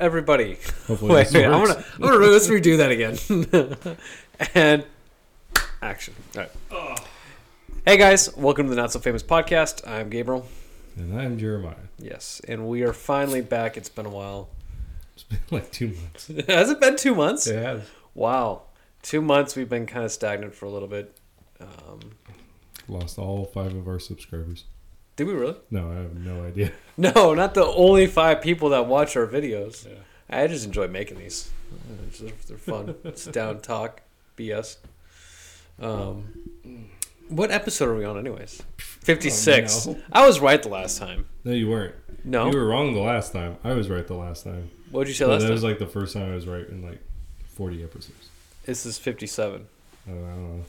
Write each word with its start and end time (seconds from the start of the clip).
everybody? 0.00 0.58
Hopefully 0.86 1.12
Wait, 1.14 1.34
I'm 1.34 1.50
gonna, 1.50 1.84
I'm 1.94 2.00
gonna 2.00 2.26
let's 2.26 2.48
redo 2.48 2.78
that 2.78 2.90
again. 2.90 3.96
and 4.54 4.84
action. 5.82 6.14
All 6.36 6.42
right. 6.70 7.00
Hey 7.84 7.98
guys, 7.98 8.34
welcome 8.36 8.66
to 8.66 8.70
the 8.70 8.76
Not 8.76 8.92
So 8.92 8.98
Famous 8.98 9.22
Podcast. 9.22 9.86
I'm 9.86 10.08
Gabriel. 10.08 10.46
And 10.96 11.20
I'm 11.20 11.38
Jeremiah. 11.38 11.74
Yes, 11.98 12.40
and 12.48 12.66
we 12.66 12.82
are 12.82 12.92
finally 12.94 13.42
back. 13.42 13.76
It's 13.76 13.88
been 13.90 14.06
a 14.06 14.10
while. 14.10 14.48
It's 15.12 15.24
been 15.24 15.40
like 15.50 15.70
two 15.70 15.88
months. 15.88 16.30
Has 16.48 16.70
it 16.70 16.80
been 16.80 16.96
two 16.96 17.14
months? 17.14 17.46
Yeah. 17.46 17.80
Wow, 18.14 18.62
two 19.02 19.20
months. 19.20 19.54
We've 19.54 19.68
been 19.68 19.86
kind 19.86 20.04
of 20.04 20.12
stagnant 20.12 20.54
for 20.54 20.64
a 20.64 20.70
little 20.70 20.88
bit. 20.88 21.16
Um, 21.60 22.00
Lost 22.88 23.18
all 23.18 23.44
five 23.44 23.74
of 23.74 23.86
our 23.86 23.98
subscribers. 23.98 24.64
Did 25.16 25.26
we 25.26 25.32
really? 25.34 25.56
No, 25.70 25.90
I 25.90 25.94
have 25.96 26.14
no 26.14 26.44
idea. 26.44 26.72
No, 26.96 27.34
not 27.34 27.54
the 27.54 27.64
only 27.64 28.06
five 28.06 28.40
people 28.40 28.68
that 28.68 28.86
watch 28.86 29.16
our 29.16 29.26
videos. 29.26 29.84
Yeah. 29.84 29.94
I 30.30 30.46
just 30.46 30.64
enjoy 30.64 30.86
making 30.86 31.18
these. 31.18 31.50
They're, 32.20 32.30
they're 32.46 32.56
fun. 32.56 32.94
Sit 33.16 33.32
down, 33.34 33.60
talk, 33.62 34.02
BS. 34.38 34.76
Um, 35.80 36.88
what 37.28 37.50
episode 37.50 37.88
are 37.88 37.96
we 37.96 38.04
on, 38.04 38.16
anyways? 38.16 38.62
Fifty-six. 38.78 39.88
Oh, 39.88 39.92
no. 39.94 39.98
I 40.12 40.24
was 40.26 40.38
right 40.40 40.62
the 40.62 40.68
last 40.68 40.98
time. 40.98 41.26
No, 41.42 41.50
you 41.52 41.68
weren't. 41.68 41.94
No, 42.24 42.48
You 42.50 42.56
were 42.56 42.66
wrong 42.66 42.94
the 42.94 43.00
last 43.00 43.32
time. 43.32 43.56
I 43.64 43.72
was 43.72 43.90
right 43.90 44.06
the 44.06 44.14
last 44.14 44.44
time. 44.44 44.70
what 44.92 45.00
did 45.04 45.08
you 45.08 45.14
say 45.14 45.24
So 45.24 45.30
last 45.30 45.40
that 45.40 45.46
time? 45.48 45.52
was 45.54 45.64
like 45.64 45.78
the 45.80 45.86
first 45.86 46.14
time 46.14 46.30
I 46.30 46.34
was 46.36 46.46
right 46.46 46.66
in 46.68 46.82
like 46.82 47.00
40 47.48 47.82
episodes. 47.82 48.28
this 48.64 48.86
is 48.86 48.98
fifty-seven. 48.98 49.66
I 50.06 50.10
don't, 50.10 50.24
I 50.24 50.28
don't 50.30 50.58
know. 50.58 50.64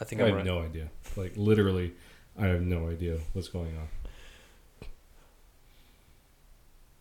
I 0.00 0.04
think 0.04 0.20
I 0.20 0.24
I'm 0.24 0.28
have 0.30 0.36
right. 0.38 0.44
no 0.46 0.60
idea. 0.62 0.88
Like 1.16 1.32
literally, 1.36 1.92
I 2.38 2.46
have 2.46 2.62
no 2.62 2.88
idea 2.88 3.18
what's 3.32 3.48
going 3.48 3.76
on. 3.76 4.88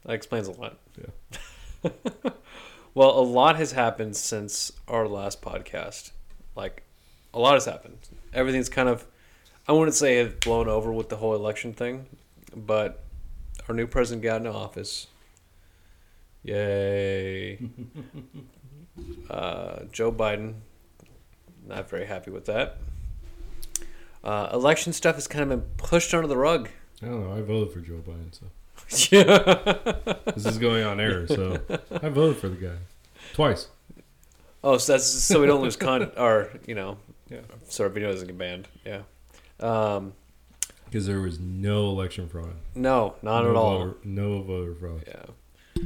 That 0.05 0.14
explains 0.14 0.47
a 0.47 0.52
lot. 0.52 0.77
Yeah. 0.97 1.92
well, 2.94 3.19
a 3.19 3.22
lot 3.22 3.58
has 3.58 3.73
happened 3.73 4.16
since 4.16 4.72
our 4.88 5.08
last 5.08 5.42
podcast. 5.42 6.11
Like, 6.55 6.83
a 7.33 7.39
lot 7.39 7.55
has 7.55 7.66
happened. 7.66 7.97
Everything's 8.33 8.69
kind 8.69 8.88
of, 8.88 9.05
I 9.67 9.73
wouldn't 9.73 9.95
say 9.95 10.19
it's 10.19 10.45
blown 10.45 10.69
over 10.69 10.94
with 10.94 11.09
the 11.09 11.17
whole 11.17 11.36
election 11.36 11.73
thing, 11.73 12.05
but 12.55 13.03
our 13.67 13.75
new 13.75 13.88
president 13.88 14.23
got 14.23 14.38
into 14.38 14.53
office. 14.53 15.08
Yay. 16.44 17.58
uh, 19.30 19.80
Joe 19.92 20.11
Biden, 20.11 20.53
not 21.67 21.89
very 21.89 22.05
happy 22.05 22.31
with 22.31 22.45
that. 22.45 22.77
Uh, 24.25 24.49
election 24.51 24.91
stuff 24.91 25.15
has 25.15 25.27
kind 25.27 25.43
of 25.43 25.49
been 25.49 25.61
pushed 25.77 26.13
under 26.13 26.27
the 26.27 26.35
rug. 26.37 26.67
I 27.01 27.05
don't 27.05 27.21
know. 27.29 27.35
I 27.37 27.41
voted 27.41 27.71
for 27.73 27.79
Joe 27.79 28.01
Biden, 28.05 28.33
so 28.33 28.47
yeah. 29.15 30.13
this 30.33 30.45
is 30.45 30.57
going 30.57 30.83
on 30.83 30.99
air. 30.99 31.27
So 31.27 31.59
I 31.91 32.09
voted 32.09 32.37
for 32.37 32.49
the 32.49 32.55
guy 32.55 32.75
twice. 33.33 33.67
Oh, 34.63 34.77
so 34.77 34.93
that's 34.93 35.05
so 35.05 35.39
we 35.39 35.45
don't 35.47 35.61
lose 35.61 35.75
con 35.75 36.11
or 36.17 36.49
you 36.65 36.73
know, 36.73 36.97
Yeah. 37.29 37.41
so 37.69 37.83
our 37.83 37.89
video 37.89 38.11
doesn't 38.11 38.25
get 38.27 38.37
banned. 38.37 38.67
Yeah. 38.83 39.01
Um, 39.59 40.14
Because 40.85 41.05
there 41.05 41.21
was 41.21 41.39
no 41.39 41.89
election 41.89 42.27
fraud. 42.27 42.55
no, 42.73 43.15
not 43.21 43.43
no 43.43 43.49
at 43.52 43.55
all. 43.55 43.77
Voter, 43.77 43.97
no 44.03 44.41
voter 44.41 44.73
fraud. 44.75 45.03
Yeah. 45.08 45.83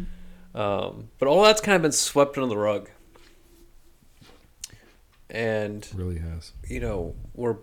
Um, 0.55 1.09
but 1.19 1.27
all 1.27 1.43
that's 1.43 1.59
kind 1.61 1.75
of 1.75 1.81
been 1.81 1.91
swept 1.91 2.37
under 2.37 2.47
the 2.47 2.57
rug, 2.57 2.89
and 5.29 5.87
really 5.93 6.19
has. 6.19 6.53
you 6.67 6.79
know 6.79 7.15
we're 7.35 7.57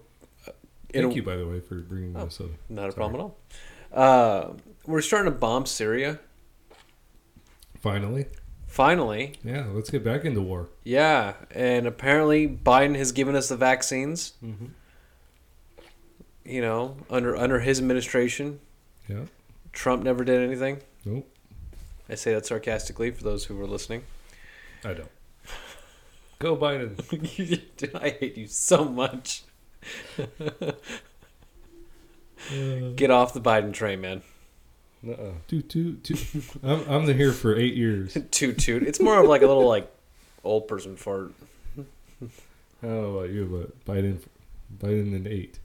Thank 1.02 1.12
a- 1.12 1.16
you, 1.16 1.22
by 1.22 1.36
the 1.36 1.46
way, 1.46 1.60
for 1.60 1.76
bringing 1.76 2.16
Oh. 2.16 2.24
this 2.24 2.40
up. 2.40 2.46
not 2.68 2.88
a 2.88 2.92
Sorry. 2.92 2.94
problem 2.94 3.14
at 3.20 3.24
all. 3.24 3.38
Uh, 3.92 4.52
we're 4.86 5.00
starting 5.00 5.32
to 5.32 5.38
bomb 5.38 5.66
Syria. 5.66 6.18
Finally, 7.80 8.26
Finally, 8.66 9.34
yeah. 9.44 9.66
Let's 9.72 9.88
get 9.90 10.04
back 10.04 10.24
into 10.24 10.42
war. 10.42 10.68
yeah, 10.84 11.34
and 11.52 11.86
apparently 11.86 12.46
Biden 12.48 12.96
has 12.96 13.12
given 13.12 13.34
us 13.36 13.48
the 13.48 13.56
vaccines. 13.56 14.32
Mm-hmm. 14.44 14.66
You 16.44 16.60
know, 16.60 16.96
under 17.10 17.34
under 17.36 17.60
his 17.60 17.78
administration, 17.78 18.60
Yeah. 19.08 19.24
Trump 19.72 20.02
never 20.04 20.24
did 20.24 20.40
anything. 20.42 20.80
Nope. 21.04 21.28
I 22.08 22.14
say 22.16 22.34
that 22.34 22.46
sarcastically 22.46 23.10
for 23.10 23.22
those 23.24 23.44
who 23.46 23.56
were 23.56 23.66
listening. 23.66 24.04
I 24.84 24.92
don't. 24.94 25.10
Go 26.38 26.56
Biden. 26.56 27.94
I 28.00 28.10
hate 28.10 28.36
you 28.36 28.46
so 28.46 28.84
much. 28.84 29.42
Uh, 30.18 30.72
Get 32.94 33.10
off 33.10 33.34
the 33.34 33.40
Biden 33.40 33.72
train, 33.72 34.00
man. 34.00 34.22
Uh-uh. 35.06 35.32
Toot, 35.48 35.68
toot, 35.68 36.04
toot. 36.04 36.26
I'm 36.62 36.88
I'm 36.88 37.06
the 37.06 37.12
here 37.14 37.32
for 37.32 37.56
eight 37.56 37.74
years. 37.74 38.16
Toot 38.30 38.58
toot. 38.58 38.82
It's 38.82 39.00
more 39.00 39.20
of 39.20 39.28
like 39.28 39.42
a 39.42 39.46
little 39.46 39.66
like 39.66 39.90
old 40.44 40.68
person 40.68 40.96
fart. 40.96 41.32
I 41.78 41.82
don't 42.82 43.02
know 43.02 43.18
about 43.18 43.30
you, 43.30 43.46
but 43.46 43.84
Biden, 43.84 44.18
Biden 44.78 45.14
and 45.14 45.26
eight. 45.26 45.58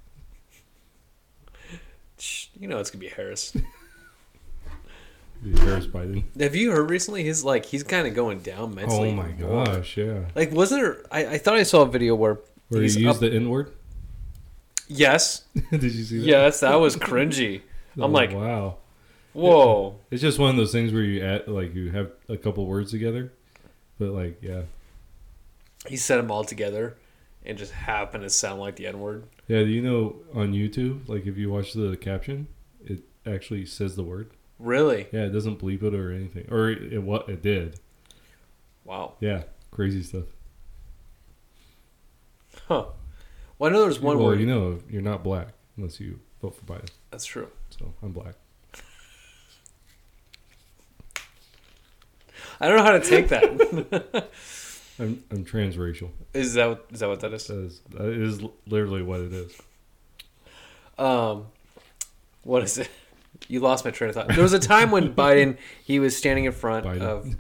You 2.60 2.68
know 2.68 2.80
it's 2.80 2.92
gonna 2.92 3.02
be 3.02 3.10
Harris. 3.10 3.56
The 5.44 5.60
Harris 5.62 5.88
Biden. 5.88 6.24
Have 6.40 6.56
you 6.56 6.72
heard 6.72 6.92
recently? 6.92 7.24
He's 7.24 7.44
like 7.44 7.66
he's 7.66 7.82
kind 7.82 8.06
of 8.06 8.14
going 8.14 8.42
down 8.42 8.76
mentally. 8.76 9.10
Oh 9.10 9.14
my 9.16 9.32
gosh, 9.32 9.98
yeah. 9.98 10.26
Like 10.36 10.52
wasn't 10.52 10.84
there? 10.84 11.04
I, 11.12 11.26
I 11.34 11.38
thought 11.40 11.56
I 11.56 11.64
saw 11.64 11.82
a 11.82 11.88
video 11.88 12.14
where 12.14 12.38
Where 12.70 12.84
he's 12.84 12.96
you 12.96 13.08
used 13.08 13.24
up- 13.24 13.32
the 13.32 13.36
N 13.36 13.50
word? 13.50 13.72
Yes, 14.96 15.44
Did 15.72 15.84
you 15.84 16.04
see 16.04 16.20
that? 16.20 16.26
yes, 16.26 16.60
that 16.62 16.76
was 16.76 16.96
cringy. 16.96 17.62
I'm 17.98 18.04
Oh, 18.04 18.08
like, 18.08 18.32
wow. 18.34 18.78
whoa. 19.34 19.96
It's 20.12 20.22
just 20.22 20.40
one 20.40 20.50
of 20.50 20.56
those 20.56 20.72
things 20.72 20.94
where 20.94 21.04
you 21.04 21.24
add 21.24 21.48
like 21.48 21.74
you 21.76 21.92
have 21.92 22.12
a 22.30 22.38
couple 22.38 22.66
words 22.66 22.92
together, 22.92 23.32
but 24.00 24.10
like 24.12 24.42
yeah, 24.42 24.64
He 25.88 25.98
said 25.98 26.18
them 26.18 26.32
all 26.32 26.44
together, 26.44 26.96
and 27.46 27.58
just 27.58 27.72
happened 27.74 28.24
to 28.24 28.30
sound 28.30 28.60
like 28.62 28.76
the 28.78 28.88
N 28.88 29.00
word. 29.00 29.24
yeah. 29.48 29.60
Do 29.60 29.68
you 29.68 29.82
know 29.82 30.16
on 30.34 30.54
YouTube, 30.54 31.08
like 31.10 31.26
if 31.28 31.38
you 31.38 31.50
watch 31.52 31.74
the 31.74 31.98
caption, 31.98 32.48
it 32.86 33.00
actually 33.26 33.66
says 33.66 33.96
the 33.96 34.04
word. 34.04 34.30
Really? 34.60 35.08
Yeah, 35.12 35.22
it 35.26 35.30
doesn't 35.32 35.60
bleep 35.60 35.82
it 35.84 35.94
or 35.96 36.12
anything, 36.14 36.48
or 36.52 36.70
it, 36.70 36.94
it 36.94 37.00
what 37.04 37.28
it 37.28 37.42
did. 37.42 37.80
Wow. 38.86 39.14
Yeah, 39.20 39.44
crazy 39.72 40.04
stuff. 40.04 40.26
Huh. 42.68 42.86
Well, 43.62 43.70
I 43.70 43.74
know 43.74 43.84
there's 43.84 44.00
one 44.00 44.18
well, 44.18 44.30
word. 44.30 44.40
you 44.40 44.48
know, 44.48 44.80
you're 44.90 45.04
not 45.04 45.24
black 45.24 45.50
unless 45.78 46.00
you 46.00 46.20
vote 46.42 46.56
for 46.56 46.66
Biden. 46.66 46.90
That's 47.12 47.26
true. 47.26 47.48
So 47.70 47.94
I'm 48.02 48.12
black. 48.12 48.34
I 52.60 52.68
don't 52.68 52.78
know 52.78 52.84
how 52.84 52.94
to 52.94 53.02
take 53.02 53.28
that. 53.28 53.44
I'm 55.00 55.24
I'm 55.30 55.46
transracial. 55.46 56.10
is 56.34 56.56
that 56.56 56.70
what, 56.70 56.88
is 56.92 57.02
that 57.02 57.08
what 57.10 57.20
that 57.20 57.34
is? 57.34 57.46
That 57.46 57.60
is 57.60 57.82
that 57.92 58.08
is 58.08 58.42
literally 58.66 59.04
what 59.04 59.20
it 59.20 59.32
is. 59.32 59.56
Um, 60.98 61.46
what 62.42 62.64
is 62.64 62.80
it? 62.80 62.90
You 63.48 63.60
lost 63.60 63.86
my 63.86 63.92
train 63.92 64.10
of 64.10 64.16
thought. 64.16 64.30
There 64.30 64.42
was 64.42 64.54
a 64.54 64.60
time 64.60 64.90
when 64.90 65.14
Biden 65.16 65.60
he 65.84 66.00
was 66.00 66.18
standing 66.18 66.46
in 66.46 66.52
front 66.52 66.88
Biden. 66.88 67.02
of 67.02 67.36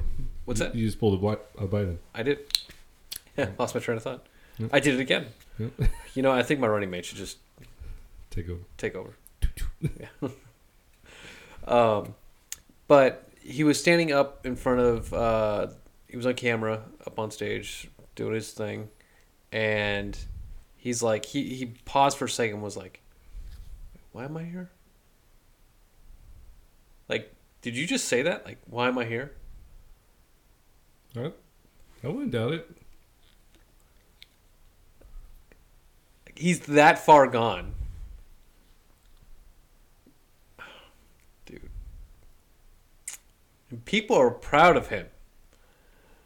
what's 0.45 0.59
that? 0.59 0.75
You 0.75 0.85
just 0.85 0.99
pulled 0.99 1.23
a, 1.23 1.27
a 1.57 1.67
Biden. 1.67 1.97
I 2.13 2.21
did. 2.21 2.39
Yeah, 3.37 3.47
lost 3.57 3.73
my 3.73 3.79
train 3.79 3.95
of 3.95 4.03
thought. 4.03 4.27
Yep. 4.61 4.69
I 4.73 4.79
did 4.79 4.95
it 4.95 4.99
again. 5.01 5.27
Yep. 5.59 5.71
You 6.13 6.21
know, 6.23 6.31
I 6.31 6.43
think 6.43 6.59
my 6.59 6.67
running 6.67 6.89
mate 6.89 7.05
should 7.05 7.17
just 7.17 7.37
Take 8.31 8.49
over. 8.49 8.59
take 8.77 8.95
over. 8.95 9.15
yeah. 9.81 10.07
um, 11.67 12.15
but 12.87 13.29
he 13.39 13.63
was 13.63 13.79
standing 13.79 14.11
up 14.11 14.45
in 14.45 14.55
front 14.57 14.81
of. 14.81 15.13
Uh, 15.13 15.67
he 16.07 16.17
was 16.17 16.25
on 16.25 16.33
camera, 16.33 16.83
up 17.07 17.17
on 17.17 17.31
stage, 17.31 17.89
doing 18.15 18.33
his 18.33 18.51
thing, 18.51 18.89
and 19.53 20.17
he's 20.75 21.01
like, 21.01 21.23
he 21.25 21.53
he 21.55 21.67
paused 21.85 22.17
for 22.17 22.25
a 22.25 22.29
second, 22.29 22.55
and 22.55 22.63
was 22.63 22.75
like, 22.75 22.99
"Why 24.11 24.25
am 24.25 24.35
I 24.35 24.43
here?" 24.43 24.69
Like, 27.07 27.33
did 27.61 27.77
you 27.77 27.87
just 27.87 28.05
say 28.09 28.21
that? 28.23 28.45
Like, 28.45 28.57
why 28.65 28.89
am 28.89 28.97
I 28.97 29.05
here? 29.05 29.31
I, 31.15 31.31
I 32.03 32.07
wouldn't 32.07 32.31
doubt 32.31 32.51
it. 32.53 32.69
He's 36.41 36.61
that 36.61 36.97
far 36.97 37.27
gone. 37.27 37.75
Dude. 41.45 41.69
And 43.69 43.85
people 43.85 44.15
are 44.15 44.31
proud 44.31 44.75
of 44.75 44.87
him. 44.87 45.05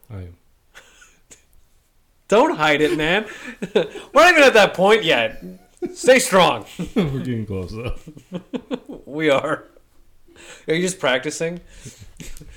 I 0.09 0.15
am. 0.15 0.37
Don't 2.29 2.55
hide 2.55 2.79
it, 2.79 2.97
man. 2.97 3.25
We're 3.75 3.83
not 4.13 4.31
even 4.31 4.43
at 4.43 4.53
that 4.53 4.73
point 4.73 5.03
yet. 5.03 5.43
Stay 5.93 6.19
strong. 6.19 6.65
We're 6.95 7.19
getting 7.19 7.45
close 7.45 7.73
though. 7.73 7.95
We 9.05 9.29
are. 9.29 9.65
Are 10.67 10.73
you 10.73 10.81
just 10.81 10.99
practicing? 10.99 11.61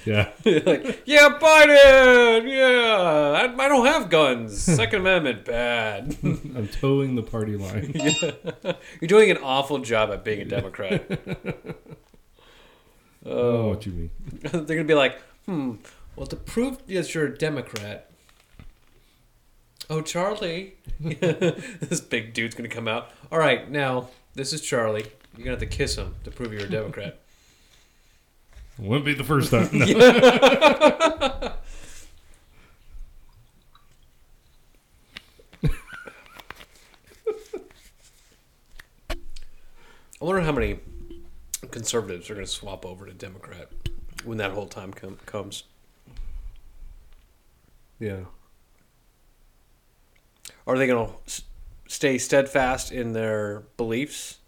Yeah. 0.05 0.31
like, 0.45 1.03
yeah, 1.05 1.39
Biden. 1.41 2.49
Yeah, 2.49 3.49
I, 3.49 3.65
I 3.65 3.69
don't 3.69 3.87
have 3.87 4.09
guns. 4.09 4.61
Second 4.61 5.01
Amendment, 5.01 5.45
bad. 5.45 6.17
I'm 6.23 6.69
towing 6.69 7.15
the 7.17 7.23
party 7.23 7.57
line. 7.57 7.93
You're 9.01 9.09
doing 9.09 9.31
an 9.31 9.39
awful 9.39 9.79
job 9.79 10.11
at 10.11 10.25
being 10.25 10.41
a 10.41 10.45
Democrat. 10.45 11.05
I 11.11 11.75
Oh, 13.27 13.69
what 13.71 13.85
you 13.85 13.93
mean. 13.93 14.11
they're 14.43 14.63
gonna 14.65 14.85
be 14.85 14.95
like, 14.95 15.21
hmm. 15.47 15.75
Well, 16.17 16.27
to 16.27 16.37
prove 16.37 16.87
that 16.87 17.15
you're 17.15 17.27
a 17.27 17.37
Democrat. 17.37 18.11
Oh, 19.91 20.01
Charlie. 20.03 20.75
this 21.01 22.01
big 22.01 22.33
dude's 22.35 22.55
gonna 22.55 22.69
come 22.69 22.89
out. 22.89 23.11
All 23.33 23.39
right, 23.39 23.71
now 23.71 24.09
this 24.35 24.53
is 24.53 24.61
Charlie. 24.61 25.07
You're 25.37 25.45
gonna 25.45 25.51
have 25.51 25.61
to 25.61 25.67
kiss 25.67 25.97
him 25.97 26.15
to 26.25 26.31
prove 26.31 26.53
you're 26.53 26.63
a 26.65 26.71
Democrat. 26.71 27.19
Wouldn't 28.79 29.05
be 29.05 29.15
the 29.15 29.25
first 29.25 29.51
time. 29.51 29.69
No. 29.73 31.53
I 40.21 40.25
wonder 40.25 40.41
how 40.43 40.53
many 40.53 40.81
conservatives 41.71 42.29
are 42.31 42.35
gonna 42.35 42.47
swap 42.47 42.85
over 42.85 43.07
to 43.07 43.13
Democrat 43.13 43.69
when 44.25 44.39
that 44.39 44.51
whole 44.53 44.67
time 44.67 44.93
com- 44.93 45.19
comes. 45.27 45.65
Yeah. 48.01 48.21
Are 50.67 50.77
they 50.77 50.87
going 50.87 51.07
to 51.09 51.15
s- 51.27 51.43
stay 51.89 52.19
steadfast 52.19 52.93
in 52.93 53.13
their 53.13 53.61
beliefs, 53.77 54.39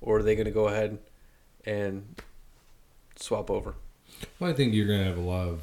or 0.00 0.18
are 0.18 0.22
they 0.22 0.34
going 0.36 0.44
to 0.44 0.50
go 0.52 0.68
ahead 0.68 0.98
and 1.64 2.20
swap 3.22 3.50
over? 3.50 3.74
Well, 4.38 4.50
I 4.50 4.52
think 4.52 4.74
you're 4.74 4.86
gonna 4.86 5.04
have 5.04 5.18
a 5.18 5.22
lot 5.22 5.48
of. 5.48 5.62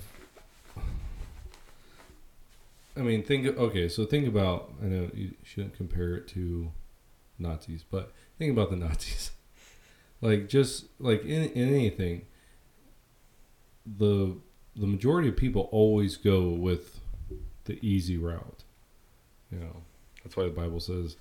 I 2.95 3.01
mean, 3.01 3.23
think. 3.23 3.45
Okay, 3.45 3.89
so 3.89 4.05
think 4.05 4.27
about. 4.27 4.71
I 4.81 4.85
know 4.85 5.09
you 5.13 5.33
shouldn't 5.43 5.75
compare 5.75 6.15
it 6.15 6.27
to 6.29 6.71
Nazis, 7.37 7.83
but 7.89 8.13
think 8.37 8.51
about 8.51 8.69
the 8.69 8.75
Nazis. 8.85 9.31
Like 10.21 10.49
just 10.49 10.85
like 10.99 11.23
in, 11.23 11.49
in 11.51 11.69
anything, 11.73 12.25
the 13.85 14.37
the 14.75 14.87
majority 14.87 15.29
of 15.29 15.37
people 15.37 15.69
always 15.71 16.17
go 16.17 16.49
with 16.49 16.99
the 17.65 17.77
easy 17.85 18.17
route. 18.17 18.63
You 19.51 19.59
know, 19.59 19.75
that's 20.23 20.35
why 20.35 20.45
the 20.45 20.49
Bible 20.49 20.79
says, 20.79 21.17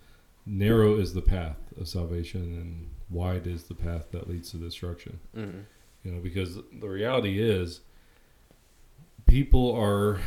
"Narrow 0.46 0.96
is 0.96 1.12
the 1.12 1.20
path 1.20 1.58
of 1.78 1.88
salvation, 1.88 2.40
and 2.40 2.90
wide 3.10 3.46
is 3.46 3.64
the 3.64 3.74
path 3.74 4.12
that 4.12 4.30
leads 4.30 4.50
to 4.52 4.56
destruction." 4.56 5.20
Mm-hmm. 5.36 5.60
You 6.06 6.12
know 6.12 6.20
because 6.20 6.56
the 6.80 6.88
reality 6.88 7.40
is 7.42 7.80
people 9.26 9.74
are 9.74 10.20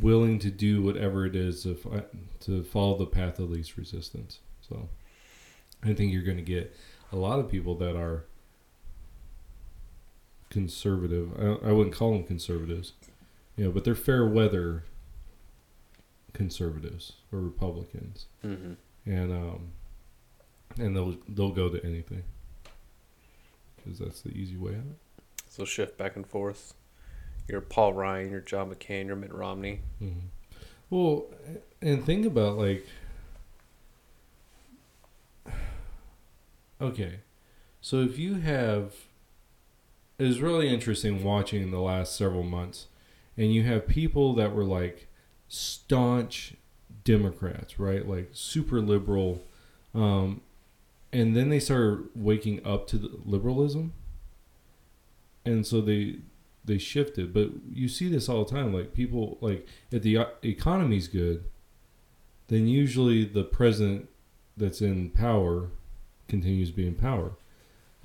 willing 0.00 0.38
to 0.38 0.50
do 0.50 0.82
whatever 0.82 1.26
it 1.26 1.36
is 1.36 1.62
to 1.62 1.74
fi- 1.74 2.04
to 2.40 2.64
follow 2.64 2.96
the 2.96 3.06
path 3.06 3.38
of 3.38 3.50
least 3.50 3.76
resistance. 3.76 4.40
So 4.66 4.88
i 5.84 5.92
think 5.92 6.12
you're 6.12 6.22
going 6.24 6.38
to 6.38 6.42
get 6.42 6.74
a 7.12 7.16
lot 7.16 7.38
of 7.38 7.48
people 7.50 7.74
that 7.76 7.96
are 7.96 8.24
conservative. 10.50 11.30
I, 11.38 11.68
I 11.68 11.72
wouldn't 11.72 11.94
call 11.94 12.12
them 12.12 12.24
conservatives 12.24 12.94
you 13.56 13.66
know 13.66 13.70
but 13.70 13.84
they're 13.84 13.94
fair 13.94 14.26
weather 14.26 14.84
conservatives 16.32 17.12
or 17.32 17.40
republicans. 17.40 18.26
Mm-hmm. 18.44 18.72
and 19.10 19.32
um 19.32 19.72
and 20.78 20.96
they'll 20.96 21.16
they'll 21.28 21.52
go 21.52 21.68
to 21.68 21.84
anything 21.84 22.22
because 23.88 24.00
that's 24.00 24.20
the 24.20 24.30
easy 24.30 24.56
way 24.56 24.74
out 24.74 24.96
So 25.48 25.64
shift 25.64 25.96
back 25.96 26.16
and 26.16 26.26
forth. 26.26 26.74
You're 27.48 27.62
Paul 27.62 27.94
Ryan, 27.94 28.30
you're 28.30 28.40
John 28.40 28.70
McCain, 28.70 29.06
you're 29.06 29.16
Mitt 29.16 29.32
Romney. 29.32 29.80
hmm 29.98 30.26
Well, 30.90 31.26
and 31.80 32.04
think 32.04 32.26
about 32.26 32.58
like, 32.58 32.86
okay, 36.80 37.20
so 37.80 38.00
if 38.02 38.18
you 38.18 38.34
have, 38.34 38.94
it 40.18 40.24
was 40.24 40.40
really 40.42 40.68
interesting 40.68 41.24
watching 41.24 41.70
the 41.70 41.80
last 41.80 42.14
several 42.14 42.42
months, 42.42 42.86
and 43.36 43.54
you 43.54 43.62
have 43.62 43.86
people 43.88 44.34
that 44.34 44.54
were 44.54 44.64
like 44.64 45.06
staunch 45.48 46.54
Democrats, 47.04 47.78
right? 47.78 48.06
Like 48.06 48.30
super 48.32 48.82
liberal, 48.82 49.42
um, 49.94 50.42
and 51.12 51.36
then 51.36 51.48
they 51.48 51.60
started 51.60 52.08
waking 52.14 52.64
up 52.66 52.86
to 52.88 52.98
the 52.98 53.10
liberalism, 53.24 53.92
and 55.44 55.66
so 55.66 55.80
they 55.80 56.16
they 56.64 56.78
shifted. 56.78 57.32
But 57.32 57.50
you 57.72 57.88
see 57.88 58.08
this 58.08 58.28
all 58.28 58.44
the 58.44 58.50
time. 58.50 58.72
Like 58.72 58.94
people 58.94 59.38
like 59.40 59.66
if 59.90 60.02
the 60.02 60.18
uh, 60.18 60.26
economy's 60.42 61.08
good, 61.08 61.44
then 62.48 62.66
usually 62.66 63.24
the 63.24 63.44
president 63.44 64.08
that's 64.56 64.80
in 64.80 65.10
power 65.10 65.68
continues 66.28 66.70
to 66.70 66.76
be 66.76 66.86
in 66.86 66.94
power. 66.94 67.32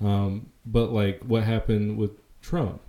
Um, 0.00 0.50
but 0.64 0.92
like 0.92 1.22
what 1.22 1.44
happened 1.44 1.98
with 1.98 2.12
Trump, 2.40 2.80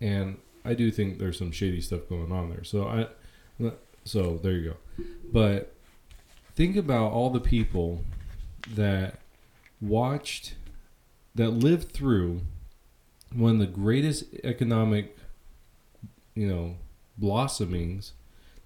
and 0.00 0.38
I 0.64 0.74
do 0.74 0.90
think 0.90 1.18
there's 1.18 1.38
some 1.38 1.52
shady 1.52 1.80
stuff 1.80 2.08
going 2.08 2.32
on 2.32 2.50
there. 2.50 2.64
So 2.64 2.86
I, 2.86 3.70
so 4.04 4.38
there 4.42 4.52
you 4.52 4.70
go. 4.70 5.04
But 5.32 5.74
think 6.54 6.76
about 6.76 7.12
all 7.12 7.30
the 7.30 7.40
people 7.40 8.04
that 8.68 9.18
watched, 9.80 10.54
that 11.34 11.50
lived 11.50 11.92
through 11.92 12.42
one 13.32 13.52
of 13.52 13.58
the 13.58 13.66
greatest 13.66 14.24
economic, 14.44 15.16
you 16.34 16.46
know, 16.46 16.76
blossomings 17.18 18.12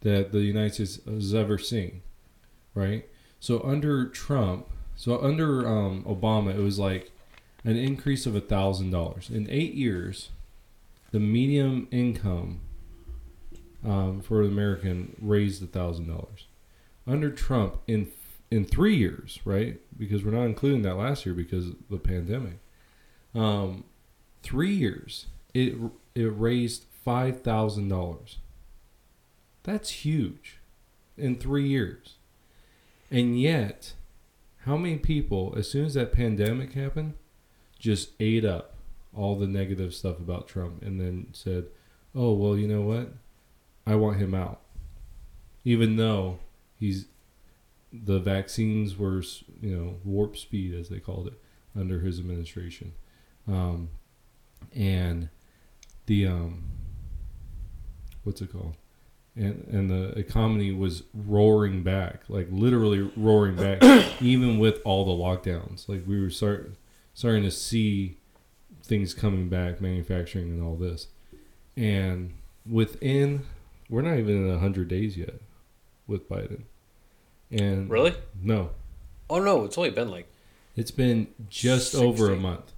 that 0.00 0.32
the 0.32 0.40
United 0.40 0.74
States 0.74 1.00
has 1.06 1.34
ever 1.34 1.58
seen, 1.58 2.02
right? 2.74 3.06
So 3.40 3.62
under 3.62 4.06
Trump, 4.06 4.66
so 4.96 5.20
under 5.20 5.66
um, 5.66 6.04
Obama, 6.04 6.54
it 6.54 6.62
was 6.62 6.78
like 6.78 7.10
an 7.64 7.76
increase 7.76 8.26
of 8.26 8.34
a 8.34 8.40
thousand 8.40 8.90
dollars 8.90 9.30
in 9.30 9.48
eight 9.50 9.74
years. 9.74 10.30
The 11.10 11.20
medium 11.20 11.88
income 11.90 12.60
um, 13.84 14.20
for 14.20 14.42
an 14.42 14.48
American 14.48 15.16
raised 15.20 15.62
a 15.62 15.66
thousand 15.66 16.08
dollars. 16.08 16.46
Under 17.06 17.30
Trump, 17.30 17.78
in 17.86 18.04
in 18.50 18.64
three 18.64 18.96
years, 18.96 19.40
right? 19.44 19.80
Because 19.96 20.24
we're 20.24 20.32
not 20.32 20.44
including 20.44 20.82
that 20.82 20.96
last 20.96 21.26
year 21.26 21.34
because 21.34 21.68
of 21.68 21.76
the 21.90 21.98
pandemic. 21.98 22.58
Um, 23.34 23.84
three 24.42 24.74
years, 24.74 25.26
it 25.54 25.74
it 26.14 26.26
raised 26.26 26.84
five 27.04 27.42
thousand 27.42 27.88
dollars. 27.88 28.38
That's 29.62 29.90
huge 29.90 30.58
in 31.16 31.36
three 31.36 31.68
years. 31.68 32.14
And 33.10 33.40
yet, 33.40 33.94
how 34.64 34.76
many 34.76 34.96
people, 34.96 35.54
as 35.56 35.70
soon 35.70 35.86
as 35.86 35.94
that 35.94 36.12
pandemic 36.12 36.72
happened, 36.72 37.14
just 37.78 38.10
ate 38.20 38.44
up 38.44 38.74
all 39.14 39.36
the 39.36 39.46
negative 39.46 39.94
stuff 39.94 40.18
about 40.18 40.48
Trump 40.48 40.82
and 40.82 41.00
then 41.00 41.28
said, 41.32 41.64
oh, 42.14 42.32
well, 42.32 42.56
you 42.56 42.68
know 42.68 42.82
what? 42.82 43.12
I 43.86 43.94
want 43.94 44.18
him 44.18 44.34
out. 44.34 44.60
Even 45.64 45.96
though 45.96 46.38
he's, 46.78 47.06
the 47.92 48.18
vaccines 48.18 48.96
were, 48.96 49.22
you 49.60 49.76
know, 49.76 49.96
warp 50.04 50.36
speed, 50.36 50.74
as 50.74 50.88
they 50.88 50.98
called 51.00 51.28
it, 51.28 51.34
under 51.78 52.00
his 52.00 52.18
administration. 52.18 52.92
Um, 53.46 53.88
and 54.74 55.28
the, 56.06 56.26
um, 56.26 56.64
what's 58.24 58.42
it 58.42 58.52
called? 58.52 58.76
and 59.38 59.64
and 59.68 59.90
the 59.90 60.18
economy 60.18 60.72
was 60.72 61.04
roaring 61.14 61.82
back, 61.82 62.22
like 62.28 62.48
literally 62.50 63.10
roaring 63.16 63.56
back, 63.56 63.82
even 64.20 64.58
with 64.58 64.80
all 64.84 65.04
the 65.04 65.12
lockdowns. 65.12 65.88
Like 65.88 66.02
we 66.06 66.20
were 66.20 66.30
start 66.30 66.74
starting 67.14 67.44
to 67.44 67.50
see 67.50 68.16
things 68.82 69.14
coming 69.14 69.48
back, 69.48 69.80
manufacturing 69.80 70.50
and 70.50 70.62
all 70.62 70.76
this, 70.76 71.06
and 71.76 72.34
within 72.68 73.46
we're 73.88 74.02
not 74.02 74.18
even 74.18 74.48
in 74.48 74.58
hundred 74.58 74.88
days 74.88 75.16
yet 75.16 75.40
with 76.06 76.28
Biden, 76.28 76.62
and 77.50 77.88
Really? 77.90 78.14
no, 78.42 78.70
Oh 79.30 79.40
no, 79.40 79.64
it's 79.64 79.76
only 79.78 79.90
been 79.90 80.10
like 80.10 80.26
it's 80.76 80.90
been 80.90 81.28
just 81.48 81.94
over 81.94 82.32
a 82.32 82.36
month 82.36 82.72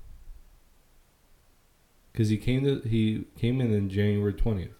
because 2.12 2.28
he 2.28 2.36
came 2.36 2.64
to 2.64 2.80
he 2.88 3.24
came 3.38 3.60
in 3.60 3.72
in 3.72 3.88
January 3.88 4.32
twentieth. 4.32 4.72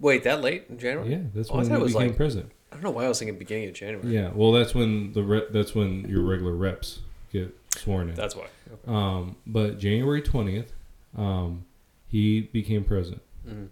wait 0.00 0.22
that 0.24 0.40
late 0.42 0.64
in 0.68 0.78
January. 0.78 1.10
Yeah, 1.10 1.20
that's 1.34 1.50
Oh, 1.50 1.56
when 1.56 1.66
he 1.66 1.86
became 1.86 1.92
like- 2.08 2.16
president. 2.16 2.52
I 2.70 2.74
don't 2.74 2.82
know 2.84 2.90
why 2.90 3.06
I 3.06 3.08
was 3.08 3.18
thinking 3.18 3.38
beginning 3.38 3.68
of 3.68 3.74
January. 3.74 4.14
Yeah, 4.14 4.30
well, 4.34 4.52
that's 4.52 4.74
when 4.74 5.12
the 5.12 5.22
re- 5.22 5.46
that's 5.50 5.74
when 5.74 6.06
your 6.08 6.22
regular 6.22 6.52
reps 6.52 7.00
get 7.32 7.56
sworn 7.74 8.10
in. 8.10 8.14
That's 8.14 8.36
why. 8.36 8.46
Okay. 8.70 8.82
Um, 8.86 9.36
but 9.46 9.78
January 9.78 10.20
twentieth, 10.20 10.72
um, 11.16 11.64
he 12.08 12.42
became 12.42 12.84
president. 12.84 13.22
Mhm. 13.48 13.68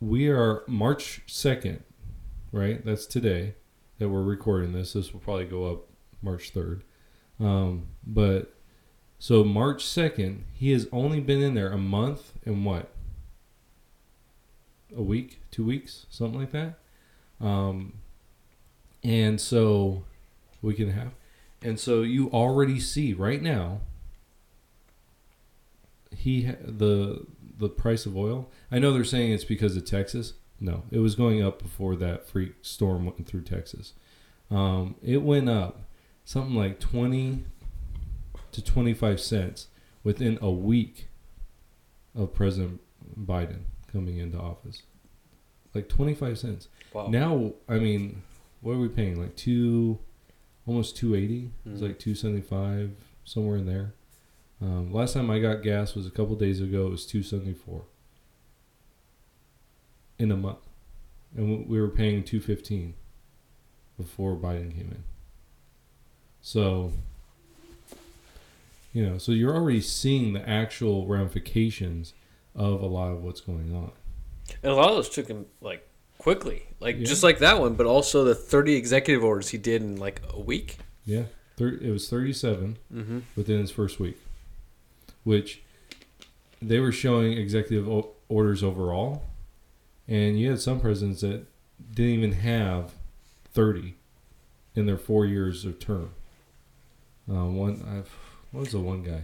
We 0.00 0.28
are 0.28 0.64
March 0.66 1.22
second, 1.28 1.84
right? 2.50 2.84
That's 2.84 3.06
today 3.06 3.54
that 4.02 4.08
we're 4.08 4.22
recording 4.22 4.72
this. 4.72 4.94
This 4.94 5.12
will 5.12 5.20
probably 5.20 5.44
go 5.44 5.70
up 5.70 5.86
March 6.22 6.50
third. 6.50 6.82
Um, 7.38 7.86
but 8.04 8.52
so 9.20 9.44
March 9.44 9.84
second, 9.86 10.44
he 10.54 10.72
has 10.72 10.88
only 10.90 11.20
been 11.20 11.40
in 11.40 11.54
there 11.54 11.70
a 11.70 11.78
month 11.78 12.32
and 12.44 12.66
what? 12.66 12.90
A 14.96 15.02
week, 15.02 15.40
two 15.52 15.64
weeks, 15.64 16.06
something 16.10 16.40
like 16.40 16.50
that. 16.50 16.80
Um, 17.40 17.94
and 19.04 19.40
so 19.40 20.02
we 20.60 20.74
can 20.74 20.90
have, 20.90 21.12
and 21.62 21.78
so 21.78 22.02
you 22.02 22.28
already 22.30 22.80
see 22.80 23.14
right 23.14 23.40
now 23.40 23.82
he 26.16 26.42
the 26.60 27.26
the 27.58 27.68
price 27.68 28.06
of 28.06 28.16
oil. 28.16 28.50
I 28.72 28.80
know 28.80 28.92
they're 28.92 29.04
saying 29.04 29.32
it's 29.32 29.44
because 29.44 29.76
of 29.76 29.84
Texas. 29.84 30.34
No, 30.62 30.84
it 30.92 31.00
was 31.00 31.16
going 31.16 31.42
up 31.42 31.60
before 31.60 31.96
that 31.96 32.24
freak 32.24 32.52
storm 32.62 33.04
went 33.04 33.26
through 33.26 33.42
Texas. 33.42 33.94
Um, 34.48 34.94
it 35.02 35.22
went 35.22 35.48
up 35.48 35.82
something 36.24 36.54
like 36.54 36.78
twenty 36.78 37.44
to 38.52 38.62
twenty 38.62 38.94
five 38.94 39.20
cents 39.20 39.66
within 40.04 40.38
a 40.40 40.52
week 40.52 41.08
of 42.14 42.32
President 42.32 42.80
Biden 43.18 43.62
coming 43.90 44.18
into 44.18 44.38
office. 44.38 44.82
Like 45.74 45.88
twenty 45.88 46.14
five 46.14 46.38
cents. 46.38 46.68
Wow. 46.92 47.08
Now, 47.08 47.54
I 47.68 47.80
mean, 47.80 48.22
what 48.60 48.74
are 48.74 48.78
we 48.78 48.88
paying? 48.88 49.20
Like 49.20 49.34
two, 49.34 49.98
almost 50.64 50.96
two 50.96 51.16
eighty. 51.16 51.50
It's 51.66 51.82
like 51.82 51.98
two 51.98 52.14
seventy 52.14 52.40
five, 52.40 52.92
somewhere 53.24 53.56
in 53.56 53.66
there. 53.66 53.94
Um, 54.60 54.92
last 54.92 55.14
time 55.14 55.28
I 55.28 55.40
got 55.40 55.64
gas 55.64 55.96
was 55.96 56.06
a 56.06 56.10
couple 56.10 56.36
days 56.36 56.60
ago. 56.60 56.86
It 56.86 56.90
was 56.90 57.04
two 57.04 57.24
seventy 57.24 57.54
four 57.54 57.82
in 60.22 60.30
a 60.30 60.36
month, 60.36 60.60
and 61.36 61.50
we- 61.50 61.64
we 61.64 61.80
were 61.80 61.88
paying 61.88 62.22
two 62.22 62.40
fifteen 62.40 62.94
before 63.98 64.36
Biden 64.36 64.70
came 64.72 64.88
in. 64.92 65.02
So, 66.40 66.92
you 68.92 69.04
know, 69.06 69.18
so 69.18 69.32
you're 69.32 69.54
already 69.54 69.80
seeing 69.80 70.32
the 70.32 70.48
actual 70.48 71.06
ramifications 71.06 72.14
of 72.54 72.80
a 72.82 72.86
lot 72.86 73.12
of 73.12 73.22
what's 73.24 73.40
going 73.40 73.74
on. 73.74 73.92
And 74.62 74.72
a 74.72 74.74
lot 74.74 74.90
of 74.90 74.96
those 74.96 75.08
took 75.08 75.28
him 75.28 75.46
like 75.60 75.86
quickly, 76.18 76.64
like 76.80 76.98
Yeah. 76.98 77.04
just 77.04 77.22
like 77.22 77.38
that 77.40 77.58
one, 77.60 77.74
but 77.74 77.86
also 77.86 78.24
the 78.24 78.34
30 78.34 78.74
executive 78.74 79.24
orders 79.24 79.48
he 79.48 79.58
did 79.58 79.82
in 79.82 79.96
like 79.96 80.20
a 80.30 80.40
week. 80.40 80.78
Yeah, 81.04 81.24
it 81.58 81.90
was 81.90 82.08
thirty 82.08 82.32
seven. 82.32 82.78
Mm-hmm. 82.92 83.20
within 83.34 83.58
his 83.60 83.70
first 83.72 83.98
week, 83.98 84.18
which 85.24 85.62
they 86.60 86.78
were 86.78 86.92
showing 86.92 87.32
executive 87.32 87.88
orders 88.28 88.62
overall, 88.62 89.24
and 90.08 90.38
you 90.38 90.50
had 90.50 90.60
some 90.60 90.80
presidents 90.80 91.20
that 91.20 91.46
didn't 91.94 92.12
even 92.12 92.32
have 92.32 92.92
thirty 93.52 93.96
in 94.74 94.86
their 94.86 94.98
four 94.98 95.26
years 95.26 95.64
of 95.64 95.78
term. 95.78 96.10
Uh, 97.30 97.44
one, 97.44 97.82
I've, 97.88 98.10
what 98.50 98.60
was 98.60 98.72
the 98.72 98.80
one 98.80 99.02
guy? 99.02 99.22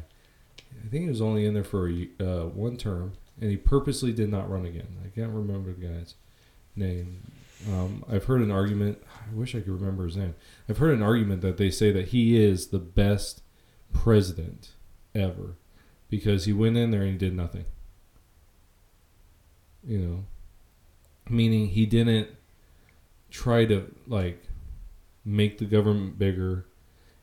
I 0.85 0.89
think 0.89 1.05
he 1.05 1.09
was 1.09 1.21
only 1.21 1.45
in 1.47 1.55
there 1.55 1.65
for 1.65 1.89
a, 1.89 2.09
uh, 2.21 2.45
one 2.45 2.77
term, 2.77 3.13
and 3.41 3.51
he 3.51 3.57
purposely 3.57 4.13
did 4.13 4.31
not 4.31 4.51
run 4.51 4.67
again. 4.67 4.97
I 5.05 5.09
can't 5.09 5.33
remember 5.33 5.73
the 5.73 5.87
guy's 5.87 6.15
name. 6.77 7.23
Um, 7.69 8.05
I've 8.09 8.25
heard 8.25 8.41
an 8.41 8.53
argument. 8.53 9.03
I 9.11 9.35
wish 9.35 9.55
I 9.55 9.61
could 9.61 9.81
remember 9.81 10.05
his 10.05 10.17
name. 10.17 10.35
I've 10.69 10.79
heard 10.79 10.95
an 10.95 11.03
argument 11.03 11.41
that 11.41 11.57
they 11.57 11.71
say 11.71 11.91
that 11.91 12.09
he 12.09 12.41
is 12.41 12.69
the 12.69 12.79
best 12.79 13.43
president 13.93 14.73
ever 15.15 15.57
because 16.09 16.45
he 16.45 16.53
went 16.53 16.77
in 16.77 16.91
there 16.91 17.03
and 17.03 17.13
he 17.13 17.19
did 17.19 17.35
nothing. 17.35 17.65
You 19.85 19.99
know, 19.99 20.25
meaning 21.31 21.69
he 21.69 21.87
didn't 21.87 22.29
try 23.31 23.65
to 23.67 23.95
like 24.07 24.43
make 25.25 25.59
the 25.59 25.65
government 25.65 26.19
bigger. 26.19 26.65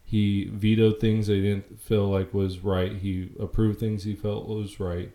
He 0.03 0.45
vetoed 0.53 0.99
things 0.99 1.27
that 1.27 1.33
he 1.35 1.41
didn't 1.41 1.79
feel 1.81 2.07
like 2.09 2.33
was 2.33 2.59
right. 2.59 2.91
He 2.93 3.31
approved 3.39 3.79
things 3.79 4.03
he 4.03 4.13
felt 4.15 4.47
was 4.47 4.79
right. 4.79 5.11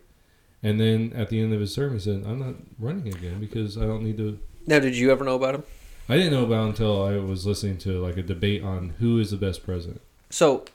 And 0.61 0.79
then 0.79 1.11
at 1.15 1.29
the 1.29 1.41
end 1.41 1.53
of 1.53 1.59
his 1.61 1.73
term, 1.73 1.93
he 1.93 1.99
said, 1.99 2.23
"I'm 2.25 2.39
not 2.39 2.55
running 2.77 3.07
again 3.07 3.39
because 3.39 3.77
I 3.77 3.81
don't 3.81 4.03
need 4.03 4.17
to." 4.17 4.37
Now, 4.67 4.79
did 4.79 4.95
you 4.95 5.11
ever 5.11 5.23
know 5.23 5.35
about 5.35 5.55
him? 5.55 5.63
I 6.09 6.17
didn't 6.17 6.33
know 6.33 6.43
about 6.45 6.67
until 6.67 7.01
I 7.03 7.17
was 7.17 7.45
listening 7.45 7.77
to 7.79 7.99
like 8.03 8.17
a 8.17 8.21
debate 8.21 8.61
on 8.63 8.89
who 8.99 9.17
is 9.17 9.31
the 9.31 9.37
best 9.37 9.63
president. 9.63 10.01
So, 10.29 10.65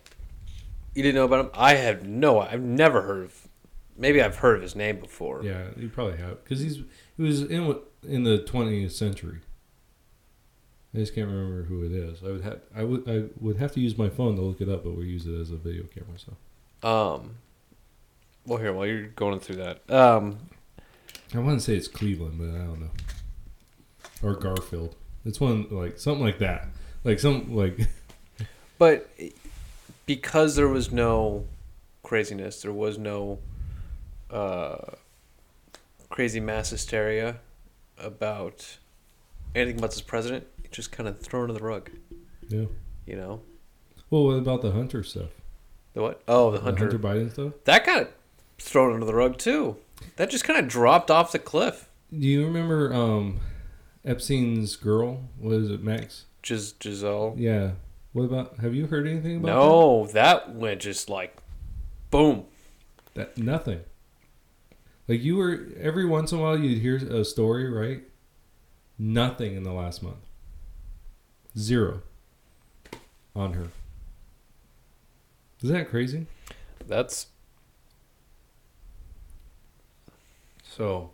you 0.95 1.03
didn't 1.03 1.15
know 1.15 1.25
about 1.25 1.45
him? 1.45 1.51
I 1.55 1.75
have 1.75 2.07
no. 2.07 2.41
I've 2.41 2.63
never 2.63 3.03
heard 3.03 3.25
of. 3.25 3.49
Maybe 3.99 4.21
I've 4.23 4.37
heard 4.39 4.57
of 4.57 4.63
his 4.63 4.75
name 4.75 4.99
before. 4.99 5.43
Yeah, 5.45 5.69
you 5.77 5.89
probably 5.89 6.17
have 6.17 6.43
because 6.43 6.61
he's 6.61 6.79
he 7.17 7.23
was 7.23 7.43
in 7.43 7.67
what- 7.67 7.85
in 8.07 8.25
the 8.25 8.39
20th 8.39 8.93
century. 8.93 9.41
I 10.95 10.99
just 10.99 11.15
can't 11.15 11.29
remember 11.29 11.65
who 11.65 11.85
it 11.85 11.93
is. 11.93 12.23
I 12.23 12.29
would 12.29 12.43
have 12.43 12.61
I 12.75 12.85
would 12.85 13.09
I 13.09 13.25
would 13.39 13.59
have 13.59 13.73
to 13.73 13.81
use 13.81 13.99
my 13.99 14.09
phone 14.09 14.35
to 14.37 14.43
look 14.43 14.63
it 14.63 14.69
up, 14.69 14.85
but 14.85 14.97
we 14.97 15.05
use 15.05 15.27
it 15.27 15.39
as 15.39 15.51
a 15.51 15.57
video 15.57 15.85
camera. 15.85 16.19
So 16.19 16.89
Um. 16.89 17.37
Well, 18.47 18.59
here 18.59 18.73
while 18.73 18.87
you're 18.87 19.09
going 19.09 19.41
through 19.41 19.57
that, 19.57 19.91
um, 19.91 20.39
I 21.35 21.41
want 21.41 21.59
to 21.59 21.65
say 21.65 21.75
it's 21.75 21.89
Cleveland, 21.89 22.39
but 22.39 22.49
I 22.49 22.65
don't 22.65 22.81
know. 22.81 22.91
Or 24.23 24.35
Garfield. 24.35 24.95
It's 25.25 25.41
one 25.41 25.67
like 25.71 25.99
something 25.99 26.25
like 26.25 26.39
that. 26.39 26.69
Like 27.05 27.19
some 27.19 27.55
like 27.55 27.89
but 28.79 29.11
because 30.07 30.57
there 30.57 30.69
was 30.69 30.93
no 30.93 31.45
craziness, 32.03 32.63
there 32.63 32.73
was 32.73 32.97
no 32.97 33.41
uh, 34.31 34.93
crazy 36.09 36.41
mass 36.41 36.71
hysteria 36.71 37.41
about 37.99 38.79
anything 39.55 39.79
about 39.79 39.91
this 39.91 40.01
president. 40.01 40.47
Just 40.71 40.93
kind 40.93 41.09
of 41.09 41.19
thrown 41.21 41.49
to 41.49 41.55
the 41.55 41.61
rug, 41.61 41.91
yeah. 42.49 42.65
you 43.07 43.17
know. 43.17 43.41
Well, 44.11 44.25
what 44.25 44.35
about 44.35 44.63
the 44.63 44.73
Hunter 44.73 45.03
stuff? 45.03 45.31
The 45.95 46.03
what? 46.03 46.23
Oh, 46.29 46.51
the 46.51 46.61
Hunter. 46.61 46.85
Hunter 46.85 46.99
Biden 46.99 47.33
stuff. 47.33 47.53
That 47.65 47.87
got 47.87 48.11
thrown 48.59 48.93
under 48.93 49.07
the 49.07 49.15
rug 49.15 49.39
too. 49.39 49.77
That 50.17 50.29
just 50.31 50.45
kind 50.45 50.59
of 50.59 50.69
dropped 50.69 51.11
off 51.11 51.33
the 51.33 51.39
cliff. 51.39 51.89
Do 52.13 52.27
you 52.27 52.45
remember 52.45 52.93
um, 52.93 53.41
Epstein's 54.05 54.77
girl? 54.77 55.23
What 55.39 55.55
is 55.55 55.71
it, 55.71 55.83
Max? 55.83 56.27
Gis- 56.43 56.75
Giselle. 56.83 57.35
Yeah. 57.37 57.73
What 58.13 58.25
about? 58.25 58.59
Have 58.59 58.75
you 58.75 58.87
heard 58.87 59.07
anything 59.07 59.37
about 59.37 59.47
No, 59.47 60.07
that 60.09 60.55
went 60.55 60.81
just 60.83 61.09
like, 61.09 61.37
boom. 62.11 62.45
that? 63.15 63.35
That 63.35 63.43
nothing. 63.43 63.81
Like 65.09 65.23
you 65.23 65.37
were 65.37 65.69
every 65.81 66.05
once 66.05 66.33
in 66.33 66.39
a 66.39 66.43
while 66.43 66.59
you'd 66.59 66.81
hear 66.81 66.97
a 66.97 67.25
story, 67.25 67.71
right? 67.71 68.03
Nothing 68.99 69.55
in 69.55 69.63
the 69.63 69.73
last 69.73 70.03
month. 70.03 70.17
Zero 71.57 72.03
on 73.35 73.53
her. 73.53 73.69
Is 75.63 75.71
that 75.71 75.89
crazy? 75.89 76.27
That's 76.87 77.27
So, 80.77 81.11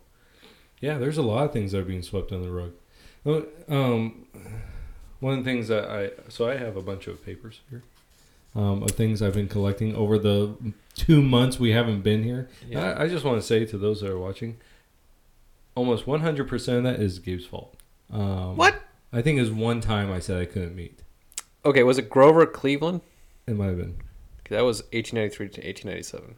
yeah, 0.81 0.97
there's 0.97 1.17
a 1.17 1.21
lot 1.21 1.45
of 1.45 1.53
things 1.53 1.71
that 1.71 1.79
are 1.79 1.85
being 1.85 2.01
swept 2.01 2.33
under 2.33 2.45
the 2.45 2.51
rug. 2.51 3.45
Um, 3.69 4.25
one 5.21 5.37
of 5.39 5.45
the 5.45 5.49
things 5.49 5.69
that 5.69 5.85
I 5.89 6.11
so 6.27 6.49
I 6.49 6.57
have 6.57 6.75
a 6.75 6.81
bunch 6.81 7.07
of 7.07 7.23
papers 7.23 7.61
here 7.69 7.83
um, 8.55 8.83
of 8.83 8.91
things 8.91 9.21
I've 9.21 9.33
been 9.33 9.47
collecting 9.47 9.95
over 9.95 10.17
the 10.19 10.55
two 10.95 11.21
months 11.21 11.59
we 11.59 11.71
haven't 11.71 12.01
been 12.01 12.23
here. 12.23 12.49
yeah. 12.69 12.93
I, 12.93 13.03
I 13.03 13.07
just 13.07 13.25
want 13.25 13.39
to 13.41 13.45
say 13.47 13.65
to 13.65 13.77
those 13.77 14.01
that 14.01 14.09
are 14.11 14.19
watching, 14.19 14.57
almost 15.75 16.05
100 16.07 16.47
percent 16.47 16.77
of 16.79 16.83
that 16.83 16.99
is 17.01 17.19
Gabe's 17.19 17.45
fault. 17.45 17.75
Um, 18.11 18.55
What? 18.57 18.81
I 19.11 19.21
think 19.21 19.37
it 19.37 19.41
was 19.41 19.51
one 19.51 19.81
time 19.81 20.11
I 20.11 20.19
said 20.19 20.39
I 20.41 20.45
couldn't 20.45 20.75
meet. 20.75 21.01
Okay, 21.65 21.83
was 21.83 21.97
it 21.97 22.09
Grover 22.09 22.45
Cleveland? 22.45 23.01
It 23.47 23.55
might 23.55 23.67
have 23.67 23.77
been. 23.77 23.95
'Cause 24.43 24.49
That 24.57 24.63
was 24.65 24.81
1893 24.91 25.49
to 25.49 25.61
1897. 25.67 26.35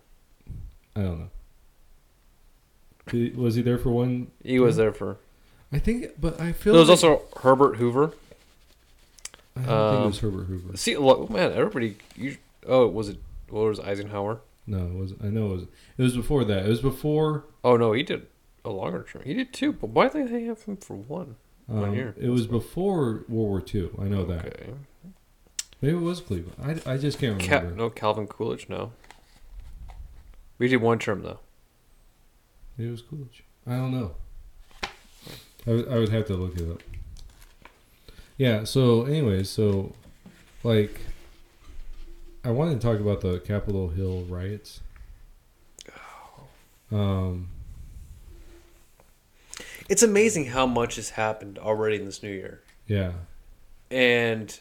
I 0.96 1.02
don't 1.02 1.20
know. 1.20 1.30
Did- 3.08 3.38
was 3.38 3.56
he 3.56 3.62
there 3.62 3.78
for 3.78 3.90
one? 3.90 4.32
He 4.44 4.60
was 4.60 4.78
there 4.78 4.92
for. 4.94 5.18
I 5.72 5.80
think, 5.80 6.12
but 6.20 6.40
I 6.40 6.52
feel 6.54 6.74
There 6.74 6.80
was 6.82 6.90
like- 6.90 7.04
also 7.12 7.24
Herbert 7.42 7.78
Hoover. 7.78 8.14
I 9.58 9.60
don't 9.62 9.66
think 9.68 9.70
it 9.70 10.02
um, 10.02 10.06
was 10.08 10.20
Herbert 10.20 10.44
Hoover. 10.46 10.78
See, 10.78 10.98
lo- 10.98 11.28
man, 11.30 11.52
everybody. 11.54 11.98
You, 12.16 12.38
oh, 12.68 12.88
was 12.88 13.10
it? 13.10 13.18
What 13.50 13.62
was 13.66 13.80
it, 13.80 13.86
Eisenhower? 13.86 14.42
No, 14.68 14.86
it 14.86 14.92
wasn't. 14.94 15.24
I 15.24 15.28
know 15.30 15.46
it 15.48 15.52
was. 15.54 15.62
It 15.98 16.02
was 16.04 16.16
before 16.18 16.44
that. 16.46 16.66
It 16.66 16.70
was 16.70 16.82
before. 16.82 17.46
Oh 17.64 17.78
no, 17.78 17.94
he 17.94 18.04
did 18.04 18.28
a 18.66 18.70
longer 18.72 19.06
term. 19.10 19.22
He 19.24 19.34
did 19.34 19.54
two, 19.54 19.72
but 19.74 19.92
why 19.92 20.10
did 20.10 20.30
they 20.30 20.44
have 20.44 20.64
him 20.64 20.78
for 20.78 20.96
one? 20.96 21.36
One 21.68 21.90
Um, 21.90 21.96
year. 21.96 22.16
It 22.20 22.30
was 22.30 22.48
before 22.48 23.24
World 23.28 23.30
War 23.30 23.64
II. 23.74 23.90
I 24.00 24.04
know 24.06 24.26
that. 24.26 24.46
Okay. 24.46 24.70
Maybe 25.82 25.96
it 25.98 26.02
was 26.02 26.20
Cleveland. 26.22 26.82
I, 26.86 26.94
I 26.94 26.98
just 26.98 27.20
can't 27.20 27.40
Ca- 27.40 27.58
remember. 27.58 27.76
no, 27.76 27.90
Calvin 27.90 28.28
Coolidge. 28.28 28.68
No. 28.70 28.92
We 30.58 30.68
did 30.68 30.78
one 30.82 31.00
term 31.00 31.22
though. 31.22 31.40
Maybe 32.78 32.90
it 32.90 32.92
was 32.92 33.02
Coolidge. 33.02 33.44
I 33.68 33.72
don't 33.72 33.92
know. 33.92 34.16
I 35.68 35.72
would, 35.72 35.88
I 35.90 35.98
would 36.00 36.10
have 36.10 36.26
to 36.28 36.36
look 36.36 36.56
it 36.58 36.70
up. 36.70 36.82
Yeah. 38.38 38.64
So, 38.66 39.06
anyways, 39.06 39.50
so 39.50 39.94
like, 40.64 41.00
I 42.44 42.52
wanted 42.52 42.80
to 42.82 42.88
talk 42.88 43.00
about 43.00 43.22
the 43.22 43.40
Capitol 43.40 43.90
Hill 43.90 44.24
riots. 44.30 44.82
Um. 46.92 47.50
It's 49.88 50.02
amazing 50.04 50.46
how 50.48 50.66
much 50.66 50.96
has 50.96 51.12
happened 51.12 51.60
already 51.60 51.98
in 51.98 52.06
this 52.06 52.24
new 52.24 52.32
year, 52.32 52.62
Yeah. 52.88 53.14
and 53.92 54.58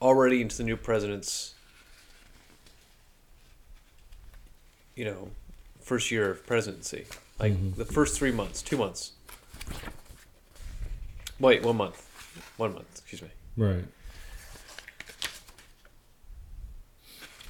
already 0.00 0.42
into 0.42 0.58
the 0.58 0.64
new 0.64 0.76
president's, 0.76 1.54
you 4.94 5.06
know, 5.06 5.30
first 5.80 6.10
year 6.10 6.30
of 6.30 6.46
presidency. 6.46 7.06
Like 7.38 7.54
Mhm. 7.54 7.76
the 7.76 7.86
first 7.86 8.18
three 8.18 8.30
months, 8.30 8.60
two 8.60 8.76
months. 8.76 9.12
Wait, 11.40 11.62
one 11.62 11.76
month, 11.78 12.06
one 12.62 12.74
month. 12.74 12.86
Excuse 12.92 13.22
me. 13.22 13.28
Right. 13.56 13.84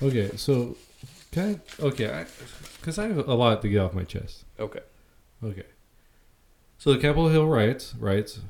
Okay, 0.02 0.30
so 0.36 0.76
Can 1.30 1.60
I, 1.80 1.82
okay, 1.84 2.10
I 2.12 2.26
because 2.80 2.98
I, 2.98 3.06
have 3.08 3.28
a 3.28 3.34
lot 3.34 3.62
to 3.62 3.68
get 3.68 3.78
off 3.78 3.92
my 3.94 4.04
chest. 4.04 4.44
Okay. 4.58 4.80
Okay. 5.44 5.66
So 6.78 6.92
the 6.92 6.98
Capitol 6.98 7.28
Hill 7.28 7.46
riots, 7.46 7.94
riots, 7.98 8.40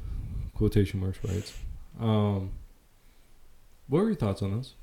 quotation 0.54 1.00
marks 1.00 1.18
riots. 1.22 1.52
Um, 2.00 2.52
what 3.88 4.02
were 4.02 4.06
your 4.06 4.14
thoughts 4.16 4.40
on 4.40 4.52
those? 4.52 4.74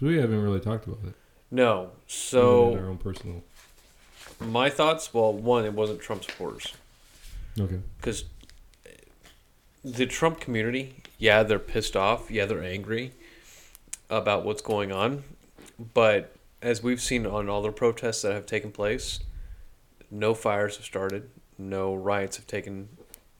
we 0.00 0.18
haven't 0.18 0.42
really 0.42 0.60
talked 0.60 0.86
about 0.86 0.98
it. 1.06 1.14
No. 1.50 1.92
So 2.06 2.74
our 2.74 2.88
own 2.90 2.98
personal. 2.98 3.42
my 4.40 4.68
thoughts. 4.68 5.14
Well, 5.14 5.32
one, 5.32 5.64
it 5.64 5.72
wasn't 5.72 6.00
Trump 6.00 6.24
supporters 6.24 6.74
Okay. 7.58 7.78
because 7.96 8.24
the 9.84 10.06
Trump 10.06 10.40
community, 10.40 10.96
yeah, 11.18 11.42
they're 11.42 11.58
pissed 11.58 11.94
off. 11.94 12.30
Yeah, 12.30 12.46
they're 12.46 12.64
angry 12.64 13.12
about 14.08 14.44
what's 14.44 14.62
going 14.62 14.90
on. 14.92 15.24
But 15.92 16.34
as 16.62 16.82
we've 16.82 17.00
seen 17.00 17.26
on 17.26 17.48
all 17.48 17.62
the 17.62 17.70
protests 17.70 18.22
that 18.22 18.32
have 18.32 18.46
taken 18.46 18.72
place, 18.72 19.20
no 20.10 20.34
fires 20.34 20.76
have 20.76 20.86
started. 20.86 21.28
No 21.58 21.94
riots 21.94 22.36
have 22.36 22.46
taken. 22.46 22.88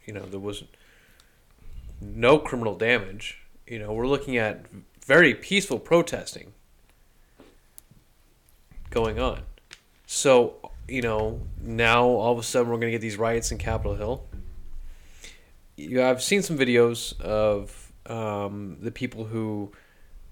You 0.05 0.13
know, 0.13 0.27
there 0.27 0.41
was 0.41 0.65
no 2.01 2.39
criminal 2.39 2.75
damage. 2.75 3.41
You 3.67 3.79
know, 3.79 3.93
we're 3.93 4.07
looking 4.07 4.37
at 4.37 4.67
very 5.05 5.35
peaceful 5.35 5.79
protesting 5.79 6.53
going 8.91 9.19
on. 9.19 9.43
So, 10.07 10.71
you 10.87 11.03
know, 11.03 11.41
now 11.61 12.05
all 12.05 12.33
of 12.33 12.39
a 12.39 12.43
sudden 12.43 12.71
we're 12.71 12.77
going 12.77 12.89
to 12.89 12.93
get 12.93 13.01
these 13.01 13.17
riots 13.17 13.51
in 13.51 13.59
Capitol 13.59 13.97
Hill. 13.97 14.27
Yeah, 15.77 16.09
I've 16.09 16.23
seen 16.23 16.43
some 16.43 16.57
videos 16.57 17.21
of 17.21 17.93
um, 18.07 18.79
the 18.81 18.91
people 18.91 19.25
who 19.25 19.73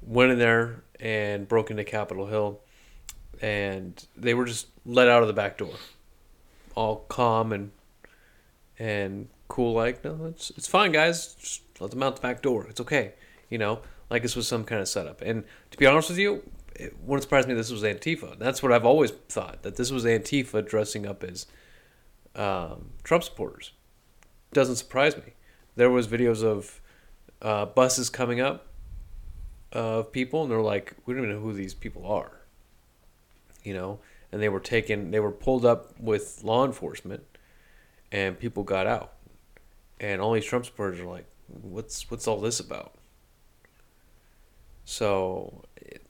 went 0.00 0.32
in 0.32 0.38
there 0.38 0.84
and 1.00 1.48
broke 1.48 1.70
into 1.70 1.84
Capitol 1.84 2.26
Hill, 2.26 2.60
and 3.40 4.04
they 4.16 4.34
were 4.34 4.44
just 4.44 4.68
let 4.84 5.08
out 5.08 5.22
of 5.22 5.28
the 5.28 5.34
back 5.34 5.58
door, 5.58 5.74
all 6.74 7.04
calm 7.08 7.52
and 7.52 7.72
and 8.78 9.28
cool. 9.48 9.74
Like, 9.74 10.04
no, 10.04 10.26
it's 10.26 10.50
it's 10.50 10.68
fine, 10.68 10.92
guys. 10.92 11.34
Just 11.34 11.62
let 11.80 11.90
them 11.90 12.02
out 12.02 12.16
the 12.16 12.22
back 12.22 12.42
door. 12.42 12.66
It's 12.68 12.80
okay. 12.80 13.14
You 13.50 13.58
know, 13.58 13.80
like 14.10 14.22
this 14.22 14.36
was 14.36 14.46
some 14.46 14.64
kind 14.64 14.80
of 14.80 14.88
setup. 14.88 15.22
And 15.22 15.44
to 15.72 15.78
be 15.78 15.86
honest 15.86 16.08
with 16.08 16.18
you, 16.18 16.42
it 16.76 16.96
wouldn't 17.00 17.22
surprise 17.22 17.46
me 17.46 17.54
this 17.54 17.70
was 17.70 17.82
Antifa. 17.82 18.38
That's 18.38 18.62
what 18.62 18.72
I've 18.72 18.84
always 18.84 19.10
thought 19.10 19.62
that 19.62 19.76
this 19.76 19.90
was 19.90 20.04
Antifa 20.04 20.66
dressing 20.66 21.06
up 21.06 21.24
as 21.24 21.46
um, 22.36 22.90
Trump 23.02 23.24
supporters. 23.24 23.72
Doesn't 24.52 24.76
surprise 24.76 25.16
me. 25.16 25.32
There 25.76 25.90
was 25.90 26.06
videos 26.06 26.44
of 26.44 26.80
uh, 27.40 27.66
buses 27.66 28.10
coming 28.10 28.40
up 28.40 28.66
of 29.72 30.12
people, 30.12 30.42
and 30.42 30.50
they're 30.50 30.60
like, 30.60 30.94
we 31.06 31.14
don't 31.14 31.24
even 31.24 31.36
know 31.36 31.42
who 31.42 31.52
these 31.52 31.74
people 31.74 32.06
are. 32.06 32.32
You 33.64 33.74
know, 33.74 34.00
and 34.30 34.42
they 34.42 34.48
were 34.48 34.60
taken, 34.60 35.10
they 35.10 35.20
were 35.20 35.30
pulled 35.30 35.64
up 35.64 35.98
with 35.98 36.40
law 36.42 36.64
enforcement, 36.64 37.24
and 38.10 38.38
people 38.38 38.62
got 38.64 38.86
out, 38.86 39.12
and 40.00 40.20
all 40.20 40.32
these 40.32 40.44
Trump 40.44 40.66
supporters 40.66 41.00
are 41.00 41.06
like, 41.06 41.26
what's 41.46 42.10
what's 42.10 42.26
all 42.26 42.40
this 42.40 42.60
about? 42.60 42.94
So, 44.84 45.64
it, 45.76 46.04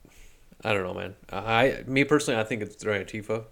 I 0.63 0.73
don't 0.73 0.83
know, 0.83 0.93
man. 0.93 1.15
I, 1.29 1.83
me 1.85 2.03
personally, 2.03 2.39
I 2.39 2.43
think 2.43 2.61
it's 2.61 2.75
they're 2.75 3.03
Antifa. 3.03 3.45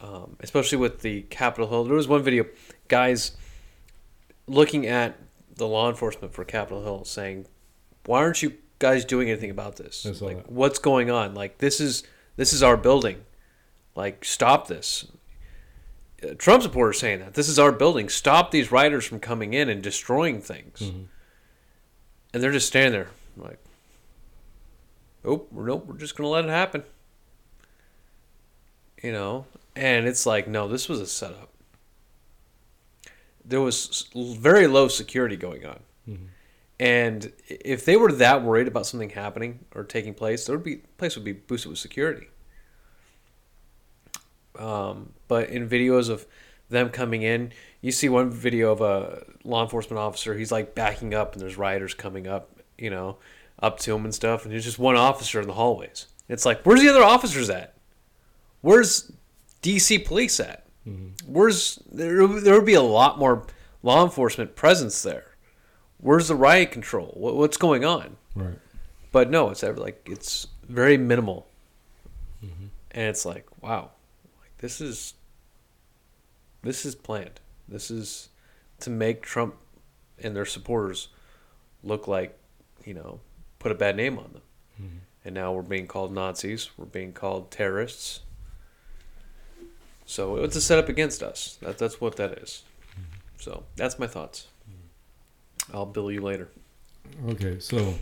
Um, 0.00 0.36
especially 0.40 0.78
with 0.78 1.02
the 1.02 1.22
Capitol 1.22 1.68
Hill. 1.68 1.84
There 1.84 1.94
was 1.94 2.08
one 2.08 2.24
video, 2.24 2.46
guys, 2.92 3.32
looking 4.46 4.86
at 4.86 5.16
the 5.56 5.66
law 5.66 5.88
enforcement 5.88 6.34
for 6.34 6.44
Capitol 6.44 6.82
Hill, 6.82 7.04
saying, 7.06 7.46
"Why 8.04 8.18
aren't 8.18 8.42
you 8.42 8.52
guys 8.78 9.06
doing 9.06 9.30
anything 9.30 9.50
about 9.50 9.76
this? 9.76 10.04
Like, 10.20 10.36
that. 10.36 10.52
what's 10.52 10.78
going 10.78 11.10
on? 11.10 11.34
Like, 11.34 11.56
this 11.56 11.80
is 11.80 12.02
this 12.36 12.52
is 12.52 12.62
our 12.62 12.76
building. 12.76 13.24
Like, 13.96 14.26
stop 14.26 14.68
this." 14.68 15.06
Uh, 16.22 16.34
Trump 16.34 16.62
supporters 16.62 16.98
saying 16.98 17.20
that 17.20 17.32
this 17.32 17.48
is 17.48 17.58
our 17.58 17.72
building. 17.72 18.10
Stop 18.10 18.50
these 18.50 18.70
rioters 18.70 19.06
from 19.06 19.20
coming 19.20 19.54
in 19.54 19.70
and 19.70 19.82
destroying 19.82 20.42
things. 20.42 20.80
Mhm. 20.80 21.06
And 22.34 22.42
they're 22.42 22.52
just 22.52 22.66
standing 22.68 22.92
there, 22.92 23.10
like, 23.38 23.58
"Oh, 25.24 25.46
nope, 25.50 25.86
we're 25.86 25.96
just 25.96 26.14
gonna 26.14 26.28
let 26.28 26.44
it 26.44 26.50
happen." 26.50 26.84
You 29.02 29.12
know, 29.12 29.46
and 29.74 30.06
it's 30.06 30.26
like, 30.26 30.46
no, 30.46 30.68
this 30.68 30.88
was 30.90 31.00
a 31.00 31.06
setup. 31.06 31.51
There 33.44 33.60
was 33.60 34.06
very 34.14 34.66
low 34.66 34.88
security 34.88 35.36
going 35.36 35.66
on. 35.66 35.80
Mhm. 36.08 36.26
And 36.78 37.32
if 37.48 37.84
they 37.84 37.96
were 37.96 38.12
that 38.12 38.42
worried 38.42 38.66
about 38.66 38.86
something 38.86 39.10
happening 39.10 39.60
or 39.74 39.84
taking 39.84 40.14
place, 40.14 40.46
there 40.46 40.56
would 40.56 40.64
be 40.64 40.76
place 40.98 41.14
would 41.16 41.24
be 41.24 41.32
boosted 41.32 41.70
with 41.70 41.78
security. 41.78 42.28
Um, 44.58 45.12
but 45.28 45.48
in 45.48 45.68
videos 45.68 46.08
of 46.08 46.26
them 46.68 46.90
coming 46.90 47.22
in, 47.22 47.52
you 47.80 47.92
see 47.92 48.08
one 48.08 48.30
video 48.30 48.72
of 48.72 48.80
a 48.80 49.24
law 49.44 49.62
enforcement 49.62 49.98
officer. 49.98 50.34
He's 50.34 50.52
like 50.52 50.74
backing 50.74 51.14
up, 51.14 51.32
and 51.32 51.40
there's 51.40 51.56
rioters 51.56 51.94
coming 51.94 52.26
up, 52.26 52.60
you 52.78 52.90
know, 52.90 53.18
up 53.60 53.78
to 53.80 53.94
him 53.94 54.04
and 54.04 54.14
stuff. 54.14 54.44
And 54.44 54.52
there's 54.52 54.64
just 54.64 54.78
one 54.78 54.96
officer 54.96 55.40
in 55.40 55.46
the 55.46 55.54
hallways. 55.54 56.06
It's 56.28 56.46
like, 56.46 56.62
where's 56.62 56.80
the 56.80 56.88
other 56.88 57.02
officers 57.02 57.50
at? 57.50 57.74
Where's 58.60 59.12
DC 59.62 60.04
police 60.04 60.40
at? 60.40 60.61
Mm-hmm. 60.86 61.32
Where's 61.32 61.78
there? 61.90 62.26
There 62.26 62.54
would 62.54 62.66
be 62.66 62.74
a 62.74 62.82
lot 62.82 63.18
more 63.18 63.46
law 63.82 64.04
enforcement 64.04 64.56
presence 64.56 65.02
there. 65.02 65.36
Where's 65.98 66.28
the 66.28 66.34
riot 66.34 66.72
control? 66.72 67.12
What, 67.16 67.36
what's 67.36 67.56
going 67.56 67.84
on? 67.84 68.16
Right. 68.34 68.58
But 69.12 69.30
no, 69.30 69.50
it's 69.50 69.62
ever 69.62 69.78
like 69.78 70.08
it's 70.10 70.48
very 70.68 70.96
minimal, 70.96 71.46
mm-hmm. 72.44 72.66
and 72.90 73.04
it's 73.08 73.24
like 73.24 73.46
wow, 73.60 73.90
like 74.40 74.56
this 74.58 74.80
is 74.80 75.14
this 76.62 76.84
is 76.84 76.94
planned. 76.94 77.40
This 77.68 77.90
is 77.90 78.30
to 78.80 78.90
make 78.90 79.22
Trump 79.22 79.54
and 80.18 80.34
their 80.34 80.46
supporters 80.46 81.08
look 81.84 82.08
like 82.08 82.38
you 82.84 82.94
know 82.94 83.20
put 83.58 83.70
a 83.70 83.74
bad 83.76 83.96
name 83.96 84.18
on 84.18 84.32
them, 84.32 84.42
mm-hmm. 84.82 84.96
and 85.24 85.34
now 85.34 85.52
we're 85.52 85.62
being 85.62 85.86
called 85.86 86.12
Nazis. 86.12 86.70
We're 86.76 86.86
being 86.86 87.12
called 87.12 87.50
terrorists. 87.50 88.20
So 90.12 90.36
it's 90.44 90.56
a 90.56 90.60
setup 90.60 90.90
against 90.90 91.22
us. 91.22 91.56
That, 91.62 91.78
that's 91.78 91.98
what 91.98 92.16
that 92.16 92.32
is. 92.38 92.64
So 93.40 93.62
that's 93.76 93.98
my 93.98 94.06
thoughts. 94.06 94.46
I'll 95.72 95.86
bill 95.86 96.12
you 96.12 96.20
later. 96.20 96.48
Okay. 97.30 97.58
So, 97.60 97.94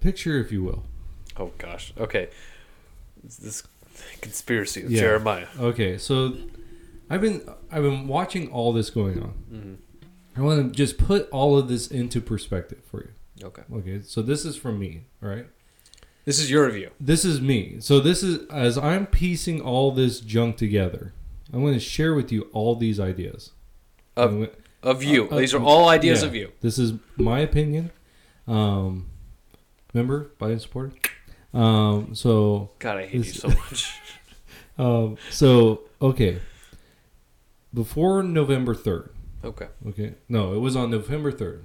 picture, 0.00 0.38
if 0.38 0.50
you 0.50 0.62
will. 0.64 0.82
Oh 1.36 1.52
gosh. 1.58 1.92
Okay. 1.98 2.28
It's 3.22 3.36
this 3.36 3.62
conspiracy 4.22 4.82
of 4.84 4.90
Yeah. 4.90 5.00
Jeremiah. 5.00 5.46
Okay. 5.58 5.98
So, 5.98 6.38
I've 7.10 7.20
been 7.20 7.46
I've 7.70 7.82
been 7.82 8.08
watching 8.08 8.50
all 8.50 8.72
this 8.72 8.88
going 8.88 9.22
on. 9.22 9.34
Mhm. 9.52 9.76
I 10.38 10.40
want 10.40 10.72
to 10.72 10.74
just 10.74 10.96
put 10.96 11.28
all 11.28 11.58
of 11.58 11.68
this 11.68 11.88
into 11.88 12.22
perspective 12.22 12.80
for 12.90 13.02
you. 13.02 13.44
Okay. 13.46 13.62
Okay. 13.74 14.00
So 14.02 14.22
this 14.22 14.46
is 14.46 14.56
from 14.56 14.78
me. 14.78 15.04
All 15.22 15.28
right. 15.28 15.46
This 16.24 16.38
is 16.38 16.50
your 16.50 16.66
review. 16.66 16.90
This 17.00 17.24
is 17.24 17.40
me. 17.40 17.76
So 17.80 17.98
this 18.00 18.22
is 18.22 18.46
as 18.50 18.76
I'm 18.78 19.06
piecing 19.06 19.60
all 19.60 19.90
this 19.92 20.20
junk 20.20 20.56
together. 20.56 21.12
I'm 21.52 21.60
going 21.62 21.74
to 21.74 21.80
share 21.80 22.14
with 22.14 22.30
you 22.30 22.42
all 22.52 22.76
these 22.76 23.00
ideas. 23.00 23.50
Of- 24.16 24.30
gonna- 24.32 24.48
Of 24.82 25.02
you. 25.02 25.24
Uh, 25.30 25.34
uh, 25.34 25.38
These 25.38 25.54
are 25.54 25.62
all 25.62 25.88
ideas 25.88 26.22
yeah. 26.22 26.28
of 26.28 26.34
you. 26.34 26.52
This 26.60 26.78
is 26.78 26.92
my 27.16 27.40
opinion. 27.40 27.90
Um, 28.46 29.08
remember, 29.92 30.30
Biden 30.40 30.60
supporter. 30.60 30.92
Um, 31.52 32.14
so, 32.14 32.70
God, 32.78 32.98
I 32.98 33.06
hate 33.06 33.24
you 33.26 33.32
so 33.32 33.48
much. 33.48 33.92
um, 34.78 35.16
so 35.30 35.82
okay. 36.00 36.38
Before 37.74 38.22
November 38.22 38.74
third, 38.74 39.10
Okay. 39.44 39.68
okay, 39.88 40.14
no, 40.28 40.54
it 40.54 40.58
was 40.58 40.74
on 40.76 40.90
November 40.90 41.30
third. 41.32 41.64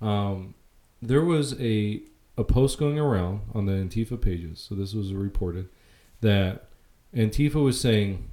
Um, 0.00 0.54
there 1.02 1.24
was 1.24 1.58
a 1.60 2.02
a 2.38 2.44
post 2.44 2.78
going 2.78 2.98
around 2.98 3.40
on 3.52 3.66
the 3.66 3.72
Antifa 3.72 4.18
pages. 4.18 4.64
So 4.66 4.74
this 4.74 4.94
was 4.94 5.12
reported 5.12 5.68
that 6.20 6.68
Antifa 7.14 7.62
was 7.62 7.80
saying 7.80 8.30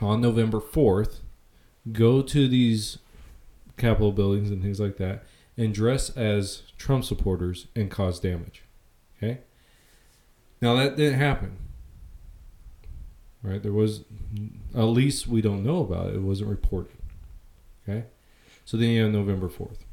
on 0.00 0.20
November 0.20 0.58
fourth, 0.58 1.20
go 1.92 2.22
to 2.22 2.48
these 2.48 2.98
Capitol 3.76 4.10
buildings 4.10 4.50
and 4.50 4.62
things 4.62 4.80
like 4.80 4.96
that, 4.96 5.24
and 5.56 5.72
dress 5.72 6.10
as 6.16 6.62
Trump 6.78 7.04
supporters 7.04 7.66
and 7.76 7.90
cause 7.90 8.18
damage. 8.18 8.62
Okay. 9.16 9.40
Now 10.60 10.74
that 10.74 10.96
didn't 10.96 11.18
happen. 11.18 11.58
Right? 13.42 13.62
There 13.62 13.72
was, 13.72 14.04
at 14.74 14.84
least 14.84 15.28
we 15.28 15.40
don't 15.40 15.62
know 15.62 15.80
about 15.80 16.08
it. 16.08 16.16
It 16.16 16.22
wasn't 16.22 16.50
reported. 16.50 16.96
Okay. 17.86 18.06
So 18.64 18.76
then 18.76 18.88
you 18.88 19.02
have 19.02 19.12
November 19.12 19.48
fourth, 19.48 19.84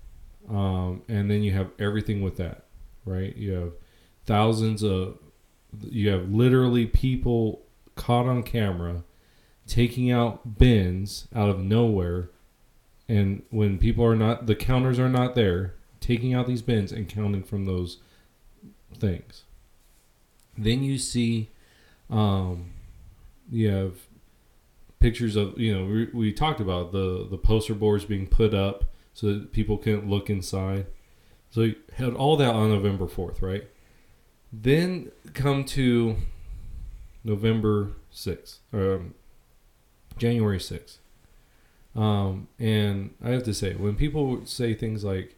um, 0.50 1.04
and 1.08 1.30
then 1.30 1.44
you 1.44 1.52
have 1.52 1.70
everything 1.78 2.22
with 2.22 2.38
that. 2.38 2.63
Right? 3.06 3.36
You 3.36 3.52
have 3.54 3.74
thousands 4.26 4.84
of, 4.84 5.18
you 5.82 6.10
have 6.10 6.30
literally 6.30 6.86
people 6.86 7.62
caught 7.96 8.26
on 8.26 8.44
camera 8.44 9.04
taking 9.68 10.12
out 10.12 10.58
bins 10.58 11.28
out 11.36 11.50
of 11.50 11.60
nowhere 11.60 12.30
and 13.08 13.44
when 13.50 13.78
people 13.78 14.04
are 14.04 14.16
not 14.16 14.46
the 14.46 14.56
counters 14.56 15.00
are 15.00 15.10
not 15.10 15.36
there 15.36 15.76
taking 16.00 16.34
out 16.34 16.48
these 16.48 16.62
bins 16.62 16.92
and 16.92 17.08
counting 17.08 17.44
from 17.44 17.66
those 17.66 18.00
things 19.00 19.44
Then 20.58 20.84
you 20.84 20.98
see, 20.98 21.50
um, 22.10 22.72
you 23.50 23.70
have 23.70 23.98
pictures 25.00 25.36
of 25.36 25.60
you 25.60 25.74
know 25.76 25.86
we, 25.86 26.06
we 26.14 26.34
talked 26.34 26.62
about 26.62 26.92
the 26.92 27.28
the 27.30 27.38
poster 27.38 27.74
boards 27.74 28.06
being 28.06 28.28
put 28.28 28.54
up 28.54 28.86
so 29.14 29.28
that 29.28 29.52
people 29.52 29.78
can 29.78 30.10
look 30.10 30.30
inside. 30.30 30.86
So 31.54 31.62
you 31.62 31.76
had 31.98 32.16
all 32.16 32.36
that 32.38 32.56
on 32.56 32.70
November 32.70 33.06
fourth, 33.06 33.44
right? 33.44 33.66
Then 34.52 35.12
come 35.36 35.64
to 35.66 36.16
November 37.24 37.92
sixth, 38.10 38.60
um, 38.74 39.14
January 40.18 40.60
sixth. 40.60 40.98
Um, 41.96 42.48
and 42.58 43.14
I 43.24 43.30
have 43.30 43.44
to 43.44 43.54
say, 43.54 43.76
when 43.76 43.96
people 43.96 44.48
say 44.48 44.74
things 44.74 45.04
like, 45.04 45.36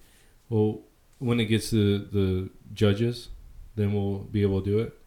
"Well, 0.47 0.83
when 1.19 1.41
it 1.41 1.47
gets 1.47 1.69
to 1.71 1.99
the 1.99 2.49
judges, 2.73 3.27
then 3.75 3.93
we'll 3.93 4.19
be 4.19 4.41
able 4.41 4.61
to 4.61 4.71
do 4.71 4.79
it," 4.79 4.97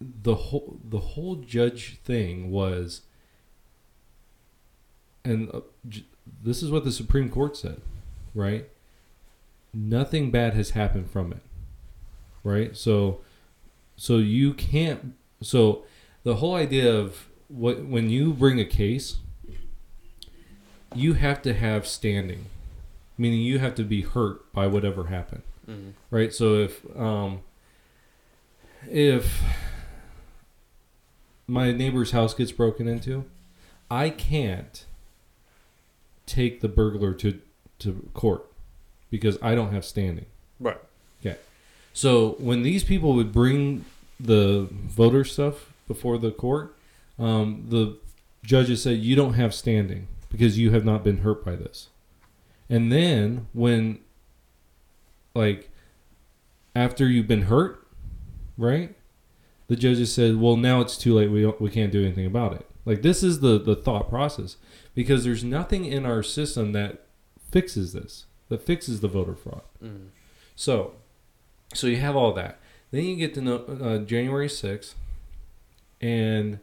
the 0.00 0.34
whole 0.34 0.80
the 0.82 0.98
whole 0.98 1.36
judge 1.36 2.00
thing 2.02 2.50
was, 2.50 3.02
and 5.24 5.48
uh, 5.54 5.60
j- 5.88 6.04
this 6.42 6.64
is 6.64 6.70
what 6.72 6.82
the 6.82 6.90
Supreme 6.90 7.30
Court 7.30 7.56
said, 7.56 7.80
right? 8.34 8.68
Nothing 9.74 10.30
bad 10.30 10.54
has 10.54 10.70
happened 10.70 11.10
from 11.10 11.32
it, 11.32 11.42
right? 12.42 12.76
So, 12.76 13.20
so 13.96 14.16
you 14.18 14.54
can't. 14.54 15.14
So, 15.42 15.84
the 16.22 16.36
whole 16.36 16.54
idea 16.54 16.92
of 16.94 17.28
what 17.48 17.84
when 17.84 18.10
you 18.10 18.32
bring 18.32 18.58
a 18.58 18.64
case 18.64 19.18
you 20.94 21.12
have 21.14 21.42
to 21.42 21.52
have 21.52 21.86
standing, 21.86 22.46
meaning 23.18 23.40
you 23.40 23.58
have 23.58 23.74
to 23.74 23.84
be 23.84 24.00
hurt 24.02 24.50
by 24.52 24.66
whatever 24.66 25.04
happened, 25.04 25.42
Mhm. 25.68 25.92
right? 26.10 26.32
So 26.32 26.54
if 26.54 26.84
um, 26.98 27.40
if 28.90 29.42
my 31.46 31.70
neighbor's 31.72 32.12
house 32.12 32.34
gets 32.34 32.50
broken 32.52 32.88
into, 32.88 33.24
I 33.90 34.10
can't 34.10 34.84
take 36.24 36.60
the 36.60 36.68
burglar 36.68 37.12
to 37.14 37.40
to 37.80 38.08
court 38.14 38.50
because 39.16 39.38
I 39.42 39.54
don't 39.54 39.72
have 39.72 39.84
standing. 39.84 40.26
Right. 40.60 40.78
Okay. 41.20 41.36
So 41.92 42.36
when 42.38 42.62
these 42.62 42.84
people 42.84 43.14
would 43.14 43.32
bring 43.32 43.84
the 44.18 44.68
voter 44.70 45.24
stuff 45.24 45.72
before 45.88 46.18
the 46.18 46.30
court, 46.30 46.76
um, 47.18 47.66
the 47.68 47.96
judges 48.42 48.82
said 48.82 48.98
you 48.98 49.16
don't 49.16 49.34
have 49.34 49.54
standing 49.54 50.08
because 50.30 50.58
you 50.58 50.70
have 50.70 50.84
not 50.84 51.02
been 51.04 51.18
hurt 51.18 51.44
by 51.44 51.56
this. 51.56 51.88
And 52.68 52.90
then 52.92 53.46
when, 53.52 54.00
like, 55.34 55.70
after 56.74 57.08
you've 57.08 57.28
been 57.28 57.42
hurt, 57.42 57.86
right? 58.58 58.94
The 59.68 59.76
judges 59.76 60.12
said, 60.12 60.40
"Well, 60.40 60.56
now 60.56 60.80
it's 60.80 60.96
too 60.96 61.14
late. 61.14 61.30
We 61.30 61.42
don't, 61.42 61.60
we 61.60 61.70
can't 61.70 61.92
do 61.92 62.04
anything 62.04 62.26
about 62.26 62.54
it." 62.54 62.66
Like 62.84 63.02
this 63.02 63.22
is 63.22 63.40
the 63.40 63.58
the 63.58 63.74
thought 63.74 64.08
process 64.08 64.56
because 64.94 65.24
there's 65.24 65.44
nothing 65.44 65.84
in 65.84 66.06
our 66.06 66.22
system 66.22 66.72
that 66.72 67.04
fixes 67.50 67.92
this, 67.92 68.26
that 68.48 68.62
fixes 68.62 69.00
the 69.00 69.08
voter 69.08 69.34
fraud. 69.34 69.62
Mhm. 69.82 70.08
So, 70.54 70.94
so 71.74 71.86
you 71.86 71.96
have 71.96 72.16
all 72.16 72.32
that. 72.34 72.60
Then 72.90 73.04
you 73.04 73.16
get 73.16 73.34
to 73.34 73.40
know, 73.40 73.56
uh, 73.58 73.98
January 73.98 74.48
6th, 74.48 74.94
and 76.00 76.60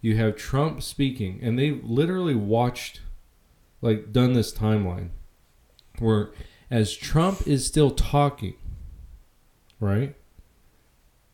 you 0.00 0.16
have 0.16 0.36
Trump 0.36 0.82
speaking, 0.82 1.38
and 1.42 1.58
they 1.58 1.70
literally 1.70 2.34
watched, 2.34 3.00
like, 3.80 4.12
done 4.12 4.32
this 4.34 4.52
timeline 4.52 5.10
where 5.98 6.32
as 6.70 6.92
Trump 6.94 7.46
is 7.46 7.66
still 7.66 7.90
talking, 7.90 8.54
right? 9.78 10.16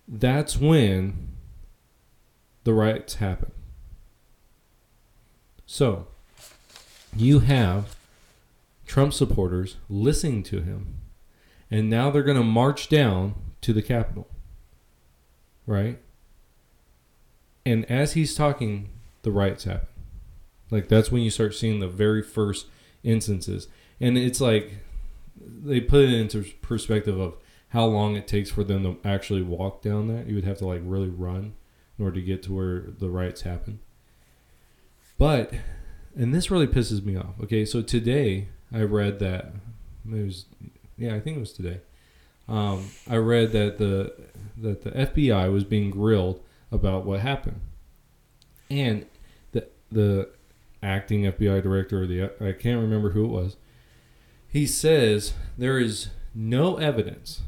That's 0.07 0.59
when 0.59 1.37
the 2.65 2.73
riots 2.75 3.15
happen. 3.17 3.53
So, 5.67 6.09
you 7.17 7.41
have 7.41 7.97
Trump 8.88 9.12
supporters 9.12 9.77
listening 9.88 10.42
to 10.42 10.62
him 10.62 10.98
and 11.70 11.90
now 11.90 12.11
they're 12.11 12.22
going 12.22 12.37
to 12.38 12.42
march 12.42 12.88
down 12.88 13.35
to 13.61 13.72
the 13.72 13.83
Capitol. 13.83 14.29
Right? 15.66 16.01
And 17.66 17.85
as 17.90 18.14
he's 18.14 18.35
talking, 18.35 18.88
the 19.22 19.31
riots 19.31 19.64
happen. 19.64 19.88
Like, 20.70 20.88
that's 20.88 21.12
when 21.12 21.22
you 21.22 21.31
start 21.31 21.55
seeing 21.55 21.81
the 21.81 21.88
very 21.88 22.22
first 22.22 22.66
instances. 23.03 23.68
And 24.01 24.16
it's 24.16 24.40
like 24.40 24.79
they 25.38 25.81
put 25.81 26.05
it 26.05 26.14
into 26.14 26.42
perspective 26.62 27.18
of 27.18 27.35
how 27.70 27.85
long 27.85 28.16
it 28.16 28.27
takes 28.27 28.51
for 28.51 28.64
them 28.64 28.83
to 28.85 28.96
actually 29.07 29.42
walk 29.42 29.83
down 29.83 30.09
that. 30.09 30.27
You 30.27 30.37
would 30.37 30.44
have 30.44 30.59
to, 30.59 30.66
like, 30.66 30.81
really 30.83 31.09
run 31.09 31.55
in 31.98 32.05
order 32.05 32.18
to 32.18 32.27
get 32.27 32.42
to 32.44 32.55
where 32.55 32.81
the 32.81 33.11
riots 33.11 33.42
happen. 33.42 33.81
But, 35.18 35.53
and 36.16 36.35
this 36.35 36.51
really 36.51 36.66
pisses 36.66 37.05
me 37.05 37.16
off. 37.16 37.35
Okay, 37.42 37.66
so 37.66 37.83
today 37.83 38.48
I 38.72 38.83
read 38.83 39.18
that 39.20 39.52
it 40.11 40.24
was 40.24 40.46
yeah, 40.96 41.14
I 41.14 41.20
think 41.20 41.37
it 41.37 41.40
was 41.40 41.52
today. 41.52 41.81
Um, 42.48 42.90
I 43.09 43.16
read 43.16 43.52
that 43.52 43.78
the 43.78 44.14
that 44.57 44.83
the 44.83 44.90
FBI 44.90 45.52
was 45.52 45.64
being 45.64 45.90
grilled 45.90 46.42
about 46.72 47.04
what 47.04 47.20
happened, 47.20 47.61
and 48.70 49.07
the 49.52 49.68
the 49.90 50.31
acting 50.83 51.22
FBI 51.22 51.62
director 51.62 52.02
or 52.02 52.07
the 52.07 52.24
I 52.40 52.52
can't 52.52 52.81
remember 52.81 53.11
who 53.11 53.24
it 53.24 53.28
was. 53.28 53.57
He 54.48 54.66
says 54.66 55.35
there 55.57 55.78
is 55.78 56.09
no 56.35 56.76
evidence 56.76 57.42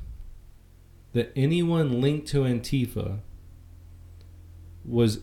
that 1.12 1.32
anyone 1.34 2.00
linked 2.00 2.28
to 2.28 2.42
Antifa 2.42 3.18
was 4.84 5.20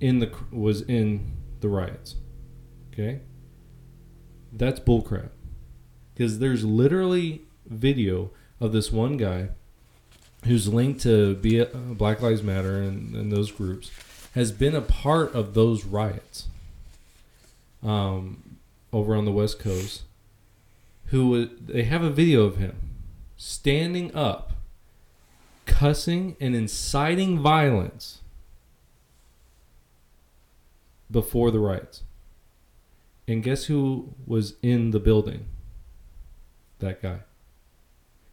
in 0.00 0.18
the 0.18 0.32
was 0.52 0.82
in 0.82 1.32
the 1.60 1.68
riots. 1.68 2.16
Okay, 2.92 3.20
that's 4.52 4.80
bullcrap 4.80 5.30
because 6.20 6.38
there's 6.38 6.66
literally 6.66 7.40
video 7.64 8.28
of 8.60 8.72
this 8.72 8.92
one 8.92 9.16
guy 9.16 9.48
who's 10.44 10.68
linked 10.68 11.00
to 11.00 11.34
be 11.36 11.64
Black 11.64 12.20
Lives 12.20 12.42
Matter 12.42 12.76
and, 12.76 13.14
and 13.16 13.32
those 13.32 13.50
groups 13.50 13.90
has 14.34 14.52
been 14.52 14.74
a 14.74 14.82
part 14.82 15.34
of 15.34 15.54
those 15.54 15.86
riots 15.86 16.48
um, 17.82 18.58
over 18.92 19.16
on 19.16 19.24
the 19.24 19.32
West 19.32 19.58
Coast. 19.58 20.02
Who 21.06 21.46
they 21.56 21.84
have 21.84 22.02
a 22.02 22.10
video 22.10 22.42
of 22.42 22.58
him 22.58 22.76
standing 23.38 24.14
up, 24.14 24.52
cussing 25.64 26.36
and 26.38 26.54
inciting 26.54 27.38
violence 27.38 28.20
before 31.10 31.50
the 31.50 31.60
riots. 31.60 32.02
And 33.26 33.42
guess 33.42 33.64
who 33.64 34.12
was 34.26 34.56
in 34.60 34.90
the 34.90 35.00
building? 35.00 35.46
That 36.80 37.00
guy. 37.02 37.20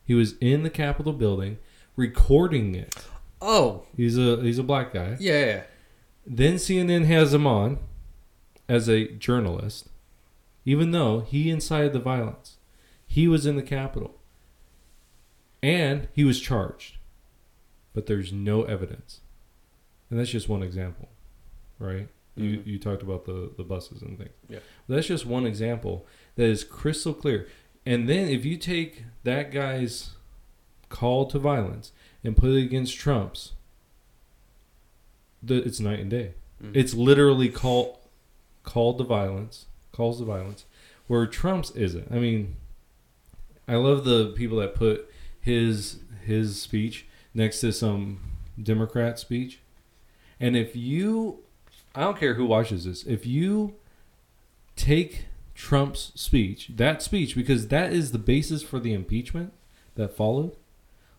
He 0.04 0.14
was 0.14 0.36
in 0.40 0.64
the 0.64 0.70
Capitol 0.70 1.14
building 1.14 1.58
recording 1.96 2.76
it. 2.76 2.96
Oh, 3.42 3.84
He's 3.96 4.18
a 4.18 4.42
he's 4.42 4.58
a 4.60 4.64
black 4.64 4.94
guy. 4.94 5.18
yeah. 5.20 5.64
Then 6.26 6.56
CNN 6.56 7.06
has 7.06 7.34
him 7.34 7.46
on 7.48 7.80
as 8.68 8.90
a 8.90 9.08
journalist, 9.14 9.88
even 10.66 10.92
though 10.92 11.22
he 11.22 11.50
incited 11.50 11.94
the 11.94 12.00
violence. 12.00 12.58
He 13.06 13.28
was 13.28 13.46
in 13.46 13.56
the 13.56 13.64
Capitol. 13.64 14.16
And 15.64 16.08
he 16.14 16.24
was 16.24 16.40
charged. 16.40 16.98
But 17.94 18.06
there's 18.06 18.32
no 18.32 18.64
evidence. 18.64 19.22
And 20.10 20.20
that's 20.20 20.30
just 20.30 20.50
one 20.50 20.62
example. 20.64 21.10
Right? 21.80 22.08
You 22.36 22.58
Mhm. 22.60 22.68
you 22.68 22.80
talked 22.80 23.02
about 23.02 23.26
the, 23.26 23.52
the 23.58 23.64
buses 23.64 24.02
and 24.02 24.18
things. 24.18 24.30
Yeah. 24.50 24.60
That's 24.88 25.08
just 25.08 25.26
one 25.26 25.46
example 25.46 26.06
that 26.36 26.46
is 26.46 26.64
crystal 26.64 27.14
clear. 27.14 27.48
And 27.88 28.10
then 28.10 28.28
if 28.28 28.44
you 28.44 28.58
take 28.58 29.06
that 29.24 29.50
guy's 29.50 30.10
call 30.90 31.26
to 31.28 31.40
violence 31.40 31.94
and 32.22 32.36
put 32.36 32.50
it 32.50 32.62
against 32.62 32.98
Trump's, 32.98 33.54
the, 35.42 35.64
it's 35.64 35.80
night 35.80 36.00
and 36.00 36.10
day. 36.10 36.34
Mhm. 36.62 36.76
It's 36.76 36.94
literally 36.94 37.48
call 37.48 38.02
called 38.64 38.98
to 38.98 39.06
violence, 39.06 39.68
calls 39.94 40.20
to 40.20 40.26
violence, 40.26 40.66
where 41.08 41.26
Trump's 41.26 41.72
isn't. 41.72 42.12
I 42.12 42.20
mean, 42.20 42.58
I 43.70 43.76
love 43.76 44.04
the 44.04 44.34
people 44.36 44.58
that 44.58 44.76
put 44.76 45.10
his 45.40 46.00
his 46.26 46.62
speech 46.62 47.06
next 47.34 47.62
to 47.62 47.72
some 47.72 48.20
Democrat 48.62 49.18
speech. 49.18 49.60
And 50.42 50.58
if 50.58 50.76
you 50.76 51.40
I 51.96 52.02
don't 52.02 52.20
care 52.20 52.34
who 52.34 52.46
watches 52.46 52.84
this, 52.84 53.04
if 53.04 53.26
you 53.26 53.76
take 54.76 55.28
Trump's 55.58 56.12
speech, 56.14 56.70
that 56.76 57.02
speech 57.02 57.36
because 57.36 57.70
that 57.70 57.92
is 57.92 58.12
the 58.12 58.20
basis 58.20 58.62
for 58.62 58.80
the 58.80 58.94
impeachment 58.94 59.54
that 59.96 60.16
followed 60.16 60.56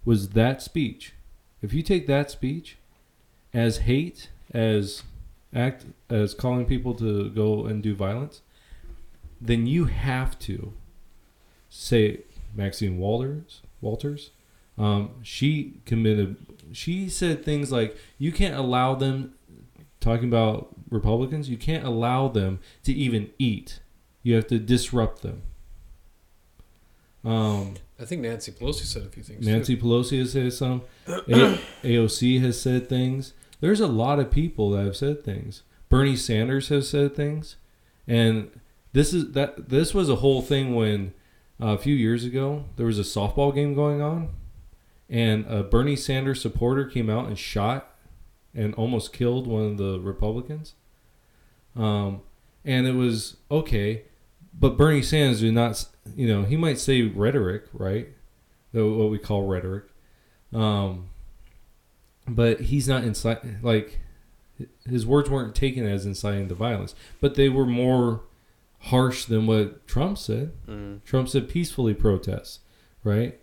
was 0.04 0.30
that 0.30 0.62
speech. 0.62 1.12
If 1.60 1.74
you 1.74 1.82
take 1.82 2.06
that 2.06 2.30
speech 2.30 2.78
as 3.52 3.78
hate, 3.78 4.30
as 4.54 5.02
act 5.52 5.86
as 6.08 6.34
calling 6.34 6.66
people 6.66 6.94
to 6.94 7.30
go 7.30 7.66
and 7.66 7.82
do 7.82 7.96
violence, 7.96 8.40
then 9.40 9.66
you 9.66 9.86
have 9.86 10.38
to 10.40 10.72
say 11.68 12.20
Maxine 12.54 12.98
Walters, 12.98 13.62
Walters, 13.80 14.30
Um, 14.78 15.10
she 15.24 15.80
committed. 15.86 16.36
She 16.70 17.08
said 17.08 17.44
things 17.44 17.72
like, 17.72 17.96
"You 18.16 18.30
can't 18.30 18.54
allow 18.54 18.94
them." 18.94 19.34
Talking 19.98 20.28
about 20.28 20.68
Republicans, 20.88 21.50
you 21.50 21.56
can't 21.56 21.84
allow 21.84 22.28
them 22.28 22.60
to 22.84 22.92
even 22.92 23.30
eat. 23.40 23.80
You 24.22 24.34
have 24.34 24.46
to 24.48 24.58
disrupt 24.58 25.22
them. 25.22 25.42
Um, 27.24 27.74
I 28.00 28.04
think 28.04 28.22
Nancy 28.22 28.52
Pelosi 28.52 28.84
said 28.84 29.02
a 29.02 29.08
few 29.08 29.22
things. 29.22 29.46
Nancy 29.46 29.76
Pelosi 29.76 30.18
has 30.20 30.32
said 30.32 30.52
some. 30.52 30.82
A- 31.06 31.58
AOC 31.82 32.40
has 32.40 32.60
said 32.60 32.88
things. 32.88 33.32
There's 33.60 33.80
a 33.80 33.86
lot 33.88 34.18
of 34.20 34.30
people 34.30 34.70
that 34.70 34.84
have 34.84 34.96
said 34.96 35.24
things. 35.24 35.62
Bernie 35.88 36.16
Sanders 36.16 36.68
has 36.68 36.88
said 36.88 37.16
things, 37.16 37.56
and 38.06 38.50
this 38.92 39.12
is 39.12 39.32
that. 39.32 39.68
This 39.68 39.94
was 39.94 40.08
a 40.08 40.16
whole 40.16 40.42
thing 40.42 40.74
when 40.74 41.12
uh, 41.60 41.68
a 41.68 41.78
few 41.78 41.94
years 41.94 42.24
ago 42.24 42.64
there 42.76 42.86
was 42.86 42.98
a 42.98 43.02
softball 43.02 43.54
game 43.54 43.74
going 43.74 44.00
on, 44.00 44.28
and 45.08 45.44
a 45.46 45.62
Bernie 45.62 45.96
Sanders 45.96 46.40
supporter 46.40 46.84
came 46.84 47.10
out 47.10 47.26
and 47.26 47.38
shot 47.38 47.94
and 48.54 48.74
almost 48.74 49.12
killed 49.12 49.46
one 49.46 49.64
of 49.64 49.76
the 49.78 49.98
Republicans. 49.98 50.74
Um, 51.74 52.22
and 52.68 52.86
it 52.86 52.94
was 52.94 53.36
okay, 53.50 54.02
but 54.58 54.76
Bernie 54.76 55.02
Sanders 55.02 55.40
did 55.40 55.54
not. 55.54 55.84
You 56.16 56.28
know, 56.28 56.42
he 56.44 56.56
might 56.56 56.78
say 56.78 57.02
rhetoric, 57.02 57.64
right? 57.72 58.08
The- 58.72 58.86
What 58.86 59.10
we 59.10 59.18
call 59.18 59.46
rhetoric. 59.46 59.84
Um, 60.52 61.08
but 62.26 62.60
he's 62.62 62.86
not 62.88 63.04
incite 63.04 63.62
like 63.62 63.98
his 64.88 65.06
words 65.06 65.30
weren't 65.30 65.54
taken 65.54 65.86
as 65.86 66.04
inciting 66.06 66.48
to 66.48 66.54
violence, 66.54 66.94
but 67.20 67.34
they 67.34 67.48
were 67.48 67.66
more 67.66 68.20
harsh 68.82 69.24
than 69.24 69.46
what 69.46 69.86
Trump 69.86 70.18
said. 70.18 70.52
Mm. 70.68 71.02
Trump 71.04 71.28
said 71.28 71.48
peacefully 71.48 71.94
protest, 71.94 72.60
right? 73.04 73.38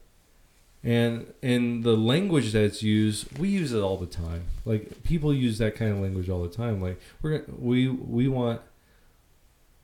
And 0.83 1.33
and 1.41 1.83
the 1.83 1.95
language 1.97 2.51
that's 2.51 2.83
used, 2.83 3.37
we 3.39 3.49
use 3.49 3.71
it 3.73 3.79
all 3.81 3.97
the 3.97 4.05
time. 4.05 4.43
Like 4.65 5.03
people 5.03 5.33
use 5.33 5.57
that 5.57 5.75
kind 5.75 5.91
of 5.91 5.97
language 5.99 6.29
all 6.29 6.43
the 6.43 6.49
time. 6.55 6.81
Like 6.81 6.99
we're 7.21 7.43
we 7.57 7.87
we 7.87 8.27
want 8.27 8.61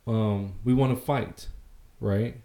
um 0.06 0.54
we 0.64 0.74
want 0.74 0.96
to 0.96 1.04
fight, 1.04 1.48
right? 2.00 2.40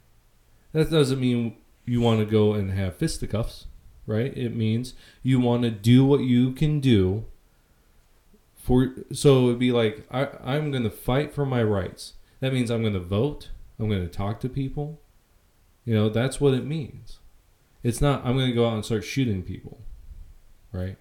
That 0.74 0.92
doesn't 0.92 1.20
mean 1.20 1.58
you 1.86 2.02
want 2.02 2.20
to 2.20 2.26
go 2.26 2.54
and 2.54 2.72
have 2.72 2.98
fisticuffs, 2.98 3.66
right? 4.06 4.36
It 4.38 4.56
means 4.56 4.94
you 5.24 5.40
want 5.40 5.64
to 5.64 5.72
do 5.72 6.06
what 6.06 6.22
you 6.22 6.52
can 6.52 6.80
do 6.80 7.26
for 8.68 8.94
so 9.14 9.48
it'd 9.48 9.60
be 9.60 9.72
like 9.72 10.06
I, 10.12 10.28
I'm 10.44 10.72
gonna 10.72 10.90
fight 10.90 11.34
for 11.34 11.46
my 11.46 11.64
rights. 11.64 12.14
That 12.42 12.54
means 12.54 12.70
I'm 12.70 12.84
gonna 12.84 13.00
vote, 13.00 13.50
I'm 13.80 13.90
gonna 13.90 14.08
talk 14.08 14.42
to 14.42 14.50
people. 14.50 15.00
You 15.86 15.96
know, 15.96 16.10
that's 16.10 16.42
what 16.42 16.54
it 16.54 16.66
means. 16.66 17.20
It's 17.82 18.02
not 18.02 18.26
I'm 18.26 18.38
gonna 18.38 18.52
go 18.52 18.68
out 18.68 18.74
and 18.74 18.84
start 18.84 19.06
shooting 19.06 19.42
people. 19.42 19.80
Right? 20.74 20.98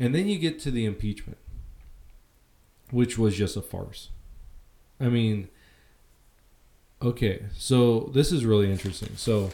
And 0.00 0.12
then 0.12 0.26
you 0.26 0.40
get 0.40 0.58
to 0.60 0.72
the 0.72 0.84
impeachment, 0.84 1.38
which 2.90 3.16
was 3.16 3.36
just 3.36 3.56
a 3.56 3.62
farce. 3.62 4.10
I 5.00 5.08
mean 5.08 5.48
okay, 7.02 7.44
so 7.56 8.10
this 8.14 8.32
is 8.32 8.44
really 8.44 8.70
interesting. 8.70 9.16
So 9.16 9.50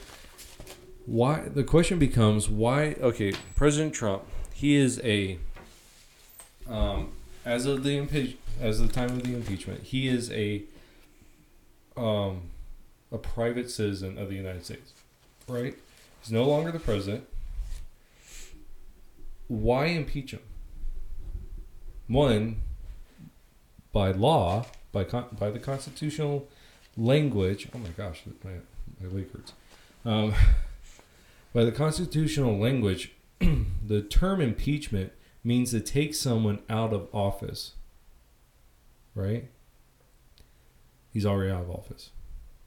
why 1.06 1.48
the 1.48 1.64
question 1.64 1.98
becomes 1.98 2.50
why 2.50 2.94
okay 3.00 3.32
president 3.56 3.94
trump 3.94 4.22
he 4.52 4.76
is 4.76 5.00
a 5.02 5.38
um 6.68 7.10
as 7.46 7.64
of 7.64 7.82
the 7.82 7.96
impeach 7.96 8.36
as 8.60 8.78
of 8.78 8.88
the 8.88 8.92
time 8.92 9.08
of 9.08 9.22
the 9.22 9.32
impeachment 9.34 9.82
he 9.84 10.06
is 10.06 10.30
a 10.32 10.62
um 11.96 12.42
a 13.10 13.16
private 13.16 13.70
citizen 13.70 14.18
of 14.18 14.28
the 14.28 14.34
united 14.34 14.62
states 14.62 14.92
right? 15.48 15.74
He's 16.20 16.30
no 16.30 16.44
longer 16.44 16.70
the 16.70 16.78
president. 16.78 17.24
Why 19.48 19.86
impeach 19.86 20.32
him? 20.32 20.40
One 22.06 22.62
by 23.92 24.12
law 24.12 24.66
by 24.92 25.04
con- 25.04 25.28
by 25.38 25.50
the 25.50 25.58
constitutional 25.58 26.46
language 26.98 27.68
oh 27.74 27.78
my 27.78 27.88
gosh 27.90 28.22
my, 28.44 28.50
my 29.00 29.08
leg 29.14 29.32
hurts 29.32 29.52
um 30.04 30.34
by 31.52 31.64
the 31.64 31.72
constitutional 31.72 32.58
language, 32.58 33.12
the 33.40 34.02
term 34.02 34.40
impeachment 34.40 35.12
means 35.42 35.70
to 35.70 35.80
take 35.80 36.14
someone 36.14 36.60
out 36.68 36.92
of 36.92 37.08
office. 37.12 37.72
Right? 39.14 39.48
He's 41.12 41.26
already 41.26 41.50
out 41.50 41.62
of 41.62 41.70
office. 41.70 42.10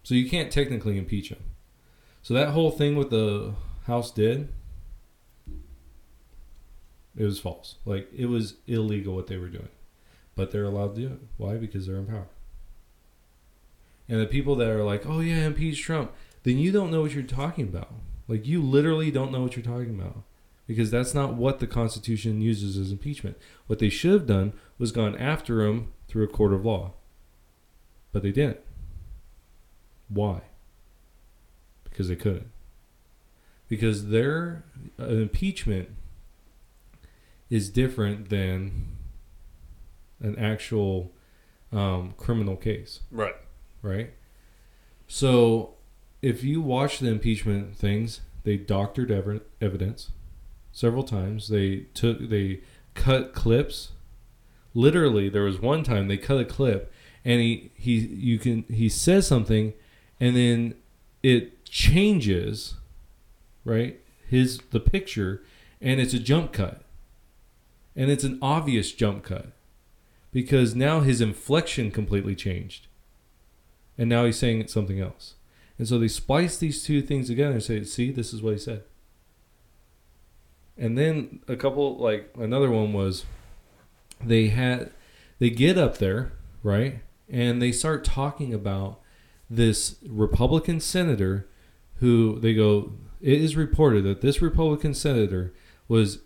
So 0.04 0.15
you 0.15 0.30
can't 0.30 0.52
technically 0.52 0.98
impeach 0.98 1.30
him. 1.30 1.41
So 2.22 2.34
that 2.34 2.50
whole 2.50 2.72
thing 2.72 2.96
with 2.96 3.10
the 3.12 3.54
House 3.86 4.12
did, 4.12 4.50
it 7.15 7.24
was 7.24 7.39
false. 7.39 7.76
Like, 7.86 8.10
it 8.15 8.26
was 8.26 8.56
illegal 8.67 9.15
what 9.15 9.28
they 9.28 9.38
were 9.38 9.48
doing. 9.48 9.70
But 10.36 10.52
they're 10.52 10.65
allowed 10.65 10.96
to 10.96 11.02
do 11.02 11.08
it. 11.08 11.20
Why? 11.38 11.56
Because 11.56 11.88
they're 11.88 11.98
in 11.98 12.08
power. 12.08 12.28
And 14.12 14.19
the 14.19 14.28
people 14.28 14.58
that 14.58 14.67
are 14.67 14.84
like, 14.84 15.06
oh, 15.06 15.21
yeah, 15.21 15.45
impeach 15.45 15.82
Trump, 15.82 16.12
then 16.43 16.58
you 16.58 16.74
don't 16.74 16.91
know 16.91 17.00
what 17.00 17.13
you're 17.13 17.24
talking 17.24 17.63
about. 17.63 17.93
Like 18.28 18.45
you 18.45 18.62
literally 18.62 19.10
don't 19.10 19.32
know 19.32 19.41
what 19.41 19.56
you're 19.56 19.63
talking 19.63 19.97
about 19.97 20.24
because 20.67 20.91
that's 20.91 21.13
not 21.13 21.36
what 21.36 21.60
the 21.60 21.67
Constitution 21.67 22.41
uses 22.41 22.78
as 22.78 22.91
impeachment. 22.91 23.38
What 23.67 23.80
they 23.80 23.88
should 23.88 24.12
have 24.12 24.28
done 24.28 24.52
was 24.78 24.91
gone 24.91 25.17
after 25.17 25.65
him 25.65 25.93
through 26.10 26.26
a 26.26 26.28
court 26.28 26.52
of 26.52 26.65
law, 26.65 26.91
but 28.12 28.21
they 28.21 28.34
didn't. 28.34 28.60
Why? 30.10 30.41
Because 31.86 32.10
they 32.10 32.17
couldn't. 32.17 32.52
Because 33.69 34.10
their 34.10 34.65
uh, 35.00 35.06
impeachment 35.06 35.88
is 37.50 37.69
different 37.69 38.30
than 38.30 38.97
an 40.19 40.38
actual 40.38 41.13
um, 41.71 42.13
criminal 42.17 42.58
case 42.58 43.00
Right. 43.10 43.36
Right? 43.82 44.12
So, 45.08 45.76
if 46.22 46.44
you 46.44 46.62
watch 46.62 47.00
the 47.00 47.10
impeachment 47.10 47.76
things, 47.76 48.22
they 48.44 48.58
doctored 48.58 49.12
ever- 49.12 49.41
evidence 49.60 50.12
several 50.72 51.04
times. 51.04 51.48
They 51.48 51.86
took 51.94 52.30
they 52.30 52.62
cut 52.94 53.34
clips. 53.34 53.91
Literally, 54.74 55.30
there 55.30 55.44
was 55.44 55.60
one 55.60 55.84
time 55.84 56.08
they 56.08 56.17
cut 56.17 56.39
a 56.39 56.46
clip, 56.46 56.91
and 57.26 57.41
he 57.41 57.72
he 57.76 57.98
you 57.98 58.39
can 58.39 58.63
he 58.70 58.89
says 58.89 59.28
something, 59.28 59.74
and 60.20 60.36
then 60.36 60.76
it 61.24 61.65
changes, 61.65 62.76
right? 63.65 64.00
His 64.28 64.60
the 64.72 64.80
picture, 64.80 65.44
and 65.82 66.00
it's 66.00 66.13
a 66.13 66.20
jump 66.20 66.54
cut, 66.54 66.84
and 67.96 68.10
it's 68.10 68.24
an 68.24 68.39
obvious 68.41 68.91
jump 68.91 69.24
cut, 69.24 69.52
because 70.32 70.74
now 70.74 71.02
his 71.02 71.20
inflection 71.20 71.91
completely 71.91 72.36
changed 72.36 72.88
and 73.97 74.10
now 74.10 74.25
he's 74.25 74.38
saying 74.38 74.62
it's 74.62 74.73
something 74.73 74.99
else. 74.99 75.36
And 75.77 75.88
so 75.88 75.97
they 75.97 76.08
splice 76.08 76.58
these 76.58 76.84
two 76.84 77.01
things 77.01 77.27
together 77.27 77.54
and 77.54 77.63
say, 77.63 77.84
"See, 77.84 78.12
this 78.12 78.34
is 78.34 78.41
what 78.41 78.54
he 78.54 78.60
said." 78.60 78.84
And 80.77 80.97
then 80.97 81.41
a 81.47 81.56
couple, 81.56 81.97
like 81.97 82.34
another 82.38 82.69
one 82.69 82.93
was, 82.93 83.25
they 84.23 84.47
had, 84.47 84.91
they 85.39 85.49
get 85.49 85.77
up 85.77 85.97
there, 85.97 86.32
right, 86.63 87.01
and 87.30 87.62
they 87.62 87.71
start 87.71 88.04
talking 88.04 88.54
about 88.54 88.99
this 89.49 89.97
Republican 90.08 90.80
senator, 90.80 91.47
who 91.95 92.39
they 92.39 92.54
go, 92.54 92.93
it 93.21 93.41
is 93.41 93.56
reported 93.56 94.04
that 94.06 94.21
this 94.21 94.41
Republican 94.41 94.93
senator 94.93 95.54
was 95.88 96.19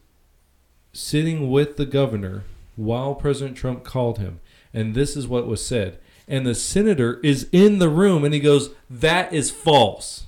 sitting 0.94 1.50
with 1.50 1.76
the 1.76 1.86
governor 1.86 2.44
while 2.76 3.16
President 3.16 3.58
Trump 3.58 3.84
called 3.84 4.20
him, 4.20 4.40
and 4.74 4.96
this 4.96 5.18
is 5.18 5.28
what 5.28 5.48
was 5.48 5.66
said 5.66 6.00
and 6.28 6.46
the 6.46 6.56
senator 6.56 7.20
is 7.22 7.48
in 7.52 7.80
the 7.80 7.90
room 7.90 8.24
and 8.24 8.34
he 8.34 8.40
goes, 8.40 8.72
That 8.90 9.32
is 9.34 9.52
false. 9.52 10.26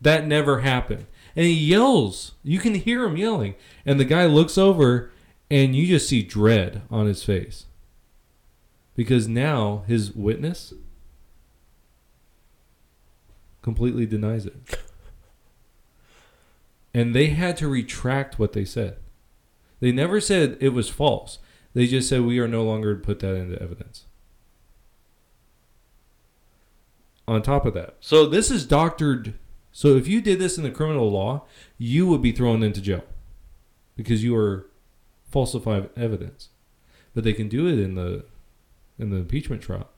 That 0.00 0.26
never 0.26 0.60
happened. 0.60 1.06
And 1.34 1.46
he 1.46 1.52
yells. 1.52 2.32
You 2.42 2.58
can 2.58 2.74
hear 2.74 3.04
him 3.04 3.16
yelling. 3.16 3.54
And 3.84 3.98
the 3.98 4.04
guy 4.04 4.26
looks 4.26 4.56
over 4.56 5.10
and 5.50 5.74
you 5.74 5.86
just 5.86 6.08
see 6.08 6.22
dread 6.22 6.82
on 6.90 7.06
his 7.06 7.24
face. 7.24 7.66
Because 8.94 9.28
now 9.28 9.84
his 9.86 10.12
witness 10.12 10.72
completely 13.62 14.06
denies 14.06 14.46
it. 14.46 14.56
And 16.94 17.14
they 17.14 17.26
had 17.26 17.56
to 17.58 17.68
retract 17.68 18.38
what 18.38 18.54
they 18.54 18.64
said. 18.64 18.96
They 19.78 19.92
never 19.92 20.20
said 20.20 20.56
it 20.58 20.70
was 20.70 20.88
false. 20.88 21.38
They 21.74 21.86
just 21.86 22.08
said 22.08 22.22
we 22.22 22.40
are 22.40 22.48
no 22.48 22.64
longer 22.64 22.94
to 22.96 23.00
put 23.00 23.20
that 23.20 23.36
into 23.36 23.60
evidence. 23.62 24.06
On 27.28 27.42
top 27.42 27.66
of 27.66 27.74
that. 27.74 27.96
So 28.00 28.26
this 28.26 28.50
is 28.50 28.66
doctored. 28.66 29.34
So 29.70 29.96
if 29.96 30.08
you 30.08 30.20
did 30.20 30.38
this 30.38 30.56
in 30.56 30.64
the 30.64 30.70
criminal 30.70 31.10
law, 31.10 31.44
you 31.76 32.06
would 32.06 32.22
be 32.22 32.32
thrown 32.32 32.62
into 32.62 32.80
jail 32.80 33.04
because 33.96 34.24
you 34.24 34.34
are 34.36 34.68
falsifying 35.30 35.90
evidence. 35.96 36.48
But 37.14 37.24
they 37.24 37.32
can 37.32 37.48
do 37.48 37.66
it 37.66 37.78
in 37.78 37.94
the 37.94 38.24
in 38.98 39.10
the 39.10 39.16
impeachment 39.16 39.62
trial 39.62 39.88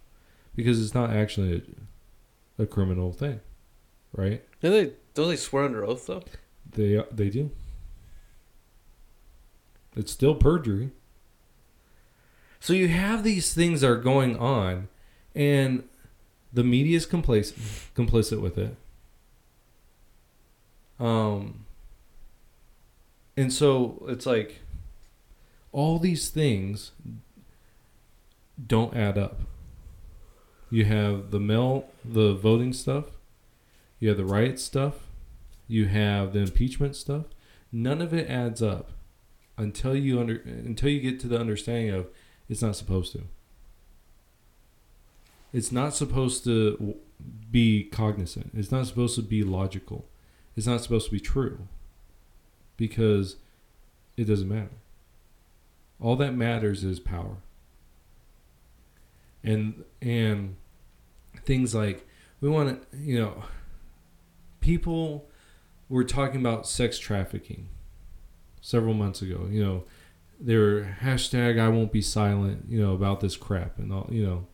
because 0.54 0.82
it's 0.82 0.94
not 0.94 1.10
actually 1.10 1.62
a, 2.58 2.62
a 2.62 2.66
criminal 2.66 3.12
thing, 3.12 3.40
right? 4.12 4.42
Do 4.60 4.70
they 4.70 4.92
don't 5.14 5.28
they 5.28 5.36
swear 5.36 5.64
under 5.64 5.84
oath 5.84 6.06
though? 6.06 6.22
They 6.70 6.96
uh, 6.96 7.04
they 7.10 7.30
do. 7.30 7.50
It's 9.96 10.12
still 10.12 10.34
perjury. 10.34 10.90
So 12.58 12.72
you 12.72 12.88
have 12.88 13.24
these 13.24 13.54
things 13.54 13.80
that 13.80 13.90
are 13.90 13.96
going 13.96 14.36
on, 14.36 14.88
and 15.34 15.84
the 16.52 16.64
media 16.64 16.96
is 16.96 17.06
complicit 17.06 17.88
complicit 17.94 18.40
with 18.40 18.58
it. 18.58 18.76
Um, 20.98 21.64
and 23.36 23.52
so 23.52 24.04
it's 24.08 24.26
like 24.26 24.60
all 25.72 25.98
these 25.98 26.28
things 26.28 26.92
don't 28.66 28.94
add 28.94 29.16
up. 29.16 29.40
You 30.70 30.84
have 30.84 31.30
the 31.30 31.40
mail, 31.40 31.86
the 32.04 32.34
voting 32.34 32.72
stuff. 32.72 33.06
You 33.98 34.08
have 34.08 34.18
the 34.18 34.24
riot 34.24 34.60
stuff. 34.60 35.06
You 35.66 35.86
have 35.86 36.32
the 36.32 36.40
impeachment 36.40 36.96
stuff. 36.96 37.26
None 37.72 38.00
of 38.02 38.12
it 38.12 38.28
adds 38.28 38.62
up 38.62 38.90
until 39.56 39.94
you 39.94 40.20
under 40.20 40.36
until 40.44 40.88
you 40.88 41.00
get 41.00 41.20
to 41.20 41.28
the 41.28 41.38
understanding 41.38 41.90
of 41.90 42.08
it's 42.48 42.62
not 42.62 42.76
supposed 42.76 43.12
to. 43.12 43.22
It's 45.52 45.72
not 45.72 45.94
supposed 45.94 46.44
to 46.44 46.96
be 47.50 47.84
cognizant. 47.84 48.50
It's 48.54 48.70
not 48.70 48.86
supposed 48.86 49.16
to 49.16 49.22
be 49.22 49.42
logical. 49.42 50.06
It's 50.56 50.66
not 50.66 50.80
supposed 50.80 51.06
to 51.06 51.12
be 51.12 51.20
true. 51.20 51.66
Because 52.76 53.36
it 54.16 54.24
doesn't 54.24 54.48
matter. 54.48 54.70
All 56.00 56.16
that 56.16 56.34
matters 56.34 56.84
is 56.84 57.00
power. 57.00 57.38
And 59.42 59.84
and 60.00 60.56
things 61.44 61.74
like 61.74 62.06
we 62.40 62.48
want 62.48 62.90
to, 62.90 62.96
you 62.96 63.18
know, 63.18 63.44
people 64.60 65.28
were 65.88 66.04
talking 66.04 66.40
about 66.40 66.66
sex 66.66 66.98
trafficking 66.98 67.68
several 68.60 68.94
months 68.94 69.22
ago. 69.22 69.48
You 69.50 69.64
know, 69.64 69.84
they 70.40 70.56
were 70.56 70.96
hashtag 71.02 71.60
I 71.60 71.68
won't 71.68 71.92
be 71.92 72.02
silent, 72.02 72.66
you 72.68 72.80
know, 72.80 72.94
about 72.94 73.20
this 73.20 73.36
crap 73.36 73.78
and 73.78 73.92
all, 73.92 74.08
you 74.10 74.24
know. 74.24 74.46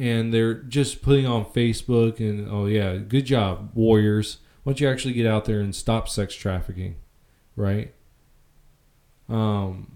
And 0.00 0.32
they're 0.32 0.54
just 0.54 1.02
putting 1.02 1.26
on 1.26 1.44
Facebook 1.44 2.20
and 2.20 2.48
oh 2.48 2.64
yeah, 2.64 2.96
good 2.96 3.26
job, 3.26 3.70
warriors. 3.74 4.38
Why 4.62 4.72
don't 4.72 4.80
you 4.80 4.88
actually 4.88 5.12
get 5.12 5.26
out 5.26 5.44
there 5.44 5.60
and 5.60 5.74
stop 5.74 6.08
sex 6.08 6.34
trafficking, 6.34 6.96
right? 7.54 7.92
Um, 9.28 9.92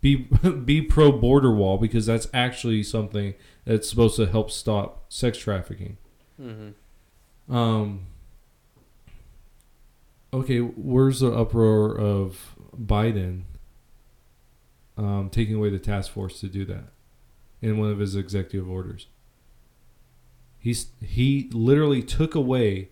be 0.00 0.16
be 0.64 0.82
pro 0.82 1.12
border 1.12 1.52
wall 1.54 1.78
because 1.78 2.04
that's 2.04 2.26
actually 2.34 2.82
something 2.82 3.34
that's 3.64 3.88
supposed 3.88 4.16
to 4.16 4.26
help 4.26 4.50
stop 4.50 5.04
sex 5.08 5.38
trafficking. 5.38 5.96
Mm-hmm. 6.42 7.54
Um. 7.54 8.06
Okay, 10.32 10.58
where's 10.58 11.20
the 11.20 11.32
uproar 11.32 11.96
of 11.96 12.56
Biden 12.76 13.42
um, 14.96 15.28
taking 15.30 15.54
away 15.54 15.70
the 15.70 15.78
task 15.78 16.10
force 16.10 16.40
to 16.40 16.48
do 16.48 16.64
that 16.64 16.90
in 17.62 17.78
one 17.78 17.90
of 17.90 17.98
his 17.98 18.16
executive 18.16 18.68
orders? 18.68 19.06
He's 20.58 20.88
he 21.02 21.48
literally 21.52 22.02
took 22.02 22.34
away 22.34 22.90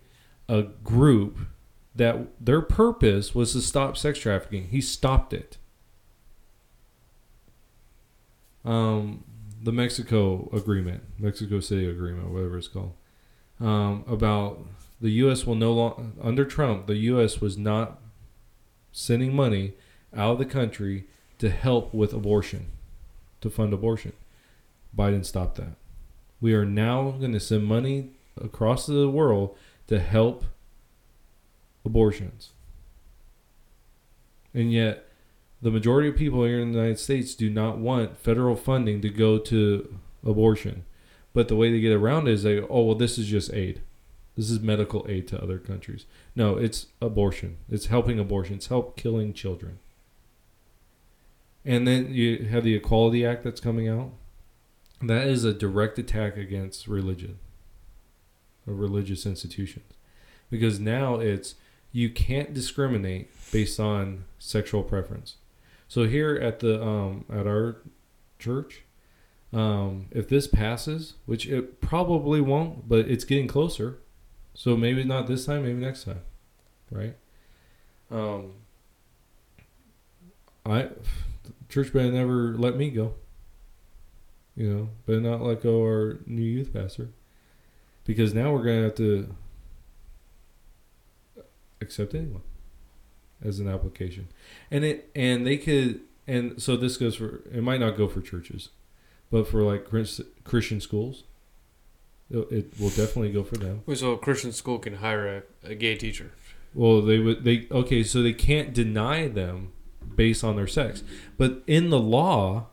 a 0.49 0.63
group 0.63 1.39
that 1.95 2.45
their 2.45 2.63
purpose 2.63 3.35
was 3.35 3.53
to 3.53 3.61
stop 3.61 3.97
sex 3.97 4.19
trafficking. 4.19 4.69
He 4.69 4.81
stopped 4.81 5.33
it. 5.33 5.59
Um, 8.65 9.25
the 9.63 9.73
Mexico 9.73 10.49
agreement, 10.53 11.03
Mexico 11.19 11.61
City 11.61 11.89
agreement, 11.89 12.31
whatever 12.31 12.59
it's 12.59 12.69
called, 12.69 12.95
um, 13.61 14.05
about 14.09 14.61
the 15.01 15.11
U.S. 15.11 15.45
will 15.45 15.55
no 15.55 15.73
longer 15.73 16.03
under 16.23 16.45
Trump. 16.45 16.87
The 16.87 16.97
U.S. 16.97 17.41
was 17.41 17.59
not 17.59 18.01
sending 18.93 19.35
money 19.35 19.75
out 20.15 20.33
of 20.33 20.39
the 20.39 20.45
country 20.45 21.07
to 21.39 21.51
help 21.51 21.93
with 21.93 22.13
abortion, 22.13 22.67
to 23.41 23.51
fund 23.51 23.73
abortion. 23.73 24.13
Biden 24.97 25.25
stopped 25.25 25.57
that. 25.57 25.77
We 26.41 26.55
are 26.55 26.65
now 26.65 27.13
going 27.13 27.33
to 27.33 27.41
send 27.41 27.65
money 27.65 28.11
across 28.41 28.87
the 28.87 29.09
world 29.09 29.57
to 29.89 29.99
help 29.99 30.45
abortions. 31.85 32.51
And 34.55 34.73
yet, 34.73 35.07
the 35.61 35.71
majority 35.71 36.09
of 36.09 36.17
people 36.17 36.45
here 36.45 36.61
in 36.61 36.73
the 36.73 36.79
United 36.79 36.99
States 36.99 37.35
do 37.35 37.51
not 37.51 37.79
want 37.79 38.19
federal 38.19 38.57
funding 38.57 39.01
to 39.03 39.09
go 39.09 39.39
to 39.39 39.99
abortion. 40.25 40.85
But 41.33 41.49
the 41.49 41.57
way 41.57 41.71
they 41.71 41.81
get 41.81 41.93
around 41.93 42.29
it 42.29 42.35
is 42.35 42.43
they, 42.43 42.61
oh, 42.61 42.83
well, 42.83 42.95
this 42.95 43.19
is 43.19 43.27
just 43.27 43.53
aid. 43.53 43.83
This 44.37 44.51
is 44.51 44.61
medical 44.61 45.05
aid 45.09 45.27
to 45.29 45.43
other 45.43 45.59
countries. 45.59 46.07
No, 46.37 46.57
it's 46.57 46.87
abortion. 47.03 47.57
It's 47.69 47.87
helping 47.87 48.21
abortion. 48.21 48.57
It's 48.57 48.69
help 48.69 48.97
killing 48.97 49.33
children. 49.33 49.81
And 51.65 51.87
then 51.87 52.15
you 52.15 52.47
have 52.47 52.63
the 52.63 52.75
Equality 52.75 53.27
Act 53.27 53.43
that's 53.43 53.61
coming 53.61 53.89
out. 53.89 54.13
That 55.01 55.29
is 55.29 55.45
a 55.45 55.53
direct 55.53 55.99
attack 55.99 56.37
against 56.37 56.89
religion, 56.89 57.39
or 58.67 58.75
religious 58.75 59.27
institutions, 59.27 59.93
because 60.51 60.81
now 60.81 61.21
it's 61.21 61.55
you 61.93 62.11
can't 62.11 62.53
discriminate 62.53 63.31
based 63.53 63.79
on 63.79 64.25
sexual 64.39 64.83
preference. 64.83 65.37
So 65.87 66.05
here 66.05 66.35
at 66.35 66.61
the 66.61 66.83
um, 66.83 67.25
at 67.33 67.47
our 67.47 67.77
church, 68.39 68.83
um, 69.53 70.07
if 70.11 70.29
this 70.29 70.47
passes, 70.47 71.15
which 71.27 71.47
it 71.47 71.81
probably 71.81 72.41
won't, 72.41 72.89
but 72.89 73.09
it's 73.09 73.25
getting 73.25 73.47
closer, 73.47 73.99
so 74.53 74.77
maybe 74.77 75.05
not 75.05 75.29
this 75.29 75.47
time, 75.47 75.63
maybe 75.63 75.81
next 75.81 76.05
time, 76.05 76.21
right? 76.91 77.17
Um, 78.11 78.55
I 80.67 80.89
church 81.69 81.93
better 81.93 82.11
never 82.11 82.55
let 82.55 82.77
me 82.77 82.91
go. 82.91 83.15
You 84.59 84.75
know, 84.75 84.89
but 85.07 85.23
not 85.23 85.41
let 85.41 85.63
go 85.63 85.83
our 85.83 86.19
new 86.27 86.43
youth 86.43 86.73
pastor, 86.73 87.11
because 88.05 88.35
now 88.35 88.53
we're 88.53 88.65
gonna 88.65 88.83
have 88.83 88.97
to 88.97 89.33
accept 91.81 92.13
anyone 92.13 92.43
as 93.41 93.61
an 93.61 93.69
application, 93.69 94.27
and 94.69 94.85
it 94.85 95.11
and 95.15 95.47
they 95.47 95.59
could 95.59 96.01
and 96.27 96.61
so 96.61 96.77
this 96.77 96.97
goes 96.97 97.15
for 97.15 97.43
it 97.53 97.63
might 97.63 97.79
not 97.79 97.97
go 97.97 98.09
for 98.09 98.21
churches, 98.21 98.71
but 99.31 99.47
for 99.47 99.63
like 99.63 99.87
Christian 100.43 100.81
schools, 100.81 101.23
it, 102.29 102.51
it 102.51 102.81
will 102.81 102.91
definitely 102.91 103.31
go 103.31 103.45
for 103.45 103.59
them. 103.59 103.83
So 103.95 104.11
a 104.11 104.19
Christian 104.19 104.53
school 104.53 104.81
can 104.81 104.97
hire 104.97 105.45
a, 105.63 105.71
a 105.71 105.75
gay 105.77 105.95
teacher. 105.95 106.33
Well, 106.75 107.01
they 107.01 107.21
would 107.21 107.45
they 107.45 107.69
okay, 107.71 108.03
so 108.03 108.23
they 108.23 108.33
can't 108.33 108.75
deny 108.75 109.29
them 109.29 109.71
based 110.17 110.43
on 110.43 110.57
their 110.57 110.67
sex. 110.67 111.05
But 111.37 111.63
in 111.69 111.91
the 111.91 112.01
law, 112.01 112.71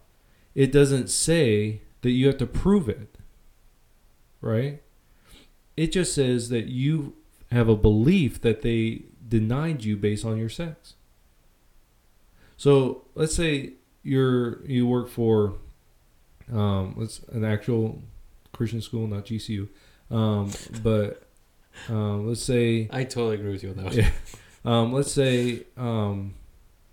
it 0.55 0.71
doesn't 0.71 1.09
say 1.09 1.81
that 2.01 2.11
you 2.11 2.27
have 2.27 2.37
to 2.37 2.47
prove 2.47 2.89
it. 2.89 3.17
Right? 4.41 4.81
It 5.75 5.91
just 5.91 6.15
says 6.15 6.49
that 6.49 6.67
you 6.67 7.15
have 7.51 7.67
a 7.67 7.75
belief 7.75 8.41
that 8.41 8.61
they 8.61 9.03
denied 9.27 9.83
you 9.83 9.97
based 9.97 10.25
on 10.25 10.37
your 10.37 10.49
sex. 10.49 10.95
So, 12.57 13.05
let's 13.15 13.35
say 13.35 13.73
you're 14.01 14.65
you 14.65 14.87
work 14.87 15.09
for 15.09 15.55
um 16.53 16.93
let's 16.95 17.19
an 17.29 17.43
actual 17.43 18.01
Christian 18.53 18.81
school, 18.81 19.07
not 19.07 19.25
GCU. 19.25 19.67
Um, 20.09 20.51
but 20.83 21.23
um, 21.89 22.27
let's 22.27 22.41
say 22.41 22.87
I 22.91 23.03
totally 23.03 23.35
agree 23.35 23.51
with 23.51 23.63
you 23.63 23.71
on 23.71 23.77
that 23.77 23.85
one. 23.85 23.95
Yeah. 23.95 24.09
um, 24.65 24.93
let's 24.93 25.11
say 25.11 25.63
um, 25.77 26.35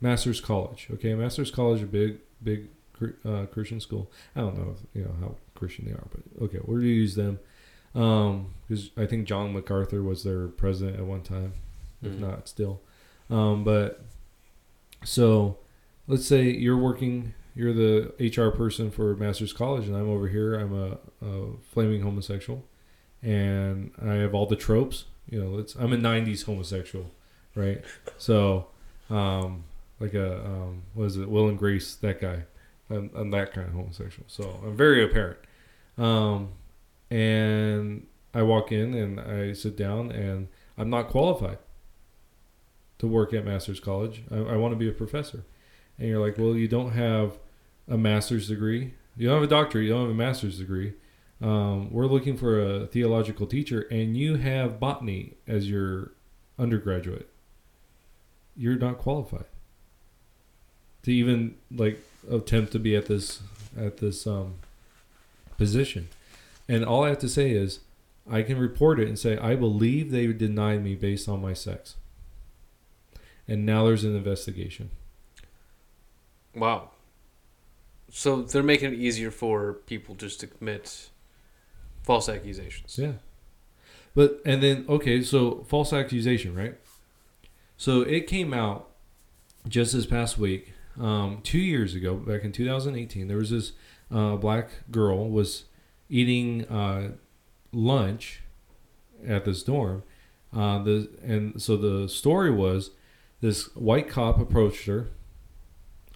Masters 0.00 0.40
College. 0.40 0.88
Okay, 0.94 1.14
Masters 1.14 1.50
College, 1.50 1.82
a 1.82 1.86
big, 1.86 2.18
big 2.42 2.68
uh, 3.24 3.46
Christian 3.46 3.80
school. 3.80 4.10
I 4.36 4.40
don't 4.40 4.56
know, 4.58 4.74
if, 4.76 4.78
you 4.94 5.04
know 5.04 5.14
how 5.20 5.36
Christian 5.54 5.86
they 5.86 5.92
are, 5.92 6.06
but 6.10 6.44
okay, 6.44 6.58
we're 6.64 6.78
gonna 6.78 6.88
use 6.88 7.14
them 7.14 7.38
because 7.92 8.90
I 8.96 9.06
think 9.06 9.26
John 9.26 9.52
MacArthur 9.52 10.02
was 10.02 10.24
their 10.24 10.48
president 10.48 10.96
at 10.98 11.04
one 11.04 11.22
time, 11.22 11.52
if 12.02 12.12
Mhm. 12.12 12.18
not 12.20 12.48
still. 12.48 12.80
Um, 13.30 13.64
but 13.64 14.04
so 15.04 15.58
let's 16.06 16.26
say 16.26 16.50
you're 16.50 16.76
working, 16.78 17.34
you're 17.54 17.72
the 17.72 18.12
HR 18.18 18.50
person 18.50 18.90
for 18.90 19.14
Masters 19.16 19.52
College, 19.52 19.86
and 19.86 19.96
I'm 19.96 20.08
over 20.08 20.28
here. 20.28 20.54
I'm 20.58 20.72
a, 20.74 20.98
a 21.26 21.56
flaming 21.70 22.02
homosexual, 22.02 22.64
and 23.22 23.92
I 24.02 24.14
have 24.14 24.34
all 24.34 24.46
the 24.46 24.56
tropes. 24.56 25.04
You 25.28 25.42
know, 25.42 25.58
it's 25.58 25.74
I'm 25.76 25.92
a 25.92 25.96
'90s 25.96 26.44
homosexual, 26.44 27.10
right? 27.54 27.82
So, 28.18 28.66
um, 29.10 29.64
like 30.00 30.14
a 30.14 30.44
um, 30.44 30.82
what 30.94 31.04
is 31.04 31.16
it? 31.16 31.28
Will 31.30 31.48
and 31.48 31.58
Grace, 31.58 31.94
that 31.96 32.20
guy. 32.20 32.44
I'm, 32.90 33.30
that 33.30 33.52
kind 33.52 33.68
of 33.68 33.74
homosexual. 33.74 34.26
So 34.28 34.60
I'm 34.64 34.76
very 34.76 35.02
apparent. 35.04 35.38
Um, 35.96 36.50
and 37.10 38.06
I 38.34 38.42
walk 38.42 38.72
in 38.72 38.94
and 38.94 39.20
I 39.20 39.52
sit 39.52 39.76
down, 39.76 40.10
and 40.10 40.48
I'm 40.76 40.90
not 40.90 41.08
qualified 41.08 41.58
to 42.98 43.06
work 43.06 43.34
at 43.34 43.44
Masters 43.44 43.80
College. 43.80 44.22
I, 44.30 44.36
I 44.36 44.56
want 44.56 44.72
to 44.72 44.76
be 44.76 44.88
a 44.88 44.92
professor. 44.92 45.44
And 45.98 46.08
you're 46.08 46.24
like, 46.24 46.38
well, 46.38 46.56
you 46.56 46.68
don't 46.68 46.92
have 46.92 47.38
a 47.88 47.98
master's 47.98 48.48
degree. 48.48 48.94
You 49.16 49.28
don't 49.28 49.40
have 49.40 49.44
a 49.44 49.54
doctorate. 49.54 49.84
You 49.84 49.90
don't 49.90 50.02
have 50.02 50.10
a 50.10 50.14
master's 50.14 50.58
degree. 50.58 50.94
Um, 51.42 51.92
we're 51.92 52.06
looking 52.06 52.36
for 52.36 52.60
a 52.60 52.86
theological 52.86 53.46
teacher, 53.46 53.82
and 53.90 54.16
you 54.16 54.36
have 54.36 54.78
botany 54.78 55.34
as 55.46 55.68
your 55.68 56.12
undergraduate. 56.58 57.28
you're 58.56 58.76
not 58.76 58.98
qualified 58.98 59.46
to 61.02 61.12
even 61.12 61.56
like 61.70 61.98
attempt 62.30 62.72
to 62.72 62.78
be 62.78 62.96
at 62.96 63.06
this 63.06 63.40
at 63.76 63.98
this 63.98 64.26
um, 64.26 64.54
position. 65.56 66.08
And 66.68 66.84
all 66.84 67.04
I 67.04 67.08
have 67.08 67.18
to 67.18 67.28
say 67.28 67.50
is, 67.50 67.80
I 68.30 68.42
can 68.42 68.58
report 68.58 69.00
it 69.00 69.08
and 69.08 69.18
say 69.18 69.36
I 69.38 69.56
believe 69.56 70.10
they 70.10 70.26
denied 70.32 70.82
me 70.82 70.94
based 70.94 71.28
on 71.28 71.40
my 71.40 71.52
sex. 71.52 71.96
And 73.48 73.66
now 73.66 73.86
there's 73.86 74.04
an 74.04 74.16
investigation. 74.16 74.90
Wow. 76.54 76.90
So 78.10 78.42
they're 78.42 78.62
making 78.62 78.92
it 78.92 78.98
easier 78.98 79.30
for 79.30 79.72
people 79.72 80.14
just 80.14 80.38
to 80.40 80.46
commit 80.46 81.08
false 82.02 82.28
accusations. 82.28 82.98
Yeah. 82.98 83.12
But 84.14 84.40
and 84.44 84.62
then 84.62 84.84
okay, 84.88 85.22
so 85.22 85.64
false 85.68 85.92
accusation, 85.92 86.54
right? 86.54 86.76
So 87.76 88.02
it 88.02 88.26
came 88.26 88.52
out 88.52 88.90
just 89.66 89.92
this 89.92 90.06
past 90.06 90.38
week, 90.38 90.72
um, 91.00 91.40
two 91.42 91.58
years 91.58 91.94
ago, 91.94 92.14
back 92.14 92.44
in 92.44 92.52
2018. 92.52 93.28
There 93.28 93.36
was 93.36 93.50
this 93.50 93.72
uh, 94.10 94.36
black 94.36 94.70
girl 94.90 95.28
was 95.28 95.64
eating 96.08 96.66
uh, 96.68 97.12
lunch 97.72 98.40
at 99.26 99.44
this 99.44 99.62
dorm. 99.62 100.02
Uh, 100.54 100.82
the 100.82 101.08
and 101.22 101.60
so 101.60 101.76
the 101.76 102.08
story 102.08 102.50
was 102.50 102.90
this 103.40 103.74
white 103.74 104.08
cop 104.08 104.38
approached 104.38 104.86
her, 104.86 105.08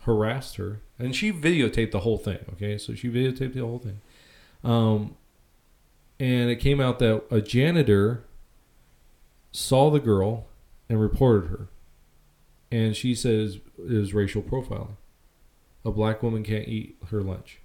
harassed 0.03 0.57
her, 0.57 0.81
and 0.99 1.17
she 1.17 1.33
videotaped 1.33 1.91
the 1.91 2.01
whole 2.01 2.19
thing. 2.19 2.39
Okay, 2.53 2.77
so 2.77 2.95
she 2.95 3.09
videotaped 3.09 3.55
the 3.55 3.61
whole 3.61 3.79
thing. 3.79 4.01
Um, 4.63 5.17
and 6.19 6.51
it 6.51 6.57
came 6.57 6.81
out 6.81 6.99
that 6.99 7.25
a 7.31 7.41
janitor 7.41 8.25
saw 9.53 9.91
the 9.91 10.01
girl 10.01 10.47
and 10.89 11.01
reported 11.01 11.49
her. 11.49 11.69
And 12.71 12.97
she 12.97 13.15
says 13.15 13.59
is 13.79 14.15
racial 14.15 14.43
profiling. 14.43 14.97
A 15.85 15.91
black 15.91 16.23
woman 16.23 16.43
can't 16.43 16.69
eat 16.69 16.97
her 17.11 17.23
lunch. 17.23 17.61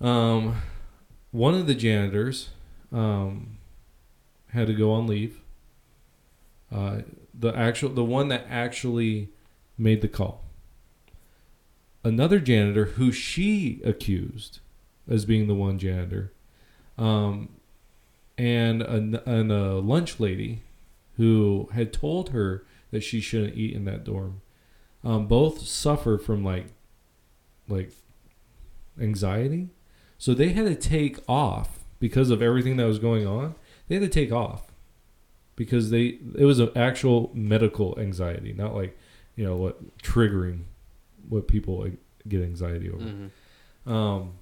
Um, 0.00 0.62
one 1.30 1.54
of 1.54 1.66
the 1.66 1.74
janitors 1.74 2.50
um, 2.92 3.58
had 4.52 4.66
to 4.66 4.74
go 4.74 4.92
on 4.92 5.06
leave. 5.06 5.40
Uh, 6.72 7.00
the 7.34 7.54
actual, 7.56 7.90
the 7.90 8.04
one 8.04 8.28
that 8.28 8.46
actually 8.48 9.28
made 9.78 10.02
the 10.02 10.08
call. 10.08 10.44
Another 12.04 12.38
janitor 12.38 12.86
who 12.86 13.12
she 13.12 13.80
accused 13.84 14.60
as 15.08 15.24
being 15.24 15.48
the 15.48 15.54
one 15.54 15.78
janitor 15.78 16.32
um, 16.96 17.48
and 18.38 18.82
a, 18.82 19.22
and 19.26 19.50
a 19.50 19.74
lunch 19.74 20.20
lady 20.20 20.62
who 21.16 21.68
had 21.72 21.92
told 21.92 22.30
her 22.30 22.64
that 22.90 23.02
she 23.02 23.20
shouldn't 23.20 23.56
eat 23.56 23.74
in 23.74 23.84
that 23.84 24.04
dorm. 24.04 24.40
Um, 25.02 25.26
both 25.26 25.66
suffer 25.66 26.18
from 26.18 26.44
like 26.44 26.66
like 27.68 27.92
anxiety, 29.00 29.68
so 30.18 30.34
they 30.34 30.50
had 30.50 30.66
to 30.66 30.74
take 30.74 31.18
off 31.28 31.80
because 31.98 32.30
of 32.30 32.42
everything 32.42 32.76
that 32.76 32.86
was 32.86 32.98
going 32.98 33.26
on. 33.26 33.54
They 33.88 33.94
had 33.96 34.02
to 34.02 34.08
take 34.08 34.32
off 34.32 34.70
because 35.56 35.90
they 35.90 36.18
it 36.36 36.44
was 36.44 36.58
an 36.58 36.70
actual 36.76 37.30
medical 37.34 37.98
anxiety, 37.98 38.52
not 38.52 38.74
like 38.74 38.98
you 39.36 39.44
know 39.44 39.56
what 39.56 39.98
triggering 39.98 40.64
what 41.28 41.48
people 41.48 41.80
like, 41.80 41.98
get 42.28 42.42
anxiety 42.42 42.90
over. 42.90 43.04
Mm-hmm. 43.04 43.92
Um, 43.92 44.32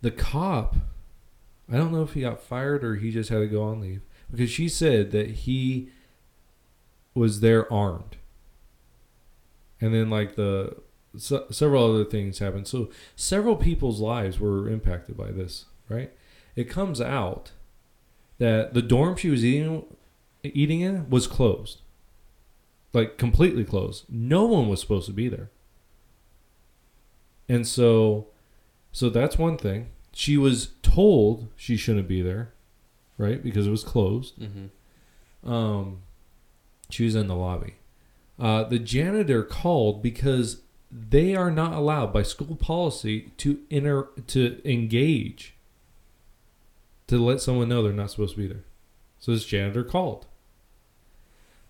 the 0.00 0.12
cop 0.12 0.76
I 1.70 1.76
don't 1.76 1.92
know 1.92 2.02
if 2.02 2.14
he 2.14 2.22
got 2.22 2.40
fired 2.40 2.82
or 2.82 2.96
he 2.96 3.10
just 3.10 3.30
had 3.30 3.38
to 3.38 3.46
go 3.46 3.62
on 3.62 3.80
leave 3.80 4.00
because 4.30 4.50
she 4.50 4.68
said 4.68 5.10
that 5.12 5.30
he 5.30 5.90
was 7.14 7.40
there 7.40 7.70
armed. 7.72 8.16
And 9.80 9.94
then 9.94 10.10
like 10.10 10.36
the 10.36 10.76
so, 11.16 11.46
several 11.50 11.92
other 11.92 12.04
things 12.04 12.38
happened. 12.38 12.66
So 12.66 12.90
several 13.16 13.56
people's 13.56 14.00
lives 14.00 14.38
were 14.38 14.68
impacted 14.68 15.16
by 15.16 15.30
this, 15.30 15.66
right? 15.88 16.12
It 16.56 16.68
comes 16.68 17.00
out 17.00 17.52
that 18.38 18.74
the 18.74 18.82
dorm 18.82 19.16
she 19.16 19.30
was 19.30 19.44
eating 19.44 19.84
eating 20.42 20.80
in 20.80 21.08
was 21.10 21.26
closed. 21.26 21.80
Like 22.92 23.18
completely 23.18 23.64
closed. 23.64 24.04
No 24.08 24.46
one 24.46 24.68
was 24.68 24.80
supposed 24.80 25.06
to 25.06 25.12
be 25.12 25.28
there. 25.28 25.50
And 27.48 27.66
so 27.66 28.28
so 28.92 29.08
that's 29.10 29.38
one 29.38 29.56
thing 29.56 29.90
she 30.12 30.36
was 30.36 30.70
told 30.82 31.48
she 31.56 31.76
shouldn't 31.76 32.08
be 32.08 32.22
there, 32.22 32.52
right? 33.18 33.42
Because 33.42 33.66
it 33.66 33.70
was 33.70 33.84
closed. 33.84 34.38
Mm-hmm. 34.40 35.48
Um, 35.48 36.02
she 36.90 37.04
was 37.04 37.14
in 37.14 37.28
the 37.28 37.34
lobby. 37.34 37.74
Uh, 38.38 38.64
the 38.64 38.78
janitor 38.78 39.42
called 39.42 40.02
because 40.02 40.62
they 40.90 41.34
are 41.34 41.50
not 41.50 41.72
allowed 41.72 42.12
by 42.12 42.22
school 42.22 42.56
policy 42.56 43.32
to 43.36 43.60
enter 43.70 44.08
to 44.26 44.60
engage 44.64 45.54
to 47.08 47.18
let 47.18 47.40
someone 47.40 47.68
know 47.68 47.82
they're 47.82 47.92
not 47.92 48.10
supposed 48.10 48.34
to 48.34 48.40
be 48.40 48.46
there. 48.46 48.64
So 49.18 49.32
this 49.32 49.44
janitor 49.44 49.82
called. 49.82 50.26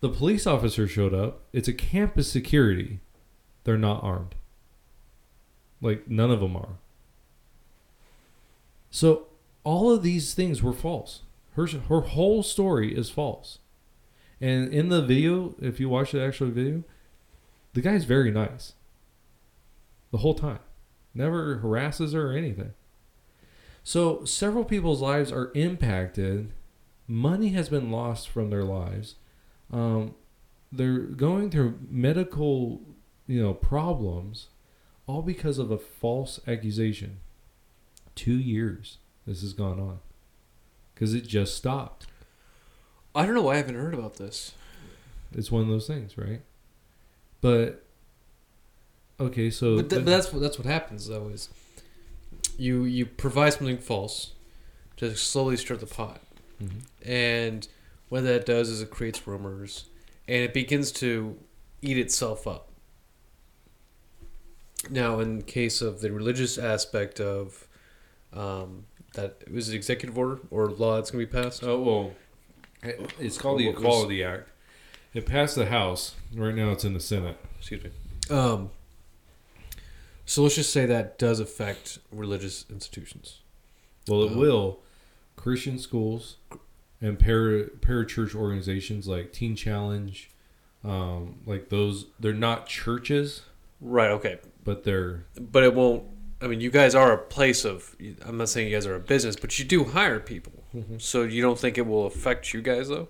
The 0.01 0.09
police 0.09 0.47
officer 0.47 0.87
showed 0.87 1.15
up. 1.15 1.43
It's 1.53 1.69
a 1.69 1.73
campus 1.73 2.31
security. 2.31 3.01
They're 3.65 3.79
not 3.79 4.03
armed. 4.03 4.35
Like 5.81 6.09
none 6.09 6.31
of 6.31 6.41
them 6.41 6.57
are. 6.57 6.79
So 8.91 9.27
all 9.65 9.93
of 9.93 10.03
these 10.03 10.35
things 10.35 10.63
were 10.63 10.73
false. 10.73 11.23
Her 11.55 11.67
her 11.67 12.01
whole 12.01 12.43
story 12.43 12.97
is 12.97 13.11
false. 13.11 13.59
And 14.41 14.73
in 14.73 14.89
the 14.89 15.03
video, 15.03 15.55
if 15.61 15.81
you 15.81 15.89
watch 15.89 16.13
the 16.13 16.23
actual 16.23 16.49
video, 16.49 16.85
the 17.73 17.81
guy's 17.81 18.05
very 18.05 18.31
nice. 18.31 18.75
The 20.11 20.19
whole 20.19 20.35
time. 20.35 20.61
Never 21.15 21.59
harasses 21.59 22.13
her 22.13 22.33
or 22.33 22.37
anything. 22.37 22.73
So 23.83 24.25
several 24.25 24.65
people's 24.65 25.01
lives 25.01 25.33
are 25.33 25.51
impacted. 25.55 26.53
Money 27.07 27.51
has 27.51 27.69
been 27.69 27.91
lost 27.91 28.29
from 28.29 28.51
their 28.51 28.65
lives. 28.65 29.17
Um, 29.73 30.15
they're 30.71 30.99
going 30.99 31.51
through 31.51 31.79
medical, 31.91 32.83
you 33.27 33.43
know, 33.43 33.55
problems, 33.55 34.49
all 35.07 35.23
because 35.23 35.59
of 35.59 35.71
a 35.71 35.79
false 35.79 36.39
accusation 36.47 37.21
two 38.19 38.37
years 38.37 38.99
this 39.27 39.43
has 39.43 39.53
gone 39.53 39.79
on 39.79 40.01
because 40.93 41.15
it 41.15 41.27
just 41.27 41.57
stopped. 41.57 42.07
I 43.19 43.27
don't 43.27 43.35
know 43.35 43.43
why 43.43 43.55
I 43.55 43.57
haven't 43.57 43.75
heard 43.75 43.95
about 43.95 44.15
this. 44.17 44.53
It's 45.33 45.51
one 45.51 45.63
of 45.63 45.69
those 45.69 45.89
things, 45.89 46.17
right? 46.17 46.41
But 47.41 47.85
okay, 49.19 49.51
so 49.51 49.77
but, 49.77 49.91
th- 49.91 50.05
but 50.05 50.11
that's 50.11 50.33
what 50.33 50.41
that's 50.41 50.57
what 50.57 50.67
happens 50.67 51.09
though 51.09 51.29
is 51.29 51.49
you 52.57 52.85
you 52.85 53.07
provide 53.07 53.55
something 53.55 53.79
false 53.79 54.35
to 54.99 55.17
slowly 55.17 55.57
stir 55.57 55.77
the 55.77 55.87
pot, 55.87 56.21
mm-hmm. 56.63 56.79
and 57.09 57.67
what 58.09 58.23
that 58.23 58.47
does 58.47 58.69
is 58.69 58.81
it 58.81 58.91
creates 58.91 59.27
rumors, 59.27 59.87
and 60.29 60.45
it 60.45 60.55
begins 60.55 60.93
to 60.93 61.37
eat 61.83 61.99
itself 61.99 62.47
up. 62.47 62.69
Now, 64.91 65.19
in 65.19 65.43
case 65.43 65.83
of 65.83 66.01
the 66.01 66.13
religious 66.13 66.57
aspect 66.57 67.21
of 67.21 67.67
um, 68.33 68.85
that 69.15 69.51
was 69.53 69.69
an 69.69 69.75
executive 69.75 70.17
order 70.17 70.41
or 70.51 70.71
law 70.71 70.97
that's 70.97 71.11
going 71.11 71.27
to 71.27 71.33
be 71.33 71.43
passed. 71.43 71.65
Oh 71.65 71.81
well, 71.81 72.13
it's 72.83 73.39
called 73.39 73.61
the 73.61 73.69
Equality 73.69 74.23
Act. 74.23 74.49
It 75.15 75.27
passed 75.27 75.55
the 75.55 75.67
House. 75.67 76.15
Right 76.35 76.55
now, 76.55 76.71
it's 76.71 76.85
in 76.85 76.95
the 76.95 77.01
Senate. 77.01 77.37
Excuse 77.59 77.85
me. 77.85 77.91
Um, 78.31 78.71
so 80.27 80.43
let's 80.43 80.55
just 80.55 80.73
say 80.73 80.87
that 80.87 81.19
does 81.19 81.41
affect 81.41 81.99
religious 82.13 82.67
institutions. 82.71 83.41
Well, 84.07 84.23
it 84.25 84.33
um, 84.33 84.39
will. 84.39 84.81
Christian 85.37 85.79
schools 85.79 86.37
and 87.01 87.19
para 87.19 87.67
parachurch 87.81 88.35
organizations 88.35 89.07
like 89.07 89.33
Teen 89.33 89.57
Challenge, 89.57 90.31
um, 90.85 91.37
like 91.47 91.69
those, 91.69 92.07
they're 92.19 92.35
not 92.35 92.67
churches. 92.67 93.43
Right. 93.81 94.11
Okay. 94.11 94.39
But 94.65 94.85
they're. 94.85 95.25
But 95.41 95.63
it 95.63 95.75
won't 95.75 96.05
I 96.41 96.47
mean, 96.47 96.61
you 96.61 96.71
guys 96.71 96.95
are 96.95 97.13
a 97.13 97.19
place 97.19 97.65
of. 97.65 97.97
I'm 98.25 98.39
not 98.39 98.49
saying 98.49 98.69
you 98.69 98.77
guys 98.77 98.87
are 98.87 98.95
a 98.95 99.01
business, 99.01 99.37
but 99.37 99.59
you 99.59 99.65
do 99.65 99.85
hire 99.85 100.21
people. 100.21 100.53
Mm-hmm. 100.75 100.99
So 100.99 101.23
you 101.23 101.43
don't 101.43 101.59
think 101.59 101.79
it 101.79 101.87
will 101.87 102.07
affect 102.07 102.55
you 102.55 102.63
guys 102.63 102.89
though? 102.89 103.09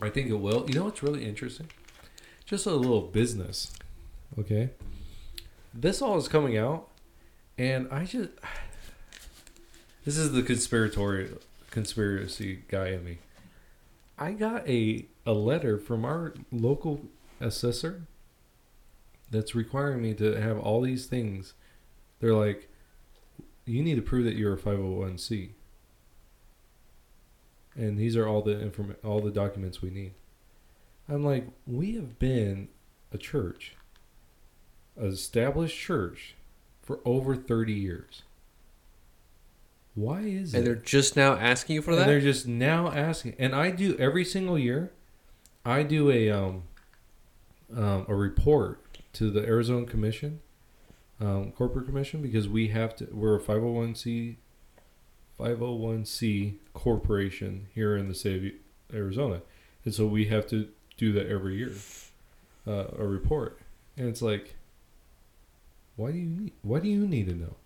I 0.00 0.10
think 0.10 0.28
it 0.28 0.34
will. 0.34 0.64
You 0.68 0.74
know 0.74 0.84
what's 0.84 1.02
really 1.02 1.24
interesting? 1.24 1.68
Just 2.44 2.66
a 2.66 2.70
little 2.72 3.02
business. 3.02 3.72
Okay. 4.38 4.70
This 5.72 6.02
all 6.02 6.16
is 6.18 6.28
coming 6.28 6.56
out, 6.56 6.88
and 7.56 7.88
I 7.90 8.04
just. 8.04 8.30
This 10.04 10.16
is 10.16 10.32
the 10.32 10.42
conspiratorial 10.42 11.36
conspiracy 11.70 12.60
guy 12.68 12.88
in 12.88 13.04
me. 13.04 13.18
I 14.18 14.32
got 14.32 14.66
a 14.66 15.04
a 15.26 15.32
letter 15.32 15.76
from 15.76 16.06
our 16.06 16.32
local 16.50 17.02
assessor 17.40 18.04
that's 19.30 19.54
requiring 19.54 20.00
me 20.00 20.14
to 20.14 20.40
have 20.40 20.58
all 20.58 20.80
these 20.80 21.04
things 21.04 21.52
they're 22.20 22.34
like, 22.34 22.68
you 23.64 23.82
need 23.82 23.96
to 23.96 24.02
prove 24.02 24.24
that 24.24 24.34
you're 24.36 24.54
a 24.54 24.58
501c. 24.58 25.50
And 27.76 27.96
these 27.98 28.16
are 28.16 28.26
all 28.26 28.42
the 28.42 28.58
inform- 28.58 28.96
all 29.04 29.20
the 29.20 29.30
documents 29.30 29.80
we 29.82 29.90
need. 29.90 30.12
I'm 31.08 31.24
like, 31.24 31.46
we 31.66 31.94
have 31.94 32.18
been 32.18 32.68
a 33.12 33.18
church, 33.18 33.76
an 34.96 35.06
established 35.08 35.78
church, 35.78 36.34
for 36.82 37.00
over 37.04 37.36
30 37.36 37.72
years. 37.72 38.22
Why 39.94 40.20
is 40.20 40.54
And 40.54 40.64
it? 40.64 40.66
And 40.66 40.66
they're 40.66 40.74
just 40.84 41.16
now 41.16 41.34
asking 41.34 41.76
you 41.76 41.82
for 41.82 41.92
And 41.92 42.00
that. 42.00 42.06
they're 42.06 42.20
just 42.20 42.46
now 42.46 42.90
asking, 42.90 43.34
and 43.38 43.54
I 43.54 43.70
do 43.70 43.96
every 43.98 44.24
single 44.24 44.58
year. 44.58 44.92
I 45.64 45.82
do 45.82 46.10
a 46.10 46.30
um, 46.30 46.62
um, 47.74 48.06
a 48.08 48.14
report 48.14 48.98
to 49.14 49.30
the 49.30 49.44
Arizona 49.44 49.86
Commission, 49.86 50.40
um, 51.20 51.52
Corporate 51.52 51.86
Commission, 51.86 52.22
because 52.22 52.48
we 52.48 52.68
have 52.68 52.94
to. 52.96 53.08
We're 53.12 53.36
a 53.36 53.40
five 53.40 53.60
hundred 53.60 53.72
one 53.72 53.94
c, 53.94 54.36
five 55.36 55.58
hundred 55.58 55.72
one 55.72 56.04
c 56.04 56.58
corporation 56.74 57.68
here 57.74 57.96
in 57.96 58.08
the 58.08 58.14
state 58.14 58.44
of 58.90 58.94
Arizona, 58.96 59.42
and 59.84 59.94
so 59.94 60.06
we 60.06 60.26
have 60.26 60.46
to 60.48 60.68
do 60.96 61.12
that 61.12 61.26
every 61.28 61.56
year, 61.56 61.72
uh, 62.66 62.86
a 62.98 63.06
report, 63.06 63.58
and 63.96 64.08
it's 64.08 64.22
like, 64.22 64.56
why 65.96 66.12
do 66.12 66.18
you 66.18 66.26
need? 66.26 66.52
Why 66.62 66.80
do 66.80 66.88
you 66.88 67.06
need 67.06 67.28
to 67.28 67.34
know? 67.34 67.56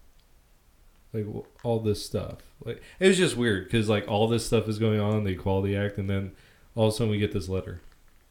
like 1.13 1.27
all 1.63 1.81
this 1.81 2.05
stuff. 2.05 2.39
Like 2.65 2.83
it 2.99 3.09
was 3.09 3.19
just 3.19 3.37
weird 3.37 3.65
because 3.65 3.89
like 3.89 4.09
all 4.09 4.29
this 4.29 4.47
stuff 4.47 4.69
is 4.69 4.79
going 4.79 5.01
on, 5.01 5.25
the 5.25 5.33
Equality 5.33 5.77
Act, 5.77 5.99
and 5.99 6.09
then 6.09 6.33
all 6.75 6.89
of 6.89 6.95
a 6.95 6.97
sudden 6.97 7.11
we 7.11 7.19
get 7.19 7.33
this 7.33 7.49
letter, 7.49 7.81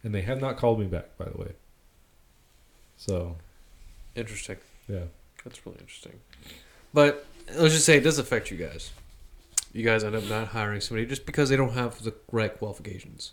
and 0.04 0.14
they 0.14 0.22
have 0.22 0.42
not 0.42 0.58
called 0.58 0.80
me 0.80 0.86
back, 0.86 1.18
by 1.18 1.26
the 1.26 1.38
way. 1.38 1.52
So 2.98 3.38
Interesting. 4.16 4.58
Yeah, 4.92 5.04
That's 5.44 5.66
really 5.66 5.78
interesting. 5.80 6.20
But 6.94 7.26
let's 7.58 7.74
just 7.74 7.86
say 7.86 7.98
it 7.98 8.04
does 8.04 8.20
affect 8.20 8.52
you 8.52 8.58
guys. 8.58 8.92
You 9.74 9.84
guys 9.86 10.04
end 10.04 10.16
up 10.16 10.26
not 10.26 10.48
hiring 10.50 10.82
somebody 10.82 11.06
just 11.08 11.26
because 11.26 11.50
they 11.50 11.56
don't 11.56 11.74
have 11.74 12.04
the 12.04 12.14
right 12.32 12.56
qualifications. 12.58 13.32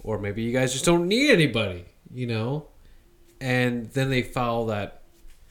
Or 0.00 0.18
maybe 0.18 0.42
you 0.42 0.52
guys 0.52 0.72
just 0.72 0.84
don't 0.84 1.08
need 1.08 1.30
anybody, 1.30 1.86
you 2.14 2.28
know? 2.28 2.66
And 3.40 3.90
then 3.90 4.08
they 4.10 4.22
file 4.22 4.66
that 4.66 5.02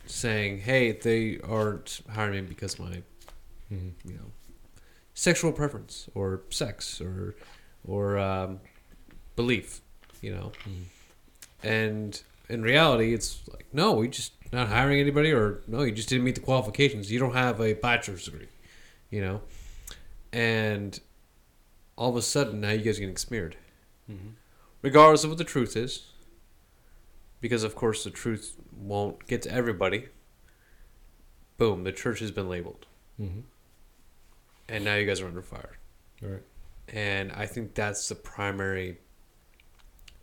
saying, 0.06 0.60
hey, 0.62 0.94
they 0.94 1.40
aren't 1.44 2.02
hiring 2.10 2.44
me 2.44 2.50
because 2.50 2.80
my, 2.80 3.02
hmm 3.68 3.90
you 4.06 4.14
know, 4.14 4.32
sexual 5.14 5.52
preference 5.52 6.08
or 6.16 6.42
sex 6.50 7.02
or, 7.02 7.36
or 7.86 8.18
um, 8.18 8.62
belief, 9.36 9.82
you 10.22 10.34
know? 10.34 10.54
And 11.62 12.22
in 12.48 12.62
reality, 12.62 13.14
it's 13.14 13.42
like, 13.52 13.66
no, 13.74 13.94
we 13.94 14.08
just 14.08 14.32
not 14.52 14.68
hiring 14.70 15.00
anybody, 15.00 15.32
or 15.32 15.62
no, 15.68 15.84
you 15.84 15.92
just 15.92 16.10
didn't 16.10 16.24
meet 16.24 16.36
the 16.36 16.42
qualifications. 16.42 17.12
You 17.12 17.20
don't 17.20 17.34
have 17.34 17.60
a 17.60 17.74
bachelor's 17.74 18.26
degree, 18.26 18.48
you 19.10 19.22
know. 19.22 19.42
And 20.32 21.00
all 21.98 22.10
of 22.10 22.16
a 22.16 22.22
sudden, 22.22 22.62
now 22.62 22.72
you 22.72 22.80
guys 22.84 22.98
are 22.98 23.02
getting 23.02 23.18
smeared, 23.18 23.56
regardless 24.82 25.24
of 25.24 25.30
what 25.32 25.38
the 25.38 25.44
truth 25.44 25.76
is, 25.78 26.12
because 27.42 27.64
of 27.64 27.76
course 27.76 28.04
the 28.04 28.10
truth 28.12 28.56
won't 28.78 29.26
get 29.28 29.42
to 29.44 29.52
everybody. 29.52 30.10
Boom, 31.58 31.84
the 31.86 31.92
church 31.92 32.20
has 32.20 32.32
been 32.32 32.50
labeled, 32.50 32.86
hmm 33.18 33.42
and 34.68 34.84
now 34.84 34.96
you 34.96 35.06
guys 35.06 35.22
are 35.22 35.28
under 35.28 35.44
fire. 35.44 35.78
all 36.24 36.30
right, 36.30 36.42
And 36.90 37.32
I 37.34 37.46
think 37.46 37.76
that's 37.76 38.10
the 38.10 38.16
primary 38.16 38.98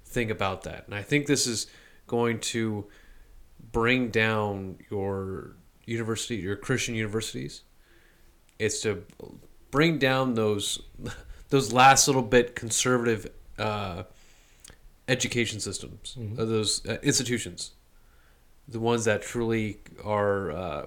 thing 0.05 0.33
about 0.33 0.63
that. 0.65 0.85
And 0.87 0.97
I 0.97 1.03
think 1.03 1.27
this 1.29 1.47
is 1.47 1.69
going 2.09 2.41
to 2.41 2.85
bring 3.73 4.11
down 4.11 4.79
your 4.91 5.57
university, 5.87 6.37
your 6.37 6.57
Christian 6.57 6.95
universities. 6.95 7.63
It's 8.59 8.81
to 8.83 9.05
bring 9.71 9.99
down 9.99 10.35
those 10.35 10.83
those 11.51 11.73
last 11.73 12.07
little 12.09 12.23
bit 12.23 12.55
conservative 12.57 13.31
uh, 13.59 14.05
education 15.09 15.61
systems, 15.61 16.17
Mhm. 16.19 16.39
uh, 16.39 16.45
those 16.45 16.87
uh, 16.87 16.99
institutions, 17.03 17.73
the 18.69 18.81
ones 18.81 19.05
that 19.05 19.23
truly 19.23 19.81
are 20.03 20.51
uh, 20.53 20.87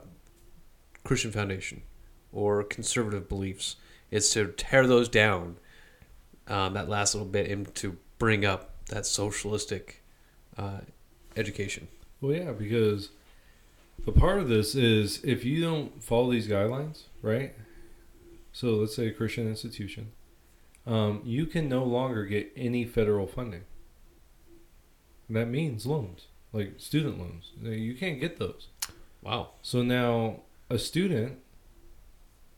Christian 1.04 1.32
foundation 1.32 1.84
or 2.32 2.64
conservative 2.64 3.30
beliefs. 3.30 3.76
It's 4.12 4.32
to 4.34 4.48
tear 4.58 4.88
those 4.88 5.10
down 5.10 5.58
um, 6.48 6.74
that 6.74 6.88
last 6.90 7.14
little 7.16 7.28
bit 7.28 7.50
and 7.50 7.74
to 7.76 7.98
bring 8.18 8.46
up 8.46 8.72
that 8.88 9.06
socialistic 9.06 10.04
uh, 10.58 10.80
education. 11.36 11.88
Well, 12.26 12.36
yeah, 12.36 12.54
because 12.54 13.10
the 14.04 14.12
part 14.12 14.40
of 14.40 14.50
this 14.50 14.74
is 14.74 15.24
if 15.24 15.46
you 15.46 15.62
don't 15.62 16.04
follow 16.04 16.32
these 16.32 16.48
guidelines, 16.48 17.04
right? 17.22 17.54
So 18.52 18.70
let's 18.70 18.96
say 18.96 19.08
a 19.08 19.12
Christian 19.12 19.48
institution, 19.48 20.12
um, 20.88 21.22
you 21.24 21.46
can 21.46 21.70
no 21.70 21.84
longer 21.84 22.26
get 22.26 22.52
any 22.56 22.84
federal 22.84 23.28
funding. 23.28 23.66
And 25.28 25.38
that 25.38 25.46
means 25.46 25.86
loans, 25.86 26.26
like 26.52 26.74
student 26.80 27.20
loans. 27.20 27.52
You 27.62 27.94
can't 27.94 28.20
get 28.20 28.40
those. 28.40 28.70
Wow. 29.22 29.50
So 29.62 29.84
now 29.84 30.40
a 30.68 30.80
student, 30.80 31.38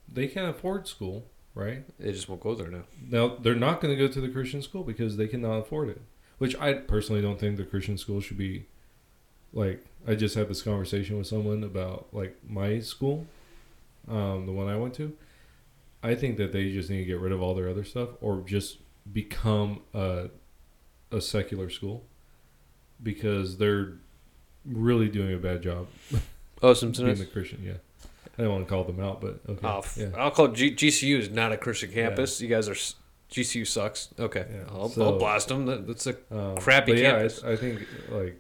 they 0.08 0.28
can't 0.28 0.50
afford 0.50 0.88
school, 0.88 1.26
right? 1.54 1.84
They 2.00 2.14
just 2.14 2.30
won't 2.30 2.42
go 2.42 2.56
there 2.56 2.70
now. 2.70 2.84
Now 3.06 3.36
they're 3.38 3.54
not 3.54 3.82
going 3.82 3.94
to 3.94 4.02
go 4.02 4.12
to 4.12 4.22
the 4.22 4.30
Christian 4.30 4.62
school 4.62 4.84
because 4.84 5.18
they 5.18 5.28
cannot 5.28 5.58
afford 5.58 5.90
it. 5.90 6.02
Which 6.38 6.56
I 6.58 6.72
personally 6.72 7.22
don't 7.22 7.38
think 7.38 7.58
the 7.58 7.66
Christian 7.66 7.98
school 7.98 8.22
should 8.22 8.38
be 8.38 8.68
like. 9.54 9.84
I 10.10 10.16
just 10.16 10.36
had 10.36 10.48
this 10.48 10.62
conversation 10.62 11.18
with 11.18 11.28
someone 11.28 11.64
about 11.66 12.08
like 12.14 12.38
my 12.48 12.80
school, 12.80 13.26
um, 14.08 14.46
the 14.46 14.54
one 14.54 14.70
I 14.70 14.78
went 14.78 14.94
to. 14.96 15.12
I 16.02 16.16
think 16.16 16.38
that 16.38 16.54
they 16.54 16.72
just 16.72 16.90
need 16.90 17.00
to 17.00 17.06
get 17.06 17.20
rid 17.20 17.34
of 17.34 17.42
all 17.42 17.54
their 17.54 17.68
other 17.68 17.84
stuff 17.84 18.10
or 18.22 18.42
just 18.46 18.78
become 19.12 19.82
a 19.94 20.30
a 21.12 21.20
secular 21.20 21.70
school 21.70 22.04
because 23.04 23.58
they're 23.58 23.94
really 24.66 25.10
doing 25.10 25.34
a 25.34 25.38
bad 25.38 25.62
job 25.62 25.88
Oh, 26.62 26.74
Simpson 26.74 27.06
being 27.06 27.18
the 27.18 27.26
Christian. 27.26 27.62
Yeah, 27.64 27.74
I 28.40 28.44
don't 28.44 28.52
want 28.52 28.66
to 28.66 28.70
call 28.70 28.84
them 28.84 29.00
out, 29.00 29.22
but 29.22 29.42
okay. 29.48 29.60
Oh, 29.68 29.80
f- 29.80 29.96
yeah. 30.00 30.08
I'll 30.18 30.32
call 30.32 30.48
G- 30.48 30.74
GCU 30.76 31.20
is 31.20 31.30
not 31.30 31.52
a 31.52 31.58
Christian 31.58 31.92
campus. 31.92 32.42
You 32.42 32.48
guys 32.48 32.68
are 32.68 32.74
GCU 33.30 33.68
sucks. 33.68 34.10
Okay, 34.18 34.46
Yeah, 34.52 34.64
I'll, 34.70 34.90
so- 34.90 35.04
I'll 35.04 35.20
blast 35.20 35.50
them. 35.50 35.66
That, 35.68 35.86
that's 35.86 36.08
a 36.08 36.16
Um, 36.32 36.56
Crappy 36.58 36.94
yeah, 36.94 37.12
campus. 37.12 37.44
I, 37.44 37.52
I 37.52 37.56
think 37.58 37.86
like 38.10 38.40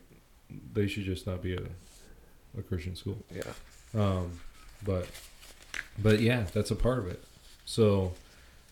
they 0.74 0.88
should 0.88 1.04
just 1.04 1.28
not 1.28 1.42
be 1.42 1.56
a, 1.56 1.62
a 2.58 2.62
Christian 2.64 2.96
school. 2.96 3.24
yeah. 3.34 3.44
Um, 3.96 4.40
but 4.86 5.08
but 6.00 6.20
yeah, 6.20 6.46
that's 6.54 6.72
a 6.72 6.76
part 6.76 7.00
of 7.00 7.08
it. 7.08 7.24
So 7.66 8.14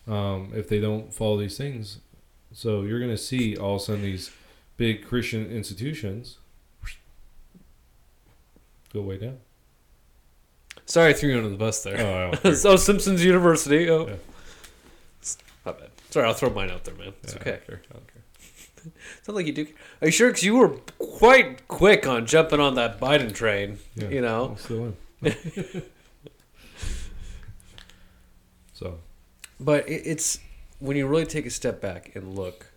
um, 0.08 0.52
if 0.56 0.70
they 0.70 0.80
don't 0.80 1.14
follow 1.14 1.38
these 1.38 1.58
things, 1.58 2.00
so 2.54 2.84
you're 2.84 3.00
gonna 3.00 3.18
see 3.18 3.56
all 3.58 3.76
of 3.76 3.82
a 3.82 3.86
sudden 3.86 4.02
these 4.04 4.32
big 4.78 5.06
Christian 5.06 5.46
institutions 5.50 6.38
go 8.94 9.02
way 9.02 9.18
down. 9.18 9.38
Sorry, 10.86 11.10
I 11.10 11.14
threw 11.14 11.32
you 11.32 11.38
under 11.38 11.50
the 11.50 11.56
bus 11.58 11.84
there. 11.84 12.32
Oh, 12.44 12.50
I 12.50 12.54
so 12.54 12.76
Simpsons 12.78 13.24
University. 13.26 13.90
Oh, 13.90 14.08
Yeah. 14.08 15.72
bad. 15.72 15.90
Sorry, 16.12 16.28
I'll 16.28 16.34
throw 16.34 16.50
mine 16.52 16.70
out 16.70 16.84
there, 16.84 16.94
man. 16.96 17.14
It's 17.24 17.34
Yeah, 17.34 17.40
I 17.40 17.42
okay. 17.42 17.52
don't 17.52 17.66
care. 17.68 17.82
I 17.90 17.94
don't 17.94 18.08
care. 18.14 18.24
It's 19.18 19.28
not 19.28 19.36
like 19.36 19.46
you 19.48 19.54
do. 19.54 19.68
Are 20.02 20.08
you 20.08 20.12
sure? 20.12 20.30
Because 20.30 20.44
you 20.44 20.56
were 20.56 20.70
quite 21.00 21.68
quick 21.68 22.08
on 22.08 22.26
jumping 22.26 22.60
on 22.60 22.76
that 22.76 23.00
Biden 23.00 23.34
train. 23.34 23.80
Yeah, 23.96 24.10
You 24.10 24.22
know. 24.22 24.46
I'm 24.52 24.58
still 24.58 24.94
in. 25.22 25.84
so 28.74 29.00
But 29.60 29.88
it, 29.90 30.04
it's 30.06 30.40
when 30.80 30.98
you 30.98 31.08
really 31.08 31.26
take 31.26 31.46
a 31.46 31.50
step 31.50 31.82
back 31.82 32.16
and 32.16 32.36
look, 32.36 32.68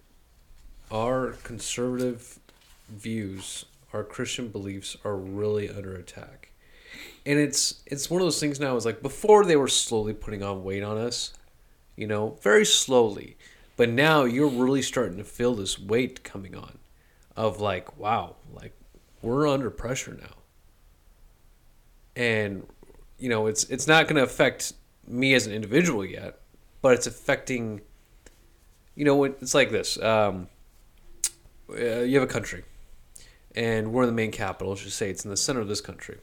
our 0.91 1.33
conservative 1.43 2.39
views, 2.89 3.65
our 3.93 4.05
Christian 4.05 4.49
beliefs 4.49 4.97
are 5.05 5.17
really 5.17 5.69
under 5.69 5.95
attack. 5.95 6.51
And 7.27 7.39
it's 7.39 7.83
it's 7.87 8.11
one 8.11 8.21
of 8.21 8.27
those 8.27 8.41
things 8.41 8.59
now 8.59 8.77
is 8.77 8.87
like 8.87 9.03
before 9.03 9.45
they 9.45 9.57
were 9.57 9.69
slowly 9.69 10.15
putting 10.15 10.43
on 10.43 10.65
weight 10.65 10.83
on 10.83 10.97
us, 10.97 11.35
you 11.97 12.07
know, 12.07 12.39
very 12.43 12.65
slowly. 12.65 13.37
But 13.79 13.89
now 13.89 14.25
you're 14.25 14.49
really 14.49 14.83
starting 14.83 15.17
to 15.19 15.25
feel 15.25 15.55
this 15.55 15.79
weight 15.79 16.25
coming 16.25 16.55
on 16.55 16.79
of 17.37 17.61
like, 17.61 17.97
wow, 17.97 18.37
like 18.53 18.75
we're 19.23 19.49
under 19.49 19.71
pressure 19.71 20.19
now. 20.21 20.35
And 22.17 22.67
you 23.19 23.31
know, 23.31 23.47
it's 23.47 23.65
it's 23.65 23.87
not 23.87 24.05
going 24.05 24.17
to 24.17 24.25
affect 24.25 24.75
me 25.07 25.33
as 25.33 25.47
an 25.47 25.53
individual 25.53 26.05
yet, 26.05 26.41
but 26.83 26.95
it's 26.95 27.07
affecting 27.07 27.81
you 28.99 29.05
know 29.05 29.23
it's 29.23 29.55
like 29.55 29.71
this 29.71 29.97
um, 30.03 30.49
uh, 31.71 32.01
you 32.01 32.19
have 32.19 32.29
a 32.29 32.33
country 32.33 32.65
and 33.55 33.93
we're 33.93 34.07
the 34.07 34.13
main 34.13 34.33
capital 34.33 34.75
just 34.75 34.97
say 34.99 35.09
it's 35.09 35.25
in 35.25 35.31
the 35.31 35.37
center 35.37 35.61
of 35.61 35.69
this 35.69 35.81
country 35.81 36.19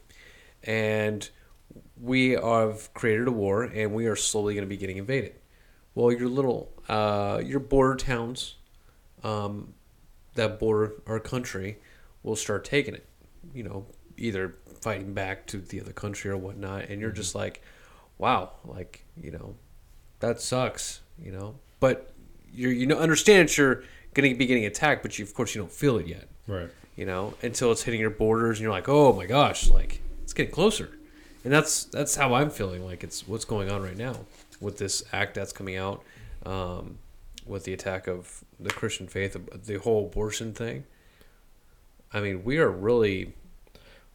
and 0.63 1.29
we 2.01 2.31
have 2.31 2.93
created 2.93 3.29
a 3.29 3.31
war 3.31 3.63
and 3.63 3.93
we 3.93 4.07
are 4.07 4.15
slowly 4.17 4.53
going 4.53 4.65
to 4.65 4.69
be 4.69 4.75
getting 4.75 4.97
invaded 4.97 5.35
well 5.95 6.11
your 6.11 6.27
little 6.27 6.74
uh, 6.89 7.41
your 7.43 7.59
border 7.59 7.95
towns 7.95 8.55
um, 9.23 9.73
that 10.35 10.59
border 10.59 10.93
our 11.07 11.19
country 11.19 11.77
will 12.23 12.35
start 12.35 12.63
taking 12.63 12.93
it 12.93 13.05
you 13.53 13.63
know 13.63 13.85
either 14.17 14.55
fighting 14.81 15.13
back 15.13 15.45
to 15.47 15.57
the 15.57 15.81
other 15.81 15.91
country 15.91 16.31
or 16.31 16.37
whatnot 16.37 16.83
and 16.89 17.01
you're 17.01 17.11
just 17.11 17.35
like 17.35 17.61
wow 18.17 18.51
like 18.65 19.03
you 19.21 19.31
know 19.31 19.55
that 20.19 20.41
sucks, 20.41 21.01
you 21.21 21.31
know. 21.31 21.55
But 21.79 22.11
you 22.51 22.69
you 22.69 22.85
know 22.85 22.97
understand 22.97 23.43
it's 23.43 23.57
your 23.57 23.83
going 24.13 24.31
to 24.31 24.37
be 24.37 24.45
getting 24.45 24.65
attacked, 24.65 25.01
but 25.01 25.17
you 25.19 25.25
of 25.25 25.33
course 25.33 25.55
you 25.55 25.61
don't 25.61 25.71
feel 25.71 25.97
it 25.97 26.07
yet. 26.07 26.27
Right. 26.47 26.69
You 26.95 27.05
know, 27.05 27.33
until 27.41 27.71
it's 27.71 27.83
hitting 27.83 27.99
your 27.99 28.09
borders, 28.09 28.57
and 28.57 28.63
you're 28.63 28.71
like, 28.71 28.87
oh 28.87 29.13
my 29.13 29.25
gosh, 29.25 29.69
like 29.69 30.01
it's 30.23 30.33
getting 30.33 30.53
closer. 30.53 30.89
And 31.43 31.53
that's 31.53 31.85
that's 31.85 32.15
how 32.15 32.33
I'm 32.33 32.49
feeling. 32.49 32.85
Like 32.85 33.03
it's 33.03 33.27
what's 33.27 33.45
going 33.45 33.69
on 33.69 33.83
right 33.83 33.97
now 33.97 34.25
with 34.59 34.77
this 34.77 35.03
act 35.11 35.35
that's 35.35 35.51
coming 35.51 35.75
out, 35.75 36.03
um, 36.45 36.97
with 37.45 37.63
the 37.63 37.73
attack 37.73 38.07
of 38.07 38.43
the 38.59 38.69
Christian 38.69 39.07
faith, 39.07 39.37
the 39.65 39.79
whole 39.79 40.05
abortion 40.07 40.53
thing. 40.53 40.83
I 42.13 42.21
mean, 42.21 42.43
we 42.43 42.57
are 42.59 42.69
really 42.69 43.33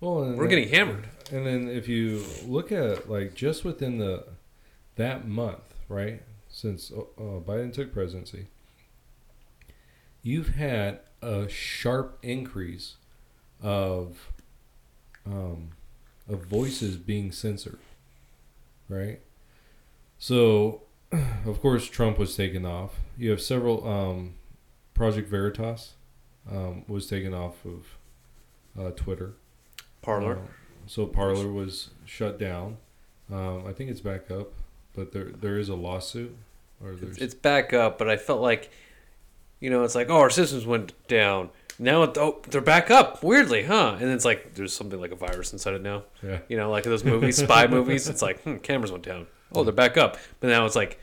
Well, 0.01 0.22
and 0.22 0.37
we're 0.39 0.45
then- 0.49 0.51
getting 0.51 0.68
hammered. 0.68 1.09
And 1.33 1.47
then 1.47 1.68
if 1.68 1.87
you 1.89 2.24
look 2.45 2.72
at 2.72 3.09
like 3.09 3.35
just 3.35 3.64
within 3.64 3.99
the 3.99 4.24
that 4.97 5.28
month, 5.28 5.74
right, 5.89 6.22
since 6.49 6.91
uh, 6.91 7.01
uh, 7.01 7.41
Biden 7.41 7.72
took 7.72 7.93
presidency, 7.93 8.47
you've 10.22 10.51
had 10.51 11.01
a 11.22 11.49
sharp 11.49 12.18
increase 12.22 12.97
of 13.62 14.33
um, 15.26 15.70
of 16.28 16.45
voices 16.47 16.97
being 16.97 17.31
censored, 17.31 17.78
right? 18.89 19.20
So, 20.18 20.83
of 21.46 21.61
course, 21.61 21.86
Trump 21.86 22.18
was 22.18 22.36
taken 22.36 22.64
off. 22.64 23.00
You 23.16 23.30
have 23.30 23.40
several. 23.40 23.86
Um, 23.86 24.34
Project 24.94 25.30
Veritas 25.30 25.94
um, 26.50 26.84
was 26.86 27.06
taken 27.06 27.32
off 27.32 27.64
of 27.64 27.96
uh, 28.78 28.90
Twitter. 28.90 29.32
Parler. 30.02 30.34
Um, 30.34 30.48
so 30.86 31.06
Parler 31.06 31.50
was 31.50 31.88
shut 32.04 32.38
down. 32.38 32.76
Um, 33.32 33.64
I 33.66 33.72
think 33.72 33.90
it's 33.90 34.00
back 34.00 34.30
up, 34.30 34.52
but 34.94 35.12
there 35.12 35.24
there 35.24 35.56
is 35.56 35.68
a 35.68 35.74
lawsuit. 35.74 36.36
Or 36.84 36.92
there's 36.92 37.16
it's 37.18 37.34
back 37.34 37.72
up, 37.72 37.96
but 37.96 38.11
I 38.11 38.16
felt 38.16 38.40
like, 38.40 38.70
you 39.61 39.70
know, 39.70 39.84
it's 39.84 39.94
like, 39.94 40.11
oh, 40.11 40.18
our 40.18 40.30
systems 40.30 40.66
went 40.66 40.92
down. 41.08 41.50
Now, 41.78 42.02
it, 42.02 42.18
oh, 42.18 42.42
they're 42.48 42.61
back 42.61 42.90
up. 42.90 43.22
Weirdly, 43.22 43.64
huh? 43.64 43.96
And 44.00 44.11
it's 44.11 44.26
like 44.26 44.54
there's 44.54 44.74
something 44.74 45.00
like 45.00 45.12
a 45.12 45.16
virus 45.16 45.52
inside 45.52 45.74
it 45.74 45.82
now. 45.82 46.02
yeah 46.22 46.40
You 46.48 46.58
know, 46.58 46.70
like 46.70 46.84
those 46.84 47.04
movies, 47.04 47.38
spy 47.38 47.66
movies. 47.68 48.06
It's 48.06 48.20
like, 48.20 48.42
hmm, 48.42 48.56
cameras 48.56 48.92
went 48.92 49.04
down. 49.04 49.26
Oh, 49.55 49.64
they're 49.64 49.72
back 49.72 49.96
up. 49.96 50.16
But 50.40 50.48
now 50.48 50.66
it's 50.66 50.76
like, 50.76 50.98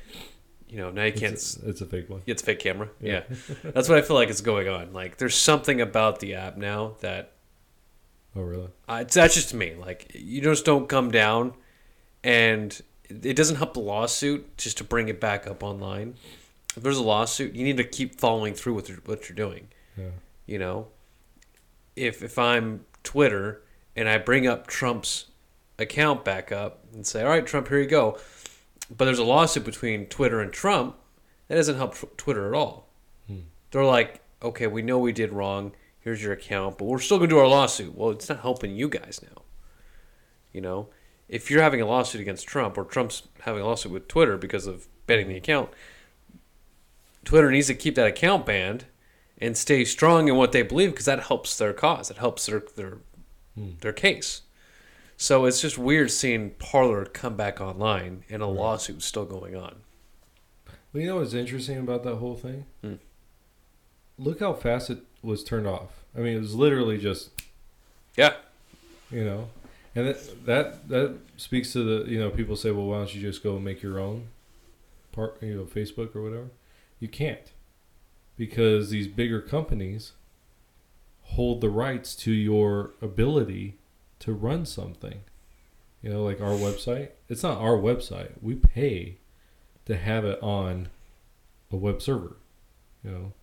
you 0.69 0.77
know, 0.77 0.91
now 0.91 1.03
you 1.03 1.13
can't. 1.13 1.33
it's, 1.33 1.57
it's 1.57 1.81
a 1.81 1.85
fake 1.85 2.09
one. 2.09 2.21
It's 2.25 2.41
a 2.41 2.45
fake 2.45 2.59
camera. 2.59 2.89
Yeah. 2.99 3.23
Yeah. 3.29 3.55
That's 3.73 3.87
what 3.89 3.97
I 3.97 4.01
feel 4.01 4.15
like 4.15 4.29
is 4.29 4.41
going 4.41 4.67
on. 4.67 4.93
Like, 4.93 5.17
there's 5.17 5.35
something 5.35 5.81
about 5.81 6.19
the 6.19 6.35
app 6.35 6.57
now 6.57 6.95
that 7.01 7.31
Oh 8.35 8.41
really? 8.41 8.69
uh, 8.87 8.99
it's, 9.01 9.15
that's 9.15 9.33
just 9.33 9.53
me. 9.53 9.75
Like, 9.75 10.11
you 10.13 10.41
just 10.41 10.65
don't 10.65 10.87
come 10.87 11.09
down, 11.11 11.53
and 12.23 12.79
it 13.09 13.35
doesn't 13.35 13.55
help 13.55 13.73
the 13.73 13.79
lawsuit 13.79 14.57
just 14.57 14.77
to 14.77 14.83
bring 14.83 15.07
it 15.07 15.19
back 15.19 15.47
up 15.47 15.63
online. 15.63 16.15
If 16.75 16.83
there's 16.83 16.97
a 16.97 17.03
lawsuit, 17.03 17.55
you 17.55 17.63
need 17.63 17.77
to 17.77 17.83
keep 17.83 18.19
following 18.19 18.53
through 18.53 18.75
with 18.75 19.07
what 19.07 19.27
you're 19.27 19.35
doing. 19.35 19.69
Yeah. 19.97 20.09
You 20.45 20.59
know, 20.59 20.87
if 21.95 22.21
if 22.21 22.37
I'm 22.37 22.85
Twitter 23.03 23.63
and 23.95 24.07
I 24.07 24.17
bring 24.19 24.45
up 24.45 24.67
Trump's 24.67 25.25
account 25.79 26.23
back 26.23 26.51
up 26.51 26.83
and 26.93 27.05
say, 27.07 27.23
"All 27.23 27.29
right, 27.29 27.45
Trump, 27.45 27.69
here 27.69 27.79
you 27.79 27.87
go," 27.87 28.19
but 28.95 29.05
there's 29.05 29.19
a 29.19 29.23
lawsuit 29.23 29.65
between 29.65 30.05
Twitter 30.07 30.39
and 30.39 30.51
Trump, 30.51 30.95
that 31.47 31.55
doesn't 31.55 31.77
help 31.77 32.17
Twitter 32.17 32.47
at 32.47 32.53
all. 32.57 32.87
Hmm. 33.27 33.39
They're 33.71 33.83
like, 33.85 34.21
"Okay, 34.41 34.67
we 34.67 34.81
know 34.81 34.97
we 34.99 35.11
did 35.13 35.31
wrong. 35.33 35.73
Here's 35.99 36.21
your 36.23 36.33
account, 36.33 36.77
but 36.77 36.85
we're 36.85 36.99
still 36.99 37.17
gonna 37.17 37.29
do 37.29 37.37
our 37.37 37.47
lawsuit." 37.47 37.95
Well, 37.95 38.11
it's 38.11 38.29
not 38.29 38.41
helping 38.41 38.75
you 38.75 38.87
guys 38.89 39.21
now. 39.23 39.41
You 40.53 40.61
know, 40.61 40.89
if 41.29 41.49
you're 41.51 41.61
having 41.61 41.81
a 41.81 41.85
lawsuit 41.85 42.21
against 42.21 42.47
Trump 42.47 42.77
or 42.77 42.83
Trump's 42.85 43.23
having 43.41 43.61
a 43.61 43.65
lawsuit 43.65 43.91
with 43.91 44.07
Twitter 44.07 44.37
because 44.37 44.67
of 44.67 44.87
banning 45.05 45.27
the 45.29 45.37
account, 45.37 45.69
Twitter 47.25 47.51
needs 47.51 47.67
to 47.67 47.73
keep 47.75 47.95
that 47.95 48.07
account 48.07 48.45
banned 48.45 48.85
and 49.37 49.57
stay 49.57 49.83
strong 49.85 50.27
in 50.27 50.35
what 50.35 50.51
they 50.51 50.61
believe 50.61 50.91
because 50.91 51.05
that 51.05 51.23
helps 51.23 51.57
their 51.57 51.73
cause. 51.73 52.09
It 52.09 52.17
helps 52.17 52.45
their 52.45 52.61
their 52.75 52.97
Hmm. 53.55 53.71
their 53.81 53.93
case. 53.93 54.41
So 55.17 55.45
it's 55.45 55.59
just 55.59 55.79
weird 55.79 56.11
seeing 56.11 56.51
Parler 56.51 57.03
come 57.03 57.35
back 57.35 57.59
online 57.59 58.23
and 58.29 58.43
a 58.43 58.47
lawsuit 58.47 59.01
still 59.01 59.25
going 59.25 59.55
on. 59.55 59.77
Well, 60.93 61.01
you 61.01 61.07
know 61.07 61.17
what's 61.17 61.33
interesting 61.33 61.79
about 61.79 62.03
that 62.03 62.17
whole 62.17 62.35
thing? 62.35 62.65
Hmm. 62.81 62.93
Look 64.19 64.39
how 64.39 64.53
fast 64.53 64.91
it 64.91 64.99
was 65.23 65.43
turned 65.43 65.67
off. 65.67 66.03
I 66.15 66.19
mean, 66.19 66.37
it 66.37 66.39
was 66.39 66.55
literally 66.55 66.97
just 66.99 67.29
Yeah, 68.15 68.33
you 69.11 69.25
know, 69.25 69.49
and 69.95 70.07
that 70.07 70.45
that 70.45 70.89
that 70.89 71.17
speaks 71.35 71.73
to 71.73 71.83
the 71.83 72.11
you 72.11 72.19
know 72.19 72.29
people 72.29 72.55
say, 72.55 72.71
well, 72.71 72.85
why 72.85 72.97
don't 72.97 73.13
you 73.13 73.21
just 73.21 73.43
go 73.43 73.59
make 73.59 73.81
your 73.81 73.99
own 73.99 74.27
part, 75.11 75.41
you 75.41 75.55
know, 75.55 75.63
Facebook 75.63 76.15
or 76.15 76.21
whatever? 76.21 76.49
You 76.99 77.07
can't 77.07 77.51
because 78.37 78.91
these 78.91 79.07
bigger 79.07 79.41
companies 79.41 80.13
hold 81.23 81.61
the 81.61 81.69
rights 81.69 82.15
to 82.15 82.31
your 82.31 82.91
ability 83.01 83.75
to 84.19 84.33
run 84.33 84.65
something. 84.65 85.21
You 86.01 86.11
know, 86.11 86.23
like 86.23 86.41
our 86.41 86.51
website. 86.51 87.09
It's 87.27 87.43
not 87.43 87.57
our 87.57 87.77
website. 87.77 88.31
We 88.41 88.55
pay 88.55 89.17
to 89.85 89.97
have 89.97 90.25
it 90.25 90.41
on 90.41 90.89
a 91.71 91.75
web 91.75 92.01
server. 92.01 92.37
You 93.03 93.11
know, 93.11 93.33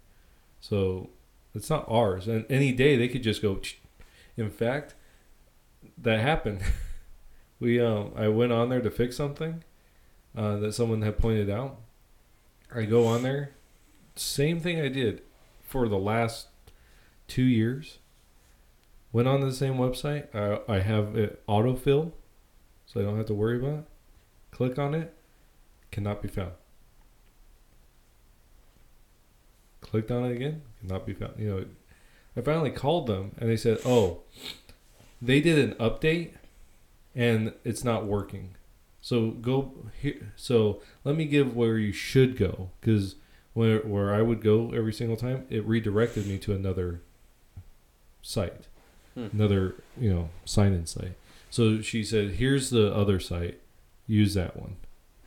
so 0.61 1.11
it's 1.55 1.71
not 1.71 1.87
ours. 1.89 2.29
And 2.29 2.47
any 2.49 2.73
day 2.73 2.97
they 2.97 3.09
could 3.09 3.23
just 3.23 3.43
go. 3.43 3.61
In 4.37 4.51
fact, 4.51 4.95
that 5.99 6.21
happened. 6.21 6.61
we 7.61 7.81
um, 7.81 8.13
I 8.17 8.29
went 8.29 8.53
on 8.53 8.69
there 8.69 8.81
to 8.81 8.91
fix 8.91 9.17
something 9.17 9.63
uh, 10.37 10.57
that 10.57 10.75
someone 10.75 11.03
had 11.03 11.19
pointed 11.19 11.51
out. 11.51 11.79
I 12.75 12.83
go 12.83 13.07
on 13.07 13.23
there, 13.23 13.53
same 14.17 14.61
thing 14.61 14.81
I 14.81 14.89
did 14.89 15.23
for 15.63 15.89
the 15.89 15.99
last 15.99 16.49
two 17.29 17.45
years. 17.45 17.99
Went 19.15 19.29
on 19.29 19.43
the 19.43 19.53
same 19.53 19.75
website. 19.75 20.27
I, 20.35 20.59
I 20.71 20.81
have 20.81 21.17
it 21.17 21.47
autofill, 21.47 22.11
so 22.85 22.99
I 22.99 23.05
don't 23.05 23.17
have 23.17 23.27
to 23.27 23.35
worry 23.35 23.61
about 23.61 23.79
it. 23.79 23.85
Click 24.51 24.77
on 24.77 24.93
it, 24.93 25.15
cannot 25.93 26.21
be 26.21 26.27
found. 26.27 26.51
Clicked 29.81 30.11
on 30.11 30.25
it 30.25 30.33
again, 30.33 30.63
cannot 30.81 31.07
be 31.07 31.15
found. 31.15 31.35
You 31.39 31.49
know, 31.49 31.65
I 32.37 32.41
finally 32.41 32.73
called 32.73 33.07
them 33.07 33.37
and 33.39 33.49
they 33.49 33.57
said, 33.57 33.79
"Oh, 33.85 34.23
they 35.23 35.41
did 35.41 35.61
an 35.61 35.77
update 35.77 36.33
and 37.15 37.53
it's 37.63 37.85
not 37.85 38.07
working." 38.07 38.57
So 39.01 39.31
go 39.31 39.91
here. 40.03 40.33
So 40.35 40.83
let 41.05 41.15
me 41.15 41.27
give 41.27 41.55
where 41.55 41.79
you 41.79 41.93
should 41.93 42.37
go 42.37 42.71
because 42.81 43.15
where 43.53 43.79
where 43.79 44.13
I 44.13 44.23
would 44.23 44.43
go 44.43 44.73
every 44.73 44.93
single 44.93 45.17
time, 45.17 45.47
it 45.51 45.65
redirected 45.65 46.27
me 46.27 46.37
to 46.39 46.53
another 46.53 47.01
site, 48.21 48.67
Hmm. 49.15 49.27
another 49.33 49.77
you 49.99 50.13
know 50.13 50.31
sign-in 50.45 50.87
site. 50.87 51.15
So 51.51 51.81
she 51.81 52.03
said, 52.05 52.33
"Here's 52.33 52.71
the 52.71 52.93
other 52.95 53.21
site. 53.21 53.61
Use 54.07 54.35
that 54.35 54.57
one," 54.57 54.77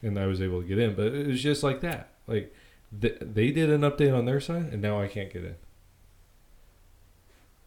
and 0.02 0.20
I 0.20 0.26
was 0.28 0.42
able 0.42 0.62
to 0.62 0.68
get 0.68 0.78
in. 0.78 0.94
But 0.96 1.14
it 1.14 1.28
was 1.28 1.42
just 1.42 1.64
like 1.64 1.82
that. 1.82 2.10
Like 2.28 2.54
th- 3.02 3.18
they 3.22 3.52
did 3.52 3.70
an 3.70 3.82
update 3.82 4.16
on 4.16 4.26
their 4.26 4.42
site, 4.42 4.72
and 4.74 4.82
now 4.82 5.00
I 5.02 5.08
can't 5.08 5.32
get 5.32 5.44
in. 5.46 5.56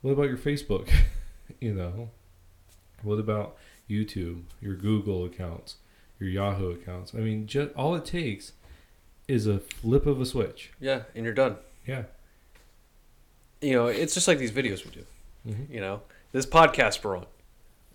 What 0.02 0.12
about 0.12 0.28
your 0.28 0.38
Facebook? 0.38 0.90
you 1.60 1.74
know, 1.74 2.10
what 3.02 3.18
about 3.18 3.56
YouTube, 3.88 4.42
your 4.60 4.74
Google 4.74 5.24
accounts, 5.24 5.76
your 6.18 6.28
Yahoo 6.28 6.70
accounts? 6.72 7.14
I 7.14 7.18
mean, 7.18 7.46
just 7.46 7.72
all 7.74 7.94
it 7.94 8.04
takes 8.04 8.52
is 9.28 9.46
a 9.46 9.58
flip 9.58 10.06
of 10.06 10.20
a 10.20 10.26
switch. 10.26 10.72
yeah, 10.80 11.02
and 11.14 11.24
you're 11.24 11.34
done. 11.34 11.56
Yeah. 11.86 12.04
You 13.60 13.72
know, 13.74 13.86
it's 13.88 14.14
just 14.14 14.26
like 14.26 14.38
these 14.38 14.52
videos 14.52 14.84
we 14.84 14.90
do. 14.90 15.04
Mm-hmm. 15.47 15.72
You 15.72 15.80
know, 15.80 16.03
this 16.32 16.47
podcast 16.47 17.03
we're 17.03 17.18
on. 17.18 17.26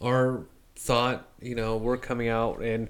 Our 0.01 0.45
thought, 0.75 1.27
you 1.41 1.55
know, 1.55 1.77
we're 1.77 1.97
coming 1.97 2.27
out 2.27 2.61
and 2.61 2.89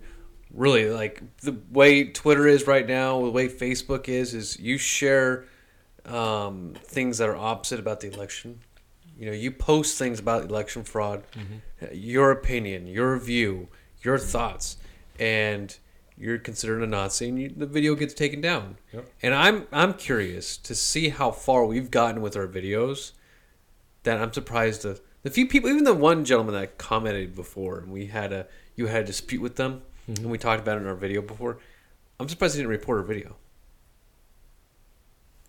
really 0.54 0.90
like 0.90 1.22
the 1.42 1.56
way 1.72 2.06
Twitter 2.06 2.48
is 2.48 2.68
right 2.68 2.88
now, 2.88 3.22
the 3.22 3.30
way 3.30 3.48
Facebook 3.48 4.08
is, 4.08 4.34
is 4.34 4.60
you 4.60 4.78
share 4.78 5.46
um, 6.06 6.74
things 6.84 7.18
that 7.18 7.30
are 7.30 7.36
opposite 7.36 7.80
about 7.80 8.00
the 8.00 8.12
election. 8.12 8.60
You 9.18 9.28
know, 9.28 9.32
you 9.32 9.52
post 9.52 9.98
things 9.98 10.20
about 10.20 10.44
election 10.44 10.84
fraud, 10.84 11.24
your 11.94 12.32
opinion, 12.32 12.86
your 12.88 13.18
view, 13.18 13.70
your 14.02 14.18
thoughts, 14.18 14.78
and 15.20 15.76
you're 16.18 16.38
considered 16.38 16.82
a 16.82 16.88
Nazi, 16.88 17.30
and 17.30 17.42
you, 17.42 17.54
the 17.56 17.66
video 17.66 17.96
gets 17.96 18.14
taken 18.14 18.42
down. 18.42 18.78
Yep. 18.94 19.10
And 19.22 19.34
I'm 19.34 19.68
I'm 19.72 19.94
curious 19.94 20.58
to 20.58 20.76
see 20.76 21.10
how 21.10 21.32
far 21.32 21.66
we've 21.66 21.92
gotten 21.92 22.22
with 22.22 22.36
our 22.36 22.48
videos. 22.48 23.12
That 24.06 24.20
I'm 24.20 24.34
surprised 24.34 24.84
the 24.84 25.00
the 25.24 25.30
few 25.32 25.48
people, 25.48 25.70
even 25.70 25.84
the 25.84 25.94
one 25.94 26.24
gentleman 26.26 26.54
that 26.56 26.78
commented 26.78 27.36
before, 27.36 27.80
and 27.80 27.92
we 27.92 28.06
had 28.08 28.32
a 28.32 28.48
you 28.76 28.88
had 28.88 29.04
a 29.04 29.06
dispute 29.06 29.42
with 29.42 29.56
them, 29.56 29.82
and 30.08 30.30
we 30.30 30.38
talked 30.38 30.62
about 30.62 30.78
it 30.78 30.82
in 30.82 30.88
our 30.88 30.96
video 30.96 31.22
before. 31.22 31.58
I'm 32.20 32.30
surprised 32.30 32.56
he 32.56 32.62
didn't 32.62 32.70
report 32.70 33.00
our 33.00 33.04
video. 33.04 33.36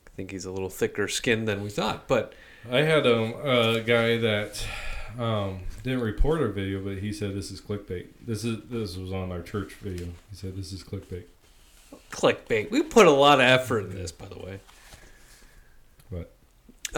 I 0.06 0.10
think 0.16 0.30
he's 0.30 0.46
a 0.46 0.50
little 0.50 0.70
thicker 0.70 1.06
skinned 1.08 1.46
than 1.46 1.62
we 1.62 1.68
thought, 1.68 2.08
but 2.08 2.32
I 2.70 2.78
had 2.78 3.06
um, 3.06 3.34
a 3.44 3.80
guy 3.80 4.16
that 4.16 4.66
um, 5.18 5.60
didn't 5.82 6.00
report 6.00 6.40
our 6.40 6.48
video, 6.48 6.80
but 6.82 6.98
he 6.98 7.12
said 7.12 7.34
this 7.34 7.50
is 7.50 7.60
clickbait. 7.60 8.06
This 8.26 8.44
is 8.44 8.58
this 8.70 8.96
was 8.96 9.12
on 9.12 9.30
our 9.30 9.42
church 9.42 9.74
video. 9.74 10.06
He 10.30 10.36
said 10.36 10.56
this 10.56 10.72
is 10.72 10.82
clickbait. 10.82 11.24
clickbait. 12.10 12.70
We 12.70 12.82
put 12.82 13.06
a 13.06 13.10
lot 13.10 13.40
of 13.40 13.46
effort 13.46 13.80
in 13.80 13.94
this, 13.94 14.12
by 14.12 14.26
the 14.26 14.38
way. 14.38 14.60
But 16.10 16.32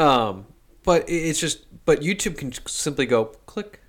Um, 0.00 0.46
but 0.88 1.04
it's 1.06 1.38
just, 1.38 1.66
but 1.84 2.00
YouTube 2.00 2.38
can 2.38 2.50
simply 2.66 3.04
go 3.04 3.26
click. 3.44 3.82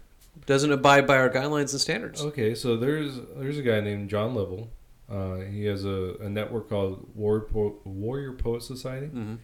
Doesn't 0.45 0.73
abide 0.73 1.07
by 1.07 1.15
our 1.17 1.29
guidelines 1.29 1.71
and 1.71 1.79
standards. 1.79 2.21
Okay, 2.21 2.53
so 2.53 2.75
there's 2.75 3.19
there's 3.37 3.57
a 3.57 3.61
guy 3.61 3.79
named 3.79 4.09
John 4.09 4.35
Lovell. 4.35 4.69
Uh, 5.09 5.37
he 5.49 5.63
has 5.63 5.85
a, 5.85 6.15
a 6.21 6.27
network 6.27 6.67
called 6.67 7.07
Warrior, 7.15 7.45
po- 7.45 7.79
Warrior 7.85 8.33
Poet 8.33 8.63
Society. 8.63 9.07
hmm 9.07 9.35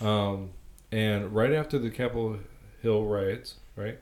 Um, 0.00 0.52
and 0.90 1.34
right 1.34 1.52
after 1.52 1.78
the 1.78 1.90
Capitol 1.90 2.38
Hill 2.80 3.04
riots, 3.04 3.56
right, 3.76 3.98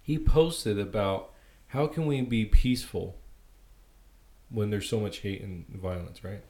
he 0.00 0.16
posted 0.16 0.78
about 0.78 1.32
how 1.68 1.88
can 1.88 2.06
we 2.06 2.20
be 2.20 2.44
peaceful 2.44 3.16
when 4.48 4.70
there's 4.70 4.88
so 4.88 5.00
much 5.00 5.18
hate 5.18 5.42
and 5.42 5.66
violence, 5.68 6.22
right? 6.22 6.42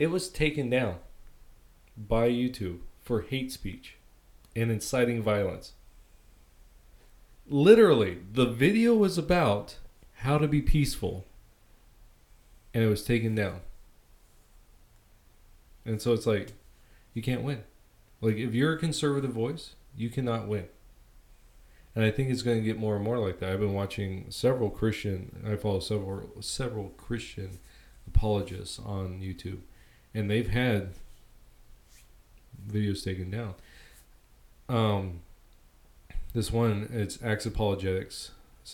It 0.00 0.08
was 0.08 0.28
taken 0.28 0.70
down 0.70 0.96
by 1.96 2.28
YouTube 2.30 2.80
for 3.00 3.20
hate 3.20 3.52
speech 3.52 3.96
and 4.56 4.70
inciting 4.70 5.22
violence. 5.22 5.72
Literally, 7.46 8.18
the 8.32 8.46
video 8.46 8.94
was 8.94 9.18
about 9.18 9.76
how 10.18 10.38
to 10.38 10.48
be 10.48 10.62
peaceful, 10.62 11.26
and 12.72 12.82
it 12.82 12.88
was 12.88 13.04
taken 13.04 13.34
down. 13.34 13.60
And 15.84 16.00
so 16.00 16.12
it's 16.12 16.26
like, 16.26 16.52
you 17.12 17.22
can't 17.22 17.42
win. 17.42 17.62
Like 18.20 18.36
if 18.36 18.54
you're 18.54 18.72
a 18.72 18.78
conservative 18.78 19.32
voice, 19.32 19.74
you 19.96 20.08
cannot 20.08 20.48
win. 20.48 20.66
And 21.94 22.04
I 22.04 22.10
think 22.10 22.30
it's 22.30 22.42
going 22.42 22.58
to 22.58 22.64
get 22.64 22.78
more 22.78 22.96
and 22.96 23.04
more 23.04 23.18
like 23.18 23.38
that. 23.38 23.50
I've 23.50 23.60
been 23.60 23.74
watching 23.74 24.26
several 24.30 24.70
Christian. 24.70 25.44
I 25.46 25.56
follow 25.56 25.80
several 25.80 26.30
several 26.40 26.88
Christian 26.96 27.58
apologists 28.06 28.80
on 28.80 29.20
YouTube, 29.20 29.60
and 30.12 30.28
they've 30.28 30.48
had 30.48 30.94
videos 32.68 33.04
taken 33.04 33.30
down. 33.30 33.54
Um, 34.68 35.20
this 36.32 36.50
one 36.50 36.88
it's 36.92 37.18
Acts 37.22 37.46
Apologetics, 37.46 38.32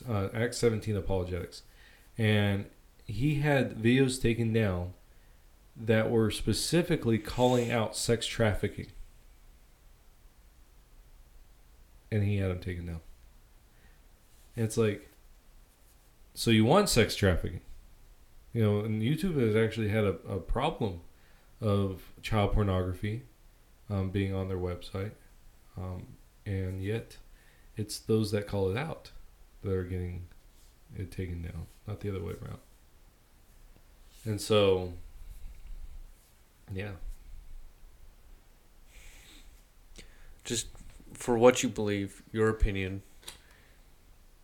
uh, 0.09 0.29
Acts 0.33 0.59
17 0.59 0.97
Apologetics, 0.97 1.63
and 2.17 2.67
he 3.07 3.37
had 3.37 3.77
videos 3.77 4.21
taken 4.21 4.53
down 4.53 4.95
that 5.77 6.11
were 6.11 6.31
specifically 6.31 7.19
calling 7.19 7.71
out 7.71 7.97
sex 7.97 8.27
trafficking. 8.27 8.89
And 12.13 12.25
he 12.25 12.37
had 12.37 12.51
them 12.51 12.61
taken 12.61 12.87
down. 12.87 13.01
And 14.57 14.65
it's 14.65 14.77
like, 14.77 15.09
so 16.35 16.51
you 16.51 16.65
want 16.65 16.89
sex 16.89 17.15
trafficking? 17.15 17.61
You 18.53 18.63
know, 18.63 18.81
and 18.81 19.03
YouTube 19.03 19.41
has 19.41 19.55
actually 19.55 19.89
had 19.89 20.05
a, 20.05 20.17
a 20.29 20.39
problem 20.39 21.01
of 21.61 22.03
child 22.21 22.53
pornography 22.53 23.23
um, 23.89 24.11
being 24.11 24.35
on 24.35 24.49
their 24.49 24.59
website. 24.59 25.13
Um, 25.77 26.07
and 26.47 26.83
yet, 26.83 27.17
it's 27.77 27.99
those 27.99 28.31
that 28.33 28.47
call 28.47 28.71
it 28.71 28.77
out 28.77 29.11
that 29.63 29.73
are 29.73 29.85
getting 29.85 30.27
it 30.97 31.11
taken 31.11 31.43
down, 31.43 31.67
not 31.87 32.01
the 32.01 32.11
other 32.11 32.23
way 32.23 32.35
around. 32.43 32.59
And 34.25 34.41
so, 34.41 34.93
yeah. 36.75 36.91
Just 40.45 40.67
for 41.15 41.39
what 41.39 41.63
you 41.63 41.69
believe, 41.69 42.23
your 42.33 42.49
opinion. 42.49 43.03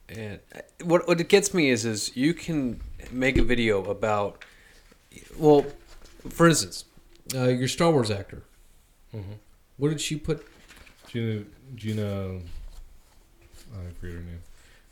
And 0.08 0.38
uh, 0.54 0.60
what 0.84 1.08
what 1.08 1.20
it 1.20 1.28
gets 1.28 1.52
me 1.52 1.68
is 1.70 1.84
is 1.84 2.16
you 2.16 2.32
can 2.32 2.80
make 3.10 3.36
a 3.36 3.42
video 3.42 3.84
about, 3.84 4.44
well, 5.36 5.66
for 6.28 6.48
instance, 6.48 6.84
uh, 7.34 7.48
your 7.48 7.68
Star 7.68 7.90
Wars 7.90 8.10
actor. 8.10 8.44
Mm-hmm. 9.14 9.32
What 9.78 9.88
did 9.88 10.00
she 10.00 10.16
put? 10.16 10.46
Gina, 11.16 11.44
Gina, 11.76 12.38
I 13.72 13.92
forget 13.98 14.16
her 14.16 14.22
name. 14.22 14.40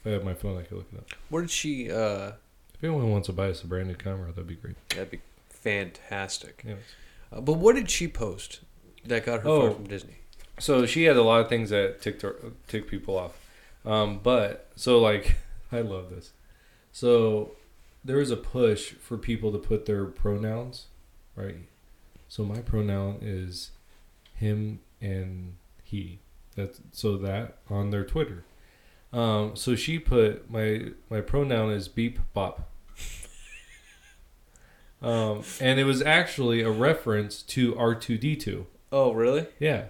If 0.00 0.06
I 0.06 0.10
had 0.10 0.24
my 0.24 0.32
phone, 0.32 0.58
I 0.58 0.62
could 0.62 0.78
look 0.78 0.86
it 0.92 0.98
up. 0.98 1.06
What 1.28 1.42
did 1.42 1.50
she? 1.50 1.90
Uh, 1.90 2.32
If 2.74 2.82
anyone 2.82 3.10
wants 3.10 3.26
to 3.26 3.32
buy 3.34 3.50
us 3.50 3.62
a 3.62 3.66
brand 3.66 3.88
new 3.88 3.94
camera, 3.94 4.28
that'd 4.30 4.46
be 4.46 4.54
great. 4.54 4.76
that'd 4.88 5.10
be 5.10 5.20
fantastic. 5.50 6.62
Anyways. 6.64 6.82
Uh, 7.30 7.40
but 7.42 7.54
what 7.54 7.74
did 7.74 7.90
she 7.90 8.08
post 8.08 8.60
that 9.04 9.26
got 9.26 9.42
her 9.42 9.48
Oh. 9.48 9.60
fired 9.62 9.74
from 9.76 9.86
Disney? 9.86 10.16
So 10.58 10.86
she 10.86 11.02
had 11.04 11.16
a 11.16 11.22
lot 11.22 11.40
of 11.42 11.48
things 11.50 11.68
that 11.70 12.00
ticked 12.00 12.22
her, 12.22 12.36
ticked 12.68 12.88
people 12.90 13.18
off. 13.18 13.32
Um, 13.84 14.20
but 14.22 14.70
so 14.76 14.98
like, 15.00 15.36
I 15.72 15.80
love 15.82 16.08
this. 16.10 16.32
So 16.92 17.52
there 18.02 18.16
was 18.16 18.30
a 18.30 18.36
push 18.36 18.92
for 18.92 19.18
people 19.18 19.52
to 19.52 19.58
put 19.58 19.84
their 19.84 20.06
pronouns, 20.06 20.86
right? 21.36 21.56
So 22.28 22.44
my 22.44 22.60
pronoun 22.60 23.18
is 23.20 23.72
him 24.36 24.80
and 25.02 25.56
he. 26.02 26.20
That's 26.56 26.80
so 26.92 27.16
that 27.18 27.58
on 27.70 27.90
their 27.90 28.04
Twitter. 28.04 28.44
Um, 29.12 29.54
so 29.56 29.74
she 29.76 29.98
put 29.98 30.50
my 30.50 30.86
my 31.10 31.20
pronoun 31.20 31.70
is 31.72 31.88
beep 31.88 32.18
bop. 32.32 32.68
Um, 35.02 35.42
and 35.60 35.78
it 35.78 35.84
was 35.84 36.00
actually 36.00 36.62
a 36.62 36.70
reference 36.70 37.42
to 37.42 37.76
R 37.76 37.94
two 37.94 38.16
D 38.16 38.36
two. 38.36 38.66
Oh, 38.90 39.12
really? 39.12 39.46
Yeah. 39.58 39.86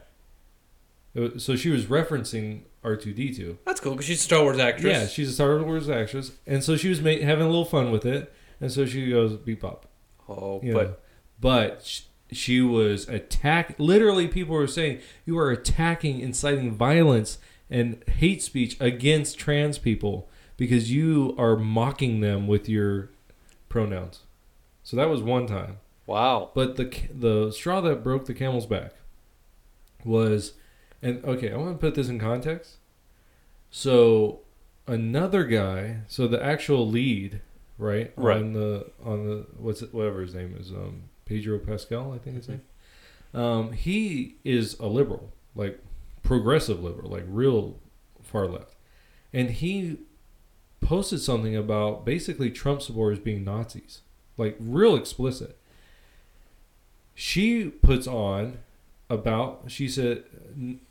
Was- 1.15 1.45
So 1.45 1.55
she 1.55 1.71
was 1.71 1.85
referencing 1.87 2.63
R 2.83 2.97
two 2.97 3.13
D 3.13 3.33
two. 3.33 3.59
That's 3.65 3.79
cool 3.81 3.93
because 3.93 4.07
she's 4.07 4.21
a 4.21 4.25
Star 4.25 4.43
Wars 4.43 4.59
actress. 4.59 4.85
Yeah, 4.93 5.07
she's 5.07 5.31
a 5.31 5.33
Star 5.33 5.63
Wars 5.63 5.89
actress, 5.89 6.33
and 6.47 6.65
so 6.65 6.77
she 6.77 6.89
was 6.89 7.01
ma- 7.01 7.11
having 7.23 7.45
a 7.45 7.49
little 7.49 7.65
fun 7.65 7.93
with 7.93 8.05
it, 8.05 8.33
and 8.61 8.73
so 8.73 8.87
she 8.87 9.09
goes 9.11 9.35
beep 9.37 9.61
bop. 9.61 9.87
Oh, 10.29 10.61
You 10.65 10.73
but 10.73 10.87
know. 10.89 10.95
but 11.41 12.01
she 12.35 12.61
was 12.61 13.09
attack. 13.09 13.75
Literally, 13.79 14.29
people 14.29 14.55
were 14.55 14.67
saying 14.67 15.01
you 15.25 15.39
are 15.39 15.51
attacking, 15.51 16.21
inciting 16.21 16.73
violence 16.75 17.39
and 17.71 18.03
hate 18.09 18.43
speech 18.43 18.77
against 18.81 19.39
trans 19.39 19.79
people 19.79 20.29
because 20.57 20.93
you 20.93 21.35
are 21.39 21.57
mocking 21.57 22.21
them 22.21 22.47
with 22.47 22.69
your 22.69 23.11
pronouns. 23.69 24.21
So 24.83 24.97
that 24.97 25.09
was 25.09 25.23
one 25.23 25.47
time. 25.47 25.79
wow. 26.07 26.51
But 26.55 26.77
the 26.77 26.93
the 27.13 27.51
straw 27.53 27.81
that 27.81 28.05
broke 28.05 28.27
the 28.27 28.35
camel's 28.35 28.67
back 28.67 28.93
was, 30.05 30.53
and 31.03 31.25
okay, 31.25 31.53
I 31.53 31.57
want 31.57 31.73
to 31.73 31.79
put 31.79 31.95
this 31.95 32.09
in 32.09 32.19
context. 32.19 32.77
So 33.71 34.41
another 34.87 35.45
guy, 35.45 35.99
so 36.09 36.29
the 36.29 36.43
actual 36.43 36.87
lead, 36.89 37.41
right, 37.79 38.13
Right. 38.17 38.37
on 38.37 38.53
the 38.53 38.91
on 39.03 39.27
the 39.27 39.47
what's 39.57 39.83
it, 39.83 39.93
whatever 39.95 40.21
his 40.21 40.35
name 40.35 40.55
is, 40.59 40.71
um, 40.71 41.05
Pedro 41.25 41.59
Pascal, 41.59 42.13
I 42.13 42.19
think 42.19 42.37
his 42.37 42.49
name. 42.49 42.63
Um, 43.33 43.73
he 43.73 44.37
is 44.45 44.79
a 44.79 44.87
liberal, 44.87 45.33
like 45.55 45.83
progressive 46.23 46.83
liberal, 46.83 47.11
like 47.11 47.25
real 47.27 47.79
far 48.23 48.47
left, 48.47 48.77
and 49.33 49.51
he 49.51 49.99
posted 50.81 51.21
something 51.21 51.57
about 51.57 52.05
basically 52.05 52.51
Trump 52.51 52.83
supporters 52.83 53.19
being 53.19 53.45
Nazis, 53.45 54.03
like 54.37 54.57
real 54.61 54.95
explicit. 54.95 55.59
She 57.15 57.67
puts 57.71 58.07
on 58.07 58.59
about 59.11 59.65
she 59.69 59.89
said 59.89 60.25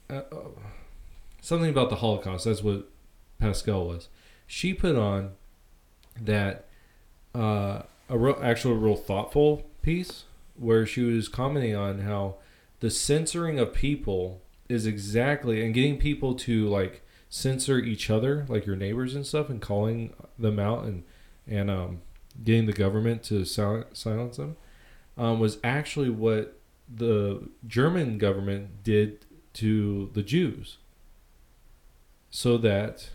uh, 0.09 0.13
uh, 0.13 0.35
something 1.41 1.69
about 1.69 1.89
the 1.89 1.97
holocaust 1.97 2.45
that's 2.45 2.63
what 2.63 2.89
pascal 3.39 3.87
was. 3.87 4.09
She 4.47 4.73
put 4.73 4.95
on 4.95 5.31
that 6.19 6.65
uh, 7.33 7.83
a 8.09 8.17
real 8.17 8.37
actual 8.41 8.75
real 8.75 8.95
thoughtful 8.95 9.63
piece 9.83 10.23
where 10.55 10.85
she 10.85 11.03
was 11.03 11.27
commenting 11.27 11.75
on 11.75 11.99
how 11.99 12.37
the 12.79 12.89
censoring 12.89 13.59
of 13.59 13.73
people 13.73 14.41
is 14.67 14.87
exactly 14.87 15.63
and 15.63 15.73
getting 15.73 15.97
people 15.97 16.33
to 16.33 16.67
like 16.67 17.03
censor 17.29 17.77
each 17.79 18.09
other 18.09 18.45
like 18.47 18.65
your 18.65 18.75
neighbors 18.75 19.15
and 19.15 19.25
stuff 19.25 19.49
and 19.49 19.61
calling 19.61 20.13
them 20.37 20.57
out 20.59 20.83
and 20.83 21.03
and 21.47 21.69
um, 21.69 22.01
getting 22.43 22.65
the 22.65 22.73
government 22.73 23.21
to 23.23 23.45
sil- 23.45 23.85
silence 23.93 24.37
them 24.37 24.55
um, 25.17 25.39
was 25.39 25.57
actually 25.63 26.09
what 26.09 26.57
the 26.93 27.49
German 27.67 28.17
government 28.17 28.83
did 28.83 29.25
to 29.53 30.09
the 30.13 30.23
Jews. 30.23 30.77
So 32.29 32.57
that, 32.57 33.09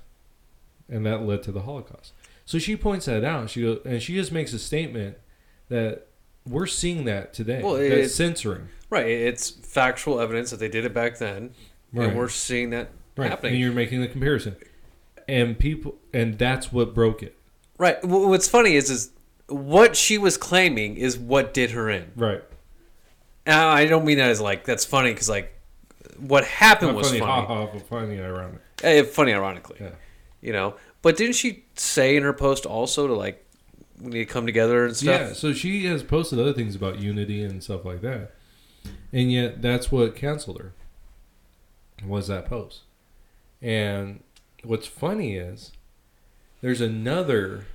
and 0.89 1.05
that 1.07 1.23
led 1.23 1.43
to 1.45 1.53
the 1.53 1.63
Holocaust. 1.63 2.13
So 2.45 2.59
she 2.59 2.77
points 2.77 3.07
that 3.07 3.25
out. 3.25 3.51
She 3.51 3.63
goes, 3.63 3.81
and 3.85 4.03
she 4.03 4.15
just 4.15 4.33
makes 4.33 4.53
a 4.53 4.59
statement 4.59 5.19
that 5.69 6.08
we're 6.49 6.67
seeing 6.67 7.05
that 7.05 7.33
today. 7.35 7.63
Well, 7.63 7.77
it- 7.77 7.89
That's 7.91 8.15
censoring. 8.15 8.69
Right. 8.91 9.07
It's 9.07 9.51
factual 9.51 10.21
evidence 10.21 10.51
that 10.51 10.59
they 10.61 10.69
did 10.69 10.85
it 10.85 10.95
back 10.95 11.19
then, 11.19 11.51
Right. 11.93 12.09
and 12.09 12.17
we're 12.19 12.29
seeing 12.29 12.71
that 12.71 12.91
Right. 13.17 13.29
happening. 13.31 13.53
And 13.55 13.61
you're 13.61 13.73
making 13.73 14.01
the 14.01 14.09
comparison. 14.09 14.57
And 15.29 15.59
people, 15.59 15.97
and 16.15 16.39
that's 16.39 16.73
what 16.73 16.95
broke 16.95 17.23
it. 17.23 17.37
Right. 17.77 18.03
What's 18.03 18.49
funny 18.49 18.75
is, 18.77 18.91
is 18.91 19.11
what 19.49 19.95
she 19.97 20.17
was 20.19 20.37
claiming 20.39 20.97
is 20.97 21.19
what 21.19 21.53
did 21.53 21.73
her 21.73 21.91
in. 21.91 22.13
Right. 22.17 22.43
Now, 23.47 23.69
I 23.69 23.87
don't 23.87 24.05
mean 24.05 24.19
that 24.19 24.31
as 24.31 24.41
like 24.41 24.65
that's 24.65 24.85
funny 24.85 25.13
because 25.13 25.29
like 25.29 25.53
what 26.19 26.45
happened 26.45 26.93
Not 26.93 26.97
was 26.99 27.09
funny, 27.09 27.21
funny. 27.21 27.31
ha 27.33 27.47
ha, 27.47 27.67
but 27.67 27.83
funny, 27.89 28.21
ironic. 28.21 28.61
Eh, 28.83 29.03
funny, 29.05 29.33
ironically. 29.33 29.77
Yeah. 29.81 29.91
You 30.41 30.53
know, 30.53 30.75
but 31.03 31.17
didn't 31.17 31.35
she 31.35 31.65
say 31.75 32.17
in 32.17 32.23
her 32.23 32.33
post 32.33 32.67
also 32.67 33.07
to 33.07 33.15
like 33.15 33.45
we 34.01 34.11
need 34.11 34.19
to 34.19 34.25
come 34.27 34.47
together 34.47 34.85
and 34.87 34.97
stuff? 34.97 35.21
Yeah, 35.21 35.33
so 35.33 35.53
she 35.53 35.85
has 35.87 36.03
posted 36.03 36.39
other 36.39 36.53
things 36.53 36.75
about 36.77 36.99
unity 37.01 37.43
and 37.43 37.63
stuff 37.63 37.85
like 37.85 38.01
that, 38.03 38.33
and 39.13 39.31
yet 39.33 39.61
that's 39.63 39.91
what 39.93 40.15
canceled 40.17 40.59
her. 40.61 40.73
was 42.05 42.29
that 42.29 42.47
post. 42.47 42.83
And 43.61 44.23
what's 44.63 44.87
funny 44.87 45.37
is 45.37 45.73
there's 46.61 46.81
another. 46.81 47.67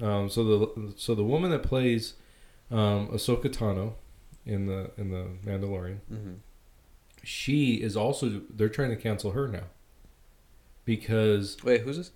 Um, 0.00 0.28
so 0.28 0.44
the 0.44 0.92
so 0.96 1.14
the 1.14 1.24
woman 1.24 1.50
that 1.50 1.62
plays 1.62 2.14
um, 2.70 3.08
Ahsoka 3.08 3.46
Tano 3.46 3.94
in 4.44 4.66
the 4.66 4.90
in 4.98 5.10
the 5.10 5.26
Mandalorian, 5.44 5.98
Mm-hmm. 6.12 6.32
she 7.24 7.74
is 7.76 7.96
also 7.96 8.42
they're 8.50 8.68
trying 8.68 8.90
to 8.90 8.96
cancel 8.96 9.30
her 9.32 9.48
now 9.48 9.64
because 10.84 11.56
Wait, 11.64 11.80
who's 11.82 11.96
this? 11.96 12.10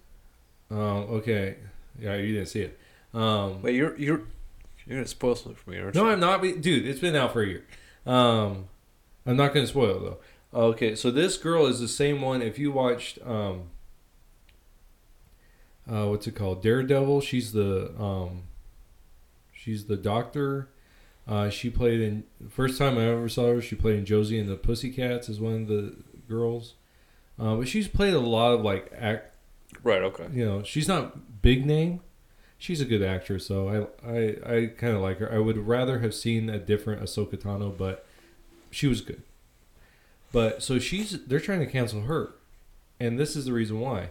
um, 0.70 0.78
okay 1.18 1.56
yeah 1.98 2.14
you 2.16 2.32
didn't 2.34 2.48
see 2.48 2.60
it 2.60 2.78
um, 3.14 3.62
Wait, 3.62 3.74
you're 3.74 3.96
you're 3.96 4.22
you're 4.86 4.98
gonna 4.98 5.06
spoil 5.06 5.34
something 5.34 5.54
for 5.54 5.70
me, 5.70 5.78
aren't 5.78 5.94
No, 5.94 6.04
you? 6.06 6.10
I'm 6.12 6.20
not. 6.20 6.42
Dude, 6.42 6.86
it's 6.86 7.00
been 7.00 7.16
out 7.16 7.32
for 7.32 7.42
a 7.42 7.46
year. 7.46 7.64
Um, 8.06 8.66
I'm 9.26 9.36
not 9.36 9.52
going 9.52 9.64
to 9.64 9.70
spoil 9.70 9.96
it, 9.96 10.00
though. 10.52 10.60
Okay, 10.70 10.94
so 10.96 11.10
this 11.10 11.36
girl 11.36 11.66
is 11.66 11.78
the 11.80 11.86
same 11.86 12.20
one. 12.22 12.40
If 12.42 12.58
you 12.58 12.72
watched, 12.72 13.18
um, 13.24 13.64
uh, 15.90 16.06
what's 16.06 16.26
it 16.26 16.34
called? 16.34 16.62
Daredevil. 16.62 17.20
She's 17.20 17.52
the, 17.52 17.92
um, 18.00 18.44
she's 19.52 19.84
the 19.86 19.96
doctor. 19.96 20.68
Uh, 21.28 21.50
she 21.50 21.70
played 21.70 22.00
in 22.00 22.24
first 22.48 22.78
time 22.78 22.98
I 22.98 23.04
ever 23.08 23.28
saw 23.28 23.48
her. 23.54 23.62
She 23.62 23.76
played 23.76 23.98
in 23.98 24.04
Josie 24.04 24.38
and 24.38 24.48
the 24.48 24.56
Pussycats 24.56 25.28
as 25.28 25.38
one 25.38 25.62
of 25.62 25.68
the 25.68 25.94
girls. 26.28 26.74
Uh, 27.38 27.56
but 27.56 27.68
she's 27.68 27.86
played 27.86 28.14
a 28.14 28.18
lot 28.20 28.52
of 28.52 28.62
like 28.62 28.90
act. 28.96 29.36
Right. 29.84 30.02
Okay. 30.02 30.26
You 30.32 30.44
know, 30.44 30.62
she's 30.62 30.88
not 30.88 31.42
big 31.42 31.64
name. 31.64 32.00
She's 32.60 32.82
a 32.82 32.84
good 32.84 33.02
actress, 33.02 33.46
so 33.46 33.90
I 34.04 34.06
I, 34.06 34.56
I 34.56 34.66
kind 34.66 34.94
of 34.94 35.00
like 35.00 35.18
her. 35.18 35.32
I 35.32 35.38
would 35.38 35.56
rather 35.56 36.00
have 36.00 36.14
seen 36.14 36.50
a 36.50 36.58
different 36.58 37.02
Ahsoka 37.02 37.38
Tano, 37.38 37.76
but 37.76 38.06
she 38.70 38.86
was 38.86 39.00
good. 39.00 39.22
But 40.30 40.62
so 40.62 40.78
she's 40.78 41.24
they're 41.24 41.40
trying 41.40 41.60
to 41.60 41.66
cancel 41.66 42.02
her, 42.02 42.34
and 43.00 43.18
this 43.18 43.34
is 43.34 43.46
the 43.46 43.54
reason 43.54 43.80
why. 43.80 44.10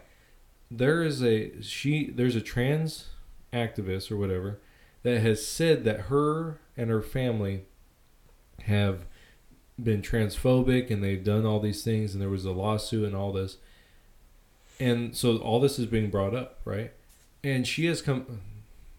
There 0.72 1.04
is 1.04 1.24
a 1.24 1.62
she 1.62 2.10
there's 2.10 2.36
a 2.36 2.42
trans 2.42 3.10
activist 3.54 4.12
or 4.12 4.18
whatever 4.18 4.60
that 5.04 5.22
has 5.22 5.46
said 5.46 5.84
that 5.84 6.02
her 6.02 6.60
and 6.76 6.90
her 6.90 7.04
family 7.04 7.66
have 8.64 9.06
been 9.82 10.02
transphobic 10.02 10.90
and 10.90 11.04
they've 11.04 11.24
done 11.24 11.46
all 11.46 11.60
these 11.60 11.84
things 11.84 12.14
and 12.14 12.22
there 12.22 12.30
was 12.30 12.46
a 12.46 12.52
lawsuit 12.52 13.06
and 13.06 13.16
all 13.16 13.32
this 13.32 13.58
and 14.80 15.16
so 15.16 15.38
all 15.38 15.60
this 15.60 15.80
is 15.80 15.86
being 15.86 16.10
brought 16.10 16.36
up 16.36 16.60
right 16.66 16.92
and 17.44 17.68
she 17.68 17.86
has 17.86 18.02
come 18.02 18.42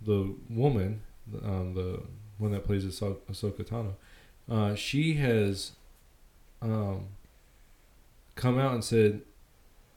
the 0.00 0.34
woman 0.48 1.02
um, 1.44 1.74
the 1.74 2.02
one 2.38 2.52
that 2.52 2.64
plays 2.64 2.84
Ahso- 2.84 3.18
Ahsoka 3.30 3.64
Tano 3.64 3.94
uh, 4.50 4.74
she 4.74 5.14
has 5.14 5.72
um, 6.62 7.06
come 8.34 8.58
out 8.58 8.74
and 8.74 8.84
said 8.84 9.22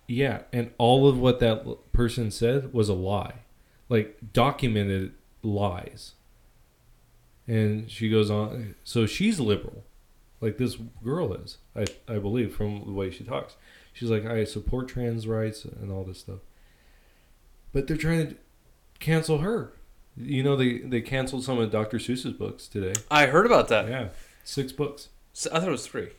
yeah 0.08 0.41
and 0.52 0.72
all 0.78 1.08
of 1.08 1.18
what 1.18 1.39
that 1.39 1.66
person 1.94 2.30
said 2.32 2.74
was 2.74 2.89
a 2.89 2.94
lie 2.94 3.36
like 3.89 4.18
documented 4.34 5.14
lies. 5.44 6.14
And 7.48 7.91
she 7.91 8.10
goes 8.10 8.32
on 8.32 8.76
so 8.84 9.06
she's 9.06 9.39
liberal 9.39 9.84
like 10.39 10.58
this 10.58 10.78
girl 11.04 11.34
is 11.34 11.58
i 11.76 11.86
i 12.08 12.18
believe 12.18 12.56
from 12.56 12.84
the 12.86 12.91
way 12.91 13.12
she 13.12 13.24
talks. 13.24 13.56
She's 13.91 14.10
like 14.10 14.26
i 14.26 14.46
support 14.46 14.88
trans 14.88 15.28
rights 15.28 15.66
and 15.66 15.91
all 15.91 16.04
this 16.04 16.20
stuff 16.20 16.39
but 17.74 17.88
they're 17.88 17.97
trying 17.97 18.28
to 18.30 18.36
cancel 18.99 19.39
her 19.39 19.74
you 20.15 20.41
know 20.43 20.55
they 20.55 20.78
they 20.80 21.01
canceled 21.01 21.43
some 21.43 21.59
of 21.59 21.69
dr 21.71 21.97
seuss's 21.97 22.34
books 22.34 22.67
today 22.67 22.93
I 23.11 23.26
heard 23.26 23.45
about 23.45 23.67
that. 23.69 23.89
yeah 23.89 24.09
six 24.43 24.71
books 24.71 25.09
I 25.51 25.59
thought 25.59 25.67
it 25.67 25.71
was 25.71 25.86
three. 25.88 26.09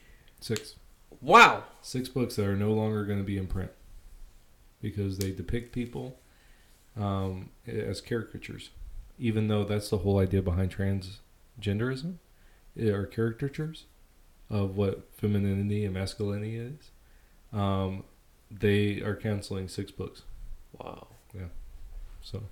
six 0.41 0.75
Wow. 1.21 1.65
six 1.81 2.09
books 2.09 2.37
that 2.37 2.47
are 2.47 2.57
no 2.57 2.73
longer 2.73 3.05
going 3.07 3.19
to 3.21 3.25
be 3.25 3.39
in 3.39 3.47
print 3.47 3.71
because 4.83 5.17
they 5.19 5.31
depict 5.31 5.73
people 5.73 6.19
um, 6.97 7.49
as 7.67 8.01
caricatures, 8.03 8.71
even 9.19 9.49
though 9.49 9.65
that's 9.65 9.89
the 9.89 9.99
whole 9.99 10.19
idea 10.19 10.43
behind 10.43 10.71
transgenderism 10.77 12.17
eh, 12.79 12.91
or 12.91 13.07
caricatures 13.07 13.85
of 14.51 14.77
what 14.77 15.09
femininity 15.17 15.85
and 15.85 15.95
masculinity 15.95 16.57
is. 16.57 16.91
Um, 17.53 18.05
they 18.51 19.01
are 19.01 19.15
canceling 19.15 19.69
six 19.69 19.91
books, 19.91 20.23
Wow. 20.79 21.07
So 22.23 22.43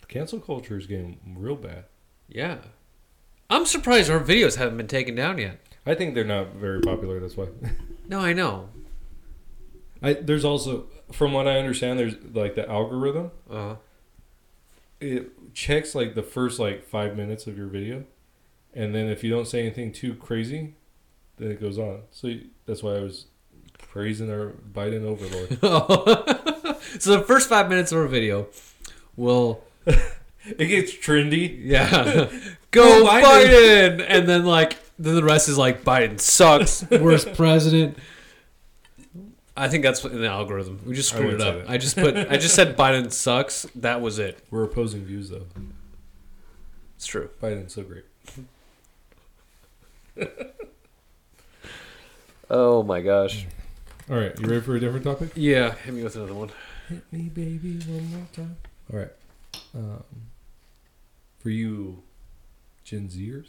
the 0.00 0.06
cancel 0.06 0.38
culture 0.38 0.76
is 0.76 0.86
getting 0.86 1.18
real 1.36 1.56
bad. 1.56 1.84
Yeah. 2.28 2.58
I'm 3.48 3.66
surprised 3.66 4.10
our 4.10 4.20
videos 4.20 4.56
haven't 4.56 4.76
been 4.76 4.86
taken 4.86 5.14
down 5.14 5.38
yet. 5.38 5.60
I 5.86 5.94
think 5.94 6.14
they're 6.14 6.24
not 6.24 6.54
very 6.54 6.80
popular. 6.80 7.20
That's 7.20 7.36
why. 7.36 7.48
No, 8.06 8.20
I 8.20 8.34
know. 8.34 8.68
I, 10.02 10.12
there's 10.12 10.44
also, 10.44 10.88
from 11.10 11.32
what 11.32 11.48
I 11.48 11.58
understand, 11.58 11.98
there's 11.98 12.16
like 12.34 12.54
the 12.54 12.68
algorithm. 12.68 13.30
Uh, 13.48 13.54
huh. 13.54 13.76
it 15.00 15.54
checks 15.54 15.94
like 15.94 16.14
the 16.14 16.22
first 16.22 16.58
like 16.58 16.86
five 16.86 17.16
minutes 17.16 17.46
of 17.46 17.56
your 17.56 17.68
video, 17.68 18.04
and 18.74 18.94
then 18.94 19.06
if 19.06 19.24
you 19.24 19.30
don't 19.30 19.46
say 19.48 19.60
anything 19.60 19.90
too 19.90 20.14
crazy, 20.14 20.74
then 21.38 21.50
it 21.50 21.62
goes 21.62 21.78
on. 21.78 22.02
So 22.10 22.26
you, 22.26 22.48
that's 22.66 22.82
why 22.82 22.96
I 22.96 23.00
was 23.00 23.24
praising 23.78 24.30
our 24.30 24.52
Biden 24.72 25.04
overlord. 25.04 25.60
so 27.00 27.16
the 27.16 27.24
first 27.26 27.48
five 27.48 27.68
minutes 27.68 27.92
of 27.92 27.98
our 27.98 28.06
video 28.06 28.48
will, 29.16 29.62
it 29.86 30.66
gets 30.66 30.92
trendy. 30.92 31.60
yeah, 31.62 32.28
Go 32.70 33.04
go 33.04 33.08
Biden. 33.08 33.22
Biden. 33.22 34.06
and 34.08 34.28
then 34.28 34.44
like 34.44 34.78
then 34.98 35.14
the 35.14 35.24
rest 35.24 35.48
is 35.48 35.56
like 35.58 35.84
Biden 35.84 36.20
sucks, 36.20 36.88
worst 36.90 37.34
president. 37.34 37.96
I 39.56 39.68
think 39.68 39.84
that's 39.84 40.04
in 40.04 40.20
the 40.20 40.26
algorithm. 40.26 40.80
We 40.84 40.94
just 40.94 41.10
screwed 41.10 41.34
it 41.34 41.40
up. 41.40 41.54
say 41.54 41.60
that. 41.60 41.70
I 41.70 41.78
just 41.78 41.96
put 41.96 42.16
I 42.16 42.36
just 42.36 42.56
said 42.56 42.76
Biden 42.76 43.12
sucks. 43.12 43.66
That 43.76 44.00
was 44.00 44.18
it. 44.18 44.38
We're 44.50 44.64
opposing 44.64 45.04
views 45.04 45.30
though. 45.30 45.46
It's 46.96 47.06
true. 47.06 47.30
Biden's 47.40 47.74
so 47.74 47.84
great. 47.84 48.04
Oh 52.50 52.82
my 52.82 53.00
gosh. 53.00 53.46
All 54.10 54.16
right, 54.16 54.38
you 54.38 54.46
ready 54.46 54.60
for 54.60 54.76
a 54.76 54.80
different 54.80 55.04
topic? 55.04 55.30
Yeah, 55.34 55.74
hit 55.76 55.94
me 55.94 56.02
with 56.04 56.16
another 56.16 56.34
one. 56.34 56.50
Hit 56.88 57.02
me, 57.10 57.30
baby, 57.30 57.78
one 57.88 58.10
more 58.10 58.26
time. 58.34 58.56
All 58.92 58.98
right. 58.98 59.10
Um, 59.74 60.04
for 61.38 61.48
you, 61.50 62.02
Gen 62.84 63.08
Zers 63.08 63.48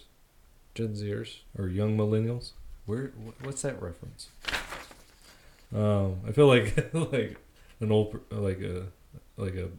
Gen 0.73 0.93
Zers. 0.93 1.39
or 1.57 1.67
young 1.67 1.97
millennials, 1.97 2.51
where 2.85 3.11
what's 3.43 3.61
that 3.63 3.81
reference? 3.81 4.29
Um, 5.75 6.17
I 6.27 6.31
feel 6.31 6.47
like 6.47 6.89
like 6.93 7.37
an 7.81 7.91
old 7.91 8.17
like 8.31 8.61
a 8.61 8.85
like 9.37 9.55
a 9.55 9.69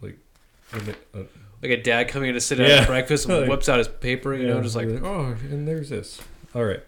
like 0.00 0.16
a 0.72 1.18
a- 1.18 1.26
Like 1.62 1.72
a 1.72 1.82
dad 1.82 2.08
coming 2.08 2.30
in 2.30 2.34
to 2.36 2.40
sit 2.40 2.56
down 2.56 2.68
Yeah. 2.68 2.76
at 2.82 2.86
breakfast 2.86 3.26
and 3.28 3.34
Like- 3.42 3.50
whips 3.50 3.68
out 3.68 3.76
his 3.78 3.88
paper, 3.88 4.34
you 4.34 4.46
know, 4.46 4.62
just 4.62 4.76
like 4.76 4.88
oh, 4.88 5.36
and 5.50 5.68
there's 5.68 5.90
this. 5.90 6.20
All 6.54 6.64
right, 6.64 6.82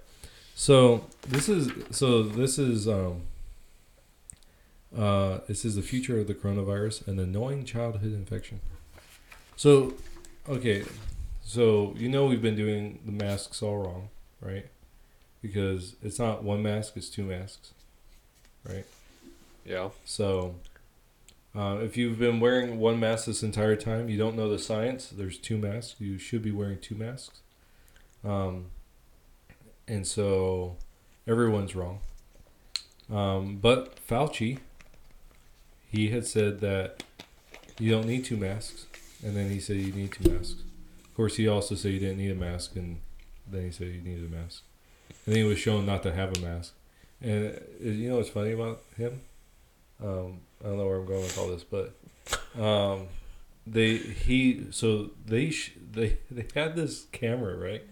so 0.55 1.07
this 1.27 1.49
is 1.49 1.71
so 1.91 2.23
this 2.23 2.59
is 2.59 2.89
um 2.89 3.23
uh 4.97 5.39
this 5.49 5.65
is 5.65 5.77
the 5.77 5.83
future 5.83 6.21
of 6.21 6.27
the 6.27 6.35
coronavirus 6.35 7.07
and 7.07 7.19
annoying 7.19 7.65
childhood 7.65 8.13
infection. 8.13 8.61
So, 9.57 9.95
okay, 10.49 10.85
so 11.43 11.95
you 11.97 12.09
know 12.09 12.27
we've 12.27 12.43
been 12.43 12.57
doing 12.57 12.99
the 13.05 13.13
masks 13.13 13.63
all 13.63 13.79
wrong, 13.79 14.09
right? 14.41 14.67
Because 15.41 15.97
it's 16.03 16.19
not 16.19 16.43
one 16.43 16.63
mask; 16.63 16.97
it's 16.97 17.09
two 17.09 17.25
masks, 17.25 17.73
right? 18.69 18.85
yeah. 19.65 19.91
So, 20.05 20.57
uh, 21.55 21.79
if 21.83 21.97
you've 21.97 22.19
been 22.19 22.41
wearing 22.41 22.79
one 22.79 22.99
mask 22.99 23.27
this 23.27 23.43
entire 23.43 23.77
time, 23.77 24.09
you 24.09 24.19
don't 24.19 24.37
know 24.37 24.49
the 24.49 24.59
science. 24.59 25.09
There's 25.09 25.39
two 25.39 25.59
masks. 25.59 26.01
You 26.01 26.19
should 26.19 26.43
be 26.43 26.51
wearing 26.51 26.79
two 26.79 26.95
masks. 26.95 27.41
Um, 28.25 28.67
and 29.93 30.07
so, 30.07 30.77
everyone's 31.27 31.77
wrong. 31.77 32.01
Um, 33.13 33.59
but 33.61 33.97
Fauci, 34.07 34.59
he 35.91 36.09
had 36.09 36.27
said 36.27 36.61
that 36.61 37.03
you 37.79 37.91
don't 37.91 38.07
need 38.07 38.25
two 38.25 38.39
masks, 38.39 38.87
and 39.23 39.37
then 39.37 39.51
he 39.51 39.61
said 39.61 39.77
you 39.77 39.93
need 39.93 40.13
two 40.13 40.31
masks. 40.31 40.63
Of 41.05 41.15
course, 41.15 41.37
he 41.37 41.47
also 41.47 41.75
said 41.75 41.93
you 41.93 42.01
didn't 42.01 42.19
need 42.19 42.31
a 42.31 42.35
mask, 42.35 42.75
and 42.77 43.01
then 43.47 43.65
he 43.65 43.71
said 43.71 43.89
you 43.89 44.01
needed 44.01 44.33
a 44.33 44.35
mask. 44.35 44.63
And 45.27 45.35
then 45.35 45.43
he 45.43 45.49
was 45.49 45.59
shown 45.59 45.85
not 45.85 46.03
to 46.05 46.13
have 46.15 46.37
a 46.39 46.41
mask. 46.41 46.73
And 47.21 47.55
uh, 47.55 47.59
you 47.81 48.09
know 48.09 48.17
what's 48.17 48.31
funny 48.31 48.53
about 48.53 48.83
him? 48.97 49.21
Um, 50.03 50.41
I 50.65 50.69
don't 50.69 50.79
know 50.79 50.87
where 50.87 50.97
I'm 50.97 51.07
going 51.07 51.21
with 51.21 51.39
all 51.39 51.49
this, 51.49 51.65
but 51.65 51.93
um, 52.59 53.09
they 53.67 53.97
he 53.99 54.67
so 54.71 55.11
they 55.27 55.51
sh- 55.51 55.75
they 55.93 56.17
they 56.31 56.47
had 56.55 56.77
this 56.77 57.07
camera 57.13 57.57
right. 57.57 57.83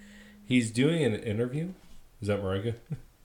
He's 0.46 0.70
doing 0.70 1.04
an 1.04 1.14
interview. 1.14 1.74
Is 2.20 2.28
that 2.28 2.42
Marika? 2.42 2.74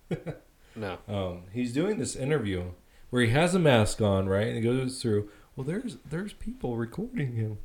No. 0.77 0.97
Um, 1.07 1.43
he's 1.53 1.71
doing 1.71 1.99
this 1.99 2.17
interview 2.17 2.71
where 3.09 3.21
he 3.21 3.29
has 3.31 3.55
a 3.55 3.59
mask 3.59 4.01
on, 4.01 4.27
right? 4.27 4.47
And 4.47 4.57
he 4.57 4.61
goes 4.61 5.01
through. 5.01 5.29
Well, 5.55 5.65
there's 5.65 5.95
there's 6.09 6.33
people 6.33 6.75
recording 6.75 7.31
him, 7.31 7.59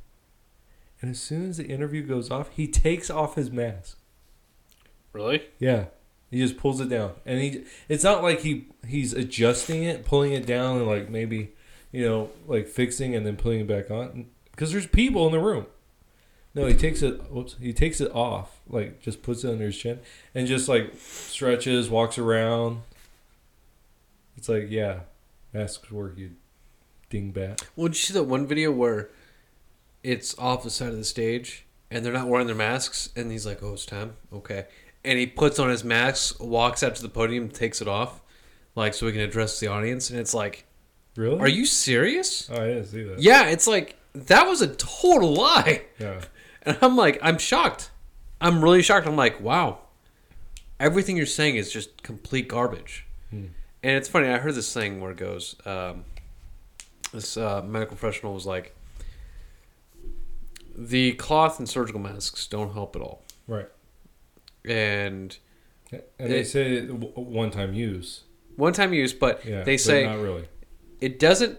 and 1.01 1.11
as 1.11 1.21
soon 1.21 1.49
as 1.51 1.57
the 1.57 1.67
interview 1.67 2.07
goes 2.07 2.31
off, 2.31 2.51
he 2.55 2.69
takes 2.69 3.11
off 3.11 3.35
his 3.35 3.51
mask. 3.51 3.99
Really? 5.13 5.43
Yeah, 5.59 5.87
He 6.31 6.39
just 6.39 6.57
pulls 6.57 6.81
it 6.81 6.89
down, 6.89 7.15
and 7.27 7.41
he. 7.41 7.65
It's 7.89 8.05
not 8.05 8.23
like 8.23 8.43
he 8.43 8.69
he's 8.87 9.13
adjusting 9.13 9.83
it, 9.83 10.05
pulling 10.05 10.33
it 10.33 10.47
down, 10.47 10.77
and 10.77 10.87
like 10.87 11.11
maybe, 11.11 11.51
you 11.91 12.09
know, 12.09 12.31
like 12.47 12.69
fixing 12.69 13.17
and 13.17 13.27
then 13.27 13.37
putting 13.37 13.59
it 13.59 13.67
back 13.67 13.91
on, 13.91 14.27
because 14.53 14.71
there's 14.71 14.87
people 14.87 15.27
in 15.27 15.33
the 15.33 15.41
room. 15.41 15.67
No, 16.55 16.67
he 16.67 16.75
takes 16.75 17.03
it. 17.03 17.31
Whoops, 17.31 17.57
he 17.61 17.73
takes 17.73 18.01
it 18.01 18.11
off, 18.13 18.61
like 18.69 19.01
just 19.01 19.23
puts 19.23 19.45
it 19.45 19.51
under 19.51 19.67
his 19.67 19.77
chin, 19.79 20.01
and 20.35 20.47
just 20.47 20.69
like 20.69 20.93
stretches, 20.99 21.89
walks 21.89 22.19
around. 22.19 22.83
It's 24.37 24.49
like, 24.49 24.67
yeah, 24.69 25.01
masks 25.53 25.91
work, 25.93 26.17
you 26.17 26.33
dingbat. 27.11 27.63
Well, 27.77 27.89
did 27.89 27.97
you 27.97 28.01
see 28.01 28.15
that 28.15 28.25
one 28.25 28.47
video 28.47 28.71
where 28.73 29.11
it's 30.03 30.37
off 30.39 30.63
the 30.65 30.71
side 30.71 30.89
of 30.89 30.97
the 30.97 31.05
stage 31.05 31.67
and 31.91 32.05
they're 32.05 32.13
not 32.13 32.27
wearing 32.29 32.47
their 32.47 32.57
masks, 32.57 33.11
and 33.17 33.31
he's 33.31 33.45
like, 33.47 33.63
"Oh, 33.63 33.73
it's 33.75 33.85
time, 33.87 34.17
okay," 34.33 34.67
and 35.05 35.19
he 35.19 35.27
puts 35.27 35.59
on 35.59 35.69
his 35.71 35.85
mask, 35.85 36.41
walks 36.43 36.83
out 36.83 36.95
to 36.97 37.03
the 37.03 37.09
podium, 37.09 37.49
takes 37.49 37.81
it 37.83 37.89
off, 37.89 38.21
like 38.75 38.95
so 38.95 39.07
he 39.07 39.13
can 39.13 39.23
address 39.23 39.59
the 39.61 39.67
audience, 39.67 40.09
and 40.11 40.19
it's 40.19 40.33
like, 40.35 40.65
Really? 41.17 41.39
"Are 41.41 41.49
you 41.49 41.67
serious?" 41.67 42.49
Oh, 42.51 42.63
I 42.63 42.67
didn't 42.69 42.87
see 42.87 43.03
that. 43.05 43.19
Yeah, 43.21 43.49
it's 43.49 43.67
like 43.67 43.97
that 44.15 44.47
was 44.47 44.63
a 44.63 44.69
total 44.69 45.35
lie, 45.35 45.83
Yeah. 45.99 46.21
And 46.63 46.77
I'm 46.83 46.97
like, 46.97 47.19
I'm 47.23 47.39
shocked. 47.39 47.91
I'm 48.41 48.63
really 48.63 48.83
shocked. 48.83 49.07
I'm 49.07 49.17
like, 49.17 49.41
wow, 49.41 49.79
everything 50.79 51.17
you're 51.17 51.27
saying 51.27 51.57
is 51.57 51.73
just 51.73 52.03
complete 52.03 52.49
garbage. 52.49 53.07
Hmm. 53.31 53.47
And 53.83 53.97
it's 53.97 54.09
funny. 54.09 54.29
I 54.29 54.39
heard 54.39 54.55
this 54.55 54.73
thing 54.73 55.01
where 55.01 55.11
it 55.11 55.17
goes. 55.17 55.57
Um, 55.65 56.05
this 57.13 57.37
uh, 57.37 57.63
medical 57.63 57.97
professional 57.97 58.35
was 58.35 58.47
like, 58.47 58.75
the 60.77 61.13
cloth 61.13 61.59
and 61.59 61.69
surgical 61.69 62.01
masks 62.01 62.47
don't 62.47 62.73
help 62.73 62.97
at 62.97 63.03
all, 63.03 63.23
Right. 63.47 63.69
and 64.65 65.37
And 65.93 66.31
they 66.31 66.41
It- 66.41 66.45
say 66.47 66.87
one 66.87 67.51
time 67.51 67.75
use. 67.75 68.23
one 68.57 68.73
time 68.73 68.93
use, 68.95 69.13
but 69.13 69.45
Yeah. 69.45 69.65
they 69.65 69.75
but 69.75 69.81
say 69.81 70.05
not 70.05 70.19
really. 70.21 70.49
it 71.01 71.19
doesn't 71.19 71.59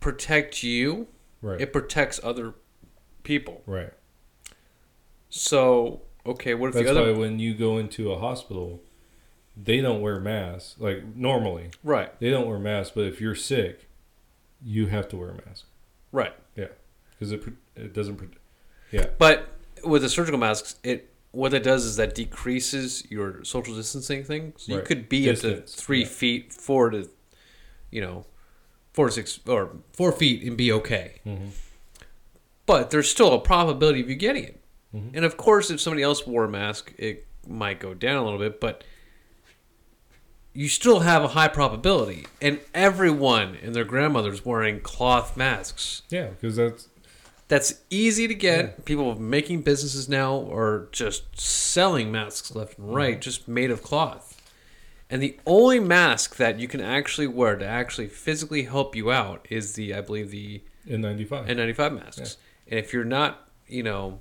protect 0.00 0.62
you. 0.64 1.06
Right. 1.40 1.60
It 1.60 1.72
protects 1.72 2.18
other 2.24 2.54
people. 3.22 3.62
right. 3.66 3.92
So 5.30 6.02
okay, 6.26 6.54
what 6.54 6.68
if 6.68 6.74
That's 6.74 6.84
the 6.84 6.90
other 6.90 7.06
That's 7.06 7.16
why 7.16 7.20
when 7.20 7.38
you 7.38 7.54
go 7.54 7.78
into 7.78 8.12
a 8.12 8.18
hospital, 8.18 8.82
they 9.56 9.80
don't 9.80 10.00
wear 10.00 10.20
masks. 10.20 10.76
Like 10.78 11.16
normally, 11.16 11.70
right, 11.82 12.18
they 12.20 12.30
don't 12.30 12.46
wear 12.46 12.58
masks. 12.58 12.92
But 12.94 13.04
if 13.04 13.20
you're 13.20 13.34
sick, 13.34 13.88
you 14.62 14.86
have 14.86 15.08
to 15.08 15.16
wear 15.16 15.30
a 15.30 15.34
mask 15.34 15.66
right? 16.12 16.34
Yeah, 16.56 16.68
because 17.10 17.32
it 17.32 17.42
it 17.74 17.92
doesn't. 17.92 18.34
Yeah. 18.92 19.06
But 19.18 19.48
with 19.82 20.02
the 20.02 20.08
surgical 20.08 20.38
masks, 20.38 20.76
it 20.84 21.10
what 21.32 21.50
that 21.52 21.62
does 21.62 21.84
is 21.84 21.96
that 21.96 22.14
decreases 22.14 23.10
your 23.10 23.42
social 23.42 23.74
distancing 23.74 24.22
thing. 24.22 24.52
So 24.58 24.74
you 24.74 24.82
could 24.82 25.08
be 25.08 25.24
Distance, 25.24 25.72
up 25.72 25.76
to 25.76 25.82
three 25.82 26.02
yeah. 26.02 26.06
feet, 26.06 26.52
four 26.52 26.90
to, 26.90 27.08
you 27.90 28.02
know, 28.02 28.26
four 28.92 29.06
to 29.06 29.12
six 29.12 29.40
or 29.46 29.70
four 29.94 30.12
feet 30.12 30.42
and 30.42 30.56
be 30.56 30.70
okay. 30.70 31.20
Mm-hmm. 31.26 31.46
But 32.72 32.90
there's 32.90 33.10
still 33.10 33.32
a 33.34 33.38
probability 33.38 34.00
of 34.00 34.08
you 34.08 34.16
getting 34.16 34.44
it. 34.44 34.60
Mhm. 34.94 35.10
And 35.14 35.24
of 35.24 35.36
course, 35.36 35.70
if 35.70 35.80
somebody 35.80 36.02
else 36.02 36.26
wore 36.26 36.44
a 36.44 36.48
mask, 36.48 36.92
it 36.98 37.26
might 37.46 37.80
go 37.80 37.92
down 37.94 38.16
a 38.16 38.24
little 38.24 38.38
bit, 38.38 38.60
but 38.60 38.82
you 40.54 40.68
still 40.68 41.00
have 41.00 41.22
a 41.22 41.28
high 41.28 41.48
probability. 41.48 42.26
And 42.40 42.60
everyone 42.74 43.56
and 43.62 43.74
their 43.74 43.84
grandmother's 43.84 44.44
wearing 44.44 44.80
cloth 44.80 45.36
masks. 45.36 46.02
Yeah, 46.10 46.28
because 46.28 46.56
that's 46.56 46.88
That's 47.48 47.74
easy 47.90 48.26
to 48.28 48.34
get. 48.34 48.64
Yeah. 48.64 48.84
People 48.86 49.20
making 49.20 49.60
businesses 49.60 50.08
now 50.08 50.50
are 50.50 50.88
just 50.92 51.38
selling 51.38 52.10
masks 52.10 52.54
left 52.54 52.78
and 52.78 52.94
right, 52.94 53.20
just 53.20 53.46
made 53.46 53.70
of 53.70 53.82
cloth. 53.82 54.40
And 55.10 55.22
the 55.22 55.38
only 55.44 55.78
mask 55.78 56.36
that 56.36 56.58
you 56.58 56.66
can 56.66 56.80
actually 56.80 57.26
wear 57.26 57.56
to 57.56 57.66
actually 57.66 58.08
physically 58.08 58.62
help 58.62 58.96
you 58.96 59.12
out 59.12 59.46
is 59.50 59.74
the, 59.74 59.92
I 59.92 60.00
believe, 60.00 60.30
the 60.30 60.62
N95. 60.88 61.46
N95 61.46 61.94
masks. 61.94 62.38
And 62.68 62.78
if 62.78 62.92
you're 62.92 63.04
not, 63.04 63.48
you 63.66 63.82
know, 63.82 64.20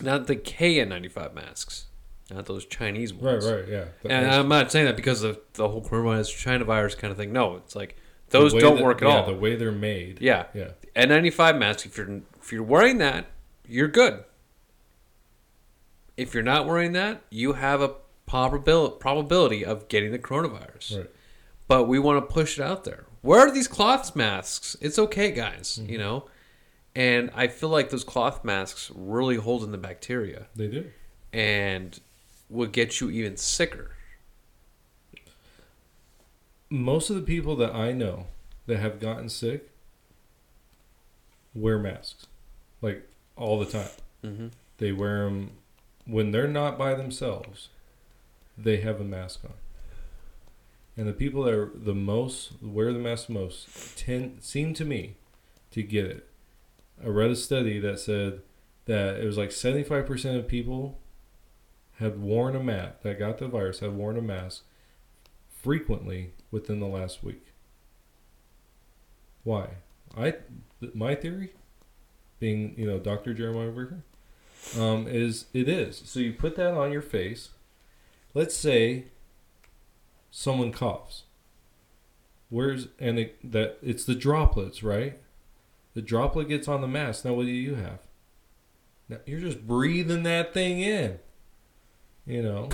not 0.00 0.26
the 0.26 0.36
KN95 0.36 1.34
masks, 1.34 1.86
not 2.30 2.46
those 2.46 2.64
Chinese 2.66 3.12
ones. 3.12 3.44
right, 3.46 3.60
right, 3.60 3.68
yeah. 3.68 3.84
That 4.02 4.10
And 4.12 4.30
I'm 4.30 4.48
not 4.48 4.72
saying 4.72 4.86
that 4.86 4.96
because 4.96 5.22
of 5.22 5.38
the 5.54 5.68
whole 5.68 5.82
coronavirus, 5.82 6.36
China 6.36 6.64
virus 6.64 6.94
kind 6.94 7.10
of 7.10 7.16
thing. 7.16 7.32
No, 7.32 7.56
it's 7.56 7.74
like 7.76 7.96
those 8.30 8.52
don't 8.54 8.76
that- 8.76 8.84
work 8.84 9.02
at 9.02 9.08
yeah, 9.08 9.16
all. 9.20 9.26
The 9.26 9.34
way 9.34 9.54
they're 9.56 9.72
made. 9.72 10.18
yeah. 10.20 10.46
Yeah. 10.54 10.70
N95 10.96 11.58
mask, 11.58 11.86
if 11.86 11.96
you're 11.96 12.20
if 12.40 12.52
you're 12.52 12.62
wearing 12.62 12.98
that, 12.98 13.26
you're 13.66 13.88
good. 13.88 14.24
If 16.16 16.34
you're 16.34 16.42
not 16.42 16.66
wearing 16.66 16.92
that, 16.92 17.22
you 17.30 17.54
have 17.54 17.80
a 17.80 17.94
probabil- 18.28 19.00
probability 19.00 19.64
of 19.64 19.88
getting 19.88 20.12
the 20.12 20.18
coronavirus. 20.18 20.98
Right. 20.98 21.10
But 21.68 21.84
we 21.84 21.98
want 21.98 22.26
to 22.28 22.32
push 22.34 22.58
it 22.58 22.62
out 22.62 22.84
there. 22.84 23.06
Wear 23.22 23.50
these 23.50 23.68
cloth 23.68 24.14
masks. 24.14 24.76
It's 24.80 24.98
okay, 24.98 25.30
guys. 25.30 25.78
Mm-hmm. 25.80 25.90
You 25.92 25.98
know, 25.98 26.24
and 26.94 27.30
I 27.34 27.48
feel 27.48 27.68
like 27.70 27.90
those 27.90 28.04
cloth 28.04 28.44
masks 28.44 28.90
really 28.94 29.36
hold 29.36 29.64
in 29.64 29.72
the 29.72 29.78
bacteria 29.78 30.46
They 30.54 30.68
do. 30.68 30.90
and 31.32 31.98
will 32.48 32.68
get 32.68 33.00
you 33.00 33.08
even 33.10 33.36
sicker. 33.36 33.92
Most 36.70 37.10
of 37.10 37.16
the 37.16 37.22
people 37.22 37.56
that 37.56 37.74
I 37.74 37.92
know 37.92 38.26
that 38.66 38.78
have 38.78 38.98
gotten 39.00 39.28
sick 39.28 39.68
wear 41.54 41.78
masks, 41.78 42.26
like 42.80 43.08
all 43.36 43.58
the 43.58 43.66
time. 43.66 43.90
Mm-hmm. 44.24 44.46
They 44.78 44.92
wear 44.92 45.24
them 45.24 45.50
when 46.06 46.30
they're 46.30 46.48
not 46.48 46.78
by 46.78 46.94
themselves. 46.94 47.68
They 48.56 48.78
have 48.78 49.00
a 49.00 49.04
mask 49.04 49.40
on, 49.44 49.52
and 50.96 51.06
the 51.08 51.12
people 51.12 51.42
that 51.44 51.54
are 51.54 51.70
the 51.74 51.94
most 51.94 52.52
wear 52.62 52.92
the 52.92 52.98
mask 52.98 53.28
most 53.28 53.96
tend 53.98 54.38
seem 54.42 54.72
to 54.74 54.84
me 54.84 55.14
to 55.72 55.82
get 55.82 56.04
it. 56.06 56.28
I 57.02 57.08
read 57.08 57.30
a 57.30 57.36
study 57.36 57.78
that 57.78 58.00
said 58.00 58.42
that 58.86 59.20
it 59.20 59.26
was 59.26 59.38
like 59.38 59.52
seventy 59.52 59.84
five 59.84 60.06
percent 60.06 60.36
of 60.36 60.48
people 60.48 60.98
had 61.98 62.20
worn 62.20 62.56
a 62.56 62.60
mask 62.62 63.02
that 63.02 63.18
got 63.18 63.38
the 63.38 63.46
virus 63.46 63.80
had 63.80 63.94
worn 63.94 64.16
a 64.16 64.22
mask 64.22 64.64
frequently 65.62 66.32
within 66.50 66.80
the 66.80 66.86
last 66.86 67.22
week. 67.22 67.46
Why? 69.44 69.68
I 70.16 70.34
my 70.94 71.14
theory, 71.14 71.52
being 72.40 72.74
you 72.76 72.86
know 72.86 72.98
Dr. 72.98 73.34
Jeremiah 73.34 73.70
Bricker, 73.70 74.02
um, 74.78 75.06
is 75.06 75.46
it 75.52 75.68
is 75.68 76.02
so 76.04 76.20
you 76.20 76.32
put 76.32 76.56
that 76.56 76.74
on 76.74 76.92
your 76.92 77.02
face. 77.02 77.50
Let's 78.34 78.56
say 78.56 79.06
someone 80.30 80.72
coughs. 80.72 81.24
Where's 82.48 82.88
and 82.98 83.18
it, 83.18 83.52
that 83.52 83.78
it's 83.82 84.04
the 84.04 84.14
droplets, 84.14 84.82
right? 84.82 85.18
The 85.94 86.02
droplet 86.02 86.48
gets 86.48 86.68
on 86.68 86.80
the 86.80 86.88
mask. 86.88 87.24
Now 87.24 87.34
what 87.34 87.46
do 87.46 87.52
you 87.52 87.74
have? 87.74 88.00
Now 89.08 89.18
you're 89.26 89.40
just 89.40 89.66
breathing 89.66 90.22
that 90.22 90.54
thing 90.54 90.80
in. 90.80 91.18
You 92.26 92.42
know. 92.42 92.70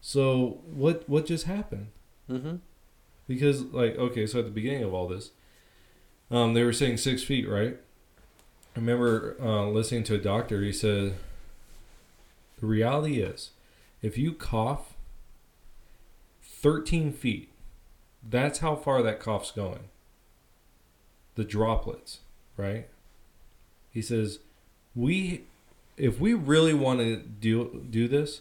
So 0.00 0.60
what 0.66 1.08
what 1.08 1.26
just 1.26 1.46
happened? 1.46 1.88
Mm-hmm. 2.28 2.56
Because 3.28 3.62
like 3.62 3.96
okay, 3.96 4.26
so 4.26 4.40
at 4.40 4.44
the 4.44 4.50
beginning 4.50 4.82
of 4.82 4.92
all 4.92 5.08
this, 5.08 5.30
um, 6.30 6.54
they 6.54 6.64
were 6.64 6.72
saying 6.72 6.98
six 6.98 7.22
feet, 7.22 7.48
right? 7.48 7.78
I 8.74 8.80
remember 8.80 9.36
uh, 9.40 9.66
listening 9.66 10.02
to 10.04 10.14
a 10.14 10.18
doctor. 10.18 10.62
He 10.62 10.72
said, 10.72 11.14
"The 12.60 12.66
reality 12.66 13.20
is, 13.20 13.50
if 14.02 14.18
you 14.18 14.32
cough 14.32 14.94
thirteen 16.42 17.12
feet, 17.12 17.50
that's 18.28 18.58
how 18.58 18.74
far 18.74 19.02
that 19.02 19.20
cough's 19.20 19.52
going. 19.52 19.88
The 21.34 21.44
droplets, 21.44 22.20
right?" 22.56 22.88
He 23.90 24.02
says, 24.02 24.38
"We, 24.94 25.44
if 25.96 26.18
we 26.20 26.34
really 26.34 26.74
want 26.74 27.00
to 27.00 27.16
do 27.16 27.86
do 27.90 28.08
this, 28.08 28.40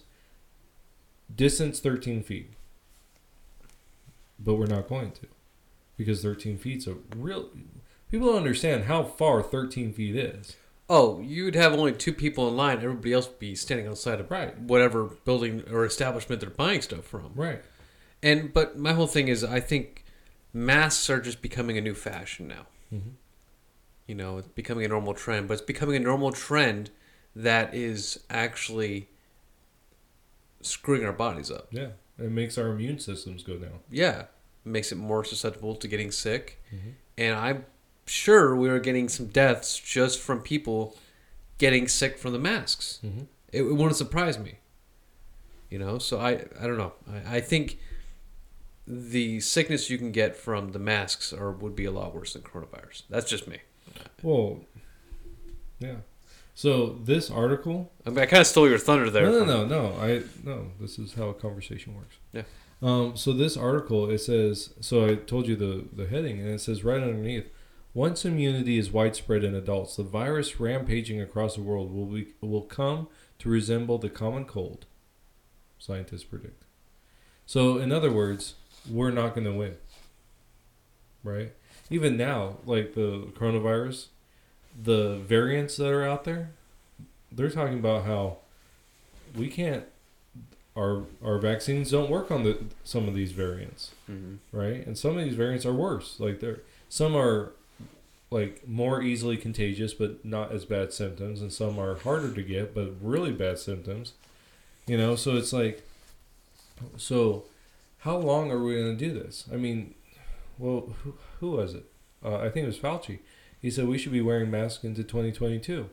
distance 1.33 1.79
thirteen 1.79 2.23
feet." 2.23 2.51
but 4.43 4.55
we're 4.55 4.65
not 4.65 4.89
going 4.89 5.11
to 5.11 5.27
because 5.97 6.23
13 6.23 6.57
feet's 6.57 6.87
a 6.87 6.95
real 7.15 7.47
people 8.09 8.27
don't 8.29 8.37
understand 8.37 8.85
how 8.85 9.03
far 9.03 9.43
13 9.43 9.93
feet 9.93 10.15
is 10.15 10.55
Oh, 10.89 11.21
you'd 11.21 11.53
have 11.55 11.71
only 11.71 11.93
two 11.93 12.11
people 12.11 12.49
in 12.49 12.57
line. 12.57 12.79
Everybody 12.79 13.13
else 13.13 13.27
would 13.29 13.39
be 13.39 13.53
standing 13.55 13.87
outside 13.87 14.19
of 14.19 14.29
Right. 14.31 14.57
whatever 14.59 15.05
building 15.05 15.63
or 15.71 15.85
establishment 15.85 16.41
they're 16.41 16.49
buying 16.49 16.81
stuff 16.81 17.05
from. 17.05 17.31
right 17.35 17.61
And 18.23 18.51
but 18.51 18.77
my 18.79 18.93
whole 18.93 19.05
thing 19.07 19.27
is, 19.29 19.43
I 19.43 19.59
think 19.61 20.03
masks 20.53 21.07
are 21.09 21.21
just 21.21 21.41
becoming 21.41 21.77
a 21.77 21.81
new 21.81 21.93
fashion 21.93 22.47
now. 22.47 22.65
Mhm. 22.91 23.11
You 24.11 24.17
know, 24.17 24.39
it's 24.39 24.47
becoming 24.49 24.83
a 24.83 24.89
normal 24.89 25.13
trend, 25.13 25.47
but 25.47 25.53
it's 25.53 25.61
becoming 25.61 25.95
a 25.95 25.99
normal 25.99 26.33
trend 26.33 26.89
that 27.33 27.73
is 27.73 28.19
actually 28.29 29.07
screwing 30.61 31.05
our 31.05 31.13
bodies 31.13 31.49
up. 31.49 31.67
yeah 31.71 31.91
it 32.19 32.29
makes 32.29 32.57
our 32.57 32.67
immune 32.67 32.99
systems 32.99 33.41
go 33.41 33.55
down 33.55 33.79
Yeah, 33.89 34.25
makes 34.65 34.91
it 34.91 34.97
more 34.97 35.23
susceptible 35.23 35.75
to 35.75 35.87
getting 35.87 36.11
sick. 36.11 36.61
Mhm. 36.75 36.93
And 37.17 37.35
I'm 37.35 37.65
sure 38.05 38.53
we 38.53 38.67
are 38.67 38.79
getting 38.79 39.07
some 39.07 39.27
deaths 39.27 39.79
just 39.79 40.19
from 40.19 40.41
people 40.41 40.97
getting 41.57 41.87
sick 41.87 42.17
from 42.17 42.33
the 42.33 42.39
masks. 42.51 42.99
mm-hmm. 43.03 43.23
It, 43.53 43.61
it 43.61 43.75
wouldn't 43.79 43.95
surprise 43.95 44.37
me. 44.37 44.55
You 45.69 45.79
know, 45.79 45.99
so 45.99 46.19
I 46.19 46.31
I 46.61 46.67
don't 46.67 46.77
know. 46.77 46.93
I, 47.09 47.37
I 47.37 47.41
think 47.41 47.79
the 48.85 49.39
sickness 49.39 49.89
you 49.89 49.97
can 49.97 50.11
get 50.11 50.35
from 50.35 50.73
the 50.73 50.79
masks 50.79 51.31
are 51.31 51.51
would 51.51 51.75
be 51.77 51.85
a 51.85 51.91
lot 51.99 52.13
worse 52.13 52.33
than 52.33 52.41
coronavirus. 52.41 53.03
That's 53.09 53.29
just 53.29 53.47
me. 53.47 53.59
Well, 54.23 54.61
yeah. 55.79 55.95
So 56.53 56.99
this 57.03 57.31
article. 57.31 57.91
I 58.05 58.09
mean, 58.09 58.19
I 58.19 58.25
kind 58.25 58.41
of 58.41 58.47
stole 58.47 58.69
your 58.69 58.77
thunder 58.77 59.09
there. 59.09 59.25
No, 59.25 59.43
no, 59.43 59.65
no, 59.65 59.65
no. 59.65 59.99
I 59.99 60.23
no. 60.43 60.67
This 60.79 60.99
is 60.99 61.13
how 61.13 61.29
a 61.29 61.33
conversation 61.33 61.95
works. 61.95 62.17
Yeah. 62.33 62.43
Um. 62.81 63.17
So 63.17 63.33
this 63.33 63.57
article 63.57 64.09
it 64.09 64.19
says. 64.19 64.73
So 64.81 65.05
I 65.05 65.15
told 65.15 65.47
you 65.47 65.55
the 65.55 65.85
the 65.91 66.07
heading, 66.07 66.39
and 66.39 66.49
it 66.49 66.61
says 66.61 66.83
right 66.83 67.01
underneath. 67.01 67.49
Once 67.93 68.23
immunity 68.23 68.77
is 68.77 68.89
widespread 68.89 69.43
in 69.43 69.53
adults, 69.53 69.97
the 69.97 70.03
virus 70.03 70.61
rampaging 70.61 71.19
across 71.19 71.55
the 71.55 71.61
world 71.61 71.93
will 71.93 72.05
be, 72.05 72.27
will 72.39 72.61
come 72.61 73.09
to 73.37 73.49
resemble 73.49 73.97
the 73.97 74.09
common 74.09 74.45
cold. 74.45 74.85
Scientists 75.77 76.23
predict. 76.23 76.63
So 77.45 77.79
in 77.79 77.91
other 77.91 78.09
words, 78.09 78.53
we're 78.89 79.11
not 79.11 79.35
going 79.35 79.43
to 79.43 79.51
win. 79.51 79.75
Right? 81.21 81.53
Even 81.91 82.17
now, 82.17 82.57
like 82.65 82.95
the 82.95 83.27
coronavirus, 83.37 84.07
the 84.81 85.17
variants 85.17 85.75
that 85.77 85.89
are 85.89 86.03
out 86.03 86.23
there, 86.23 86.49
they're 87.31 87.49
talking 87.51 87.77
about 87.79 88.05
how 88.05 88.37
we 89.35 89.47
can't 89.47 89.83
our 90.75 91.03
our 91.23 91.37
vaccines 91.37 91.91
don't 91.91 92.09
work 92.09 92.31
on 92.31 92.43
the 92.43 92.57
some 92.85 93.07
of 93.09 93.13
these 93.13 93.33
variants, 93.33 93.91
Mhm. 94.09 94.37
right? 94.53 94.85
And 94.87 94.97
some 94.97 95.17
of 95.17 95.23
these 95.25 95.35
variants 95.35 95.65
are 95.65 95.73
worse. 95.73 96.17
Like 96.19 96.39
they're 96.39 96.61
some 96.87 97.13
are 97.15 97.51
like 98.29 98.65
more 98.65 99.01
easily 99.01 99.35
contagious 99.35 99.93
but 99.93 100.23
not 100.23 100.53
as 100.53 100.63
bad 100.63 100.93
symptoms 100.93 101.41
and 101.41 101.51
some 101.51 101.77
are 101.77 101.95
harder 101.95 102.33
to 102.33 102.41
get 102.41 102.73
but 102.73 102.93
really 103.01 103.33
bad 103.33 103.59
symptoms. 103.59 104.13
You 104.87 104.97
know, 104.97 105.17
so 105.17 105.35
it's 105.35 105.51
like 105.51 105.85
so 106.95 107.43
how 107.99 108.15
long 108.17 108.49
are 108.49 108.63
we 108.63 108.75
going 108.75 108.97
to 108.97 109.05
do 109.07 109.13
this? 109.13 109.45
I 109.53 109.57
mean, 109.57 109.93
well, 110.61 110.95
who, 111.03 111.15
who 111.39 111.51
was 111.51 111.73
it? 111.73 111.85
Uh, 112.23 112.37
I 112.37 112.49
think 112.49 112.63
it 112.63 112.67
was 112.67 112.77
Fauci. 112.77 113.19
He 113.59 113.71
said 113.71 113.87
we 113.87 113.97
should 113.97 114.11
be 114.11 114.21
wearing 114.21 114.51
masks 114.51 114.83
into 114.83 115.03
2022. 115.03 115.89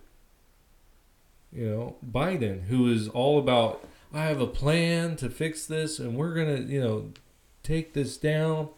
You 1.50 1.66
know, 1.66 1.96
Biden, 2.06 2.64
who 2.64 2.92
is 2.92 3.08
all 3.08 3.38
about, 3.38 3.86
I 4.12 4.24
have 4.24 4.40
a 4.40 4.46
plan 4.46 5.16
to 5.16 5.30
fix 5.30 5.66
this 5.66 5.98
and 5.98 6.16
we're 6.16 6.34
going 6.34 6.56
to, 6.56 6.72
you 6.72 6.80
know, 6.80 7.12
take 7.62 7.94
this 7.94 8.18
down. 8.18 8.68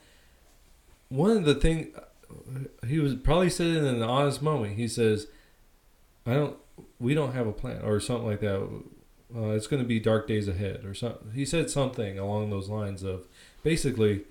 One 1.09 1.36
of 1.36 1.45
the 1.45 1.57
things, 1.57 1.88
he 2.86 3.01
was 3.01 3.16
probably 3.16 3.51
said 3.51 3.66
in 3.66 3.84
an 3.84 4.03
honest 4.03 4.43
moment. 4.43 4.76
He 4.76 4.86
says, 4.86 5.26
I 6.24 6.34
don't, 6.34 6.57
we 7.01 7.14
don't 7.14 7.32
have 7.32 7.49
a 7.49 7.53
plan 7.53 7.82
or 7.82 7.99
something 7.99 8.26
like 8.26 8.41
that. 8.41 8.62
Uh, 9.34 9.51
it's 9.51 9.66
going 9.66 9.82
to 9.82 9.88
be 9.88 9.99
dark 9.99 10.28
days 10.28 10.47
ahead 10.47 10.84
or 10.84 10.95
something. 10.95 11.32
He 11.34 11.45
said 11.45 11.68
something 11.68 12.16
along 12.18 12.51
those 12.51 12.68
lines 12.68 13.03
of 13.03 13.26
basically, 13.64 14.22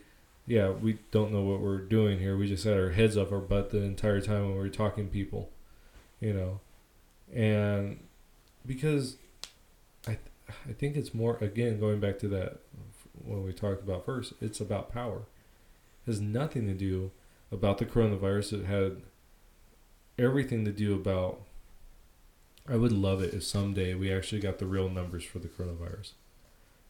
yeah, 0.50 0.72
we 0.72 0.98
don't 1.12 1.32
know 1.32 1.44
what 1.44 1.62
we're 1.62 1.78
doing 1.78 2.18
here. 2.18 2.36
We 2.36 2.48
just 2.48 2.64
had 2.64 2.76
our 2.76 2.90
heads 2.90 3.16
up 3.16 3.32
our 3.32 3.40
butt 3.40 3.70
the 3.70 3.84
entire 3.84 4.20
time 4.20 4.48
when 4.48 4.54
we 4.54 4.58
were 4.58 4.70
talking 4.70 5.06
to 5.06 5.14
people, 5.14 5.52
you 6.20 6.34
know, 6.34 6.60
and 7.32 8.00
because 8.66 9.18
I, 10.08 10.18
th- 10.18 10.58
I 10.68 10.74
think 10.74 10.96
it's 10.98 11.14
more 11.14 11.38
again 11.40 11.80
going 11.80 12.00
back 12.00 12.18
to 12.20 12.28
that 12.30 12.62
what 13.14 13.42
we 13.42 13.54
talked 13.54 13.84
about 13.84 14.06
first. 14.06 14.34
It's 14.42 14.60
about 14.60 14.92
power. 14.92 15.28
It 16.08 16.08
has 16.08 16.20
nothing 16.20 16.66
to 16.66 16.74
do 16.74 17.12
about 17.52 17.78
the 17.78 17.86
coronavirus. 17.86 18.62
It 18.62 18.66
had 18.66 19.04
everything 20.18 20.66
to 20.66 20.72
do 20.72 20.96
about. 20.96 21.42
I 22.68 22.76
would 22.76 22.92
love 22.92 23.22
it 23.22 23.36
if 23.36 23.44
someday 23.44 23.94
we 23.94 24.12
actually 24.12 24.42
got 24.42 24.58
the 24.58 24.66
real 24.66 24.90
numbers 24.90 25.24
for 25.24 25.38
the 25.38 25.48
coronavirus. 25.48 26.14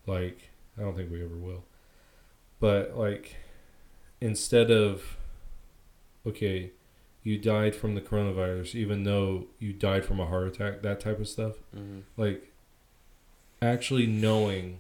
Like, 0.06 0.50
I 0.78 0.82
don't 0.82 0.96
think 0.96 1.12
we 1.12 1.22
ever 1.22 1.36
will. 1.36 1.66
But, 2.60 2.98
like, 2.98 3.36
instead 4.22 4.70
of, 4.72 5.18
okay, 6.26 6.72
you 7.24 7.38
died 7.38 7.76
from 7.76 7.96
the 7.96 8.02
coronavirus, 8.02 8.76
even 8.76 9.04
though 9.04 9.46
you 9.60 9.74
died 9.74 10.06
from 10.06 10.20
a 10.20 10.26
heart 10.26 10.48
attack, 10.48 10.82
that 10.82 11.00
type 11.00 11.20
of 11.20 11.28
stuff, 11.28 11.56
Mhm. 11.76 12.04
like, 12.18 12.52
actually 13.62 14.08
knowing 14.08 14.80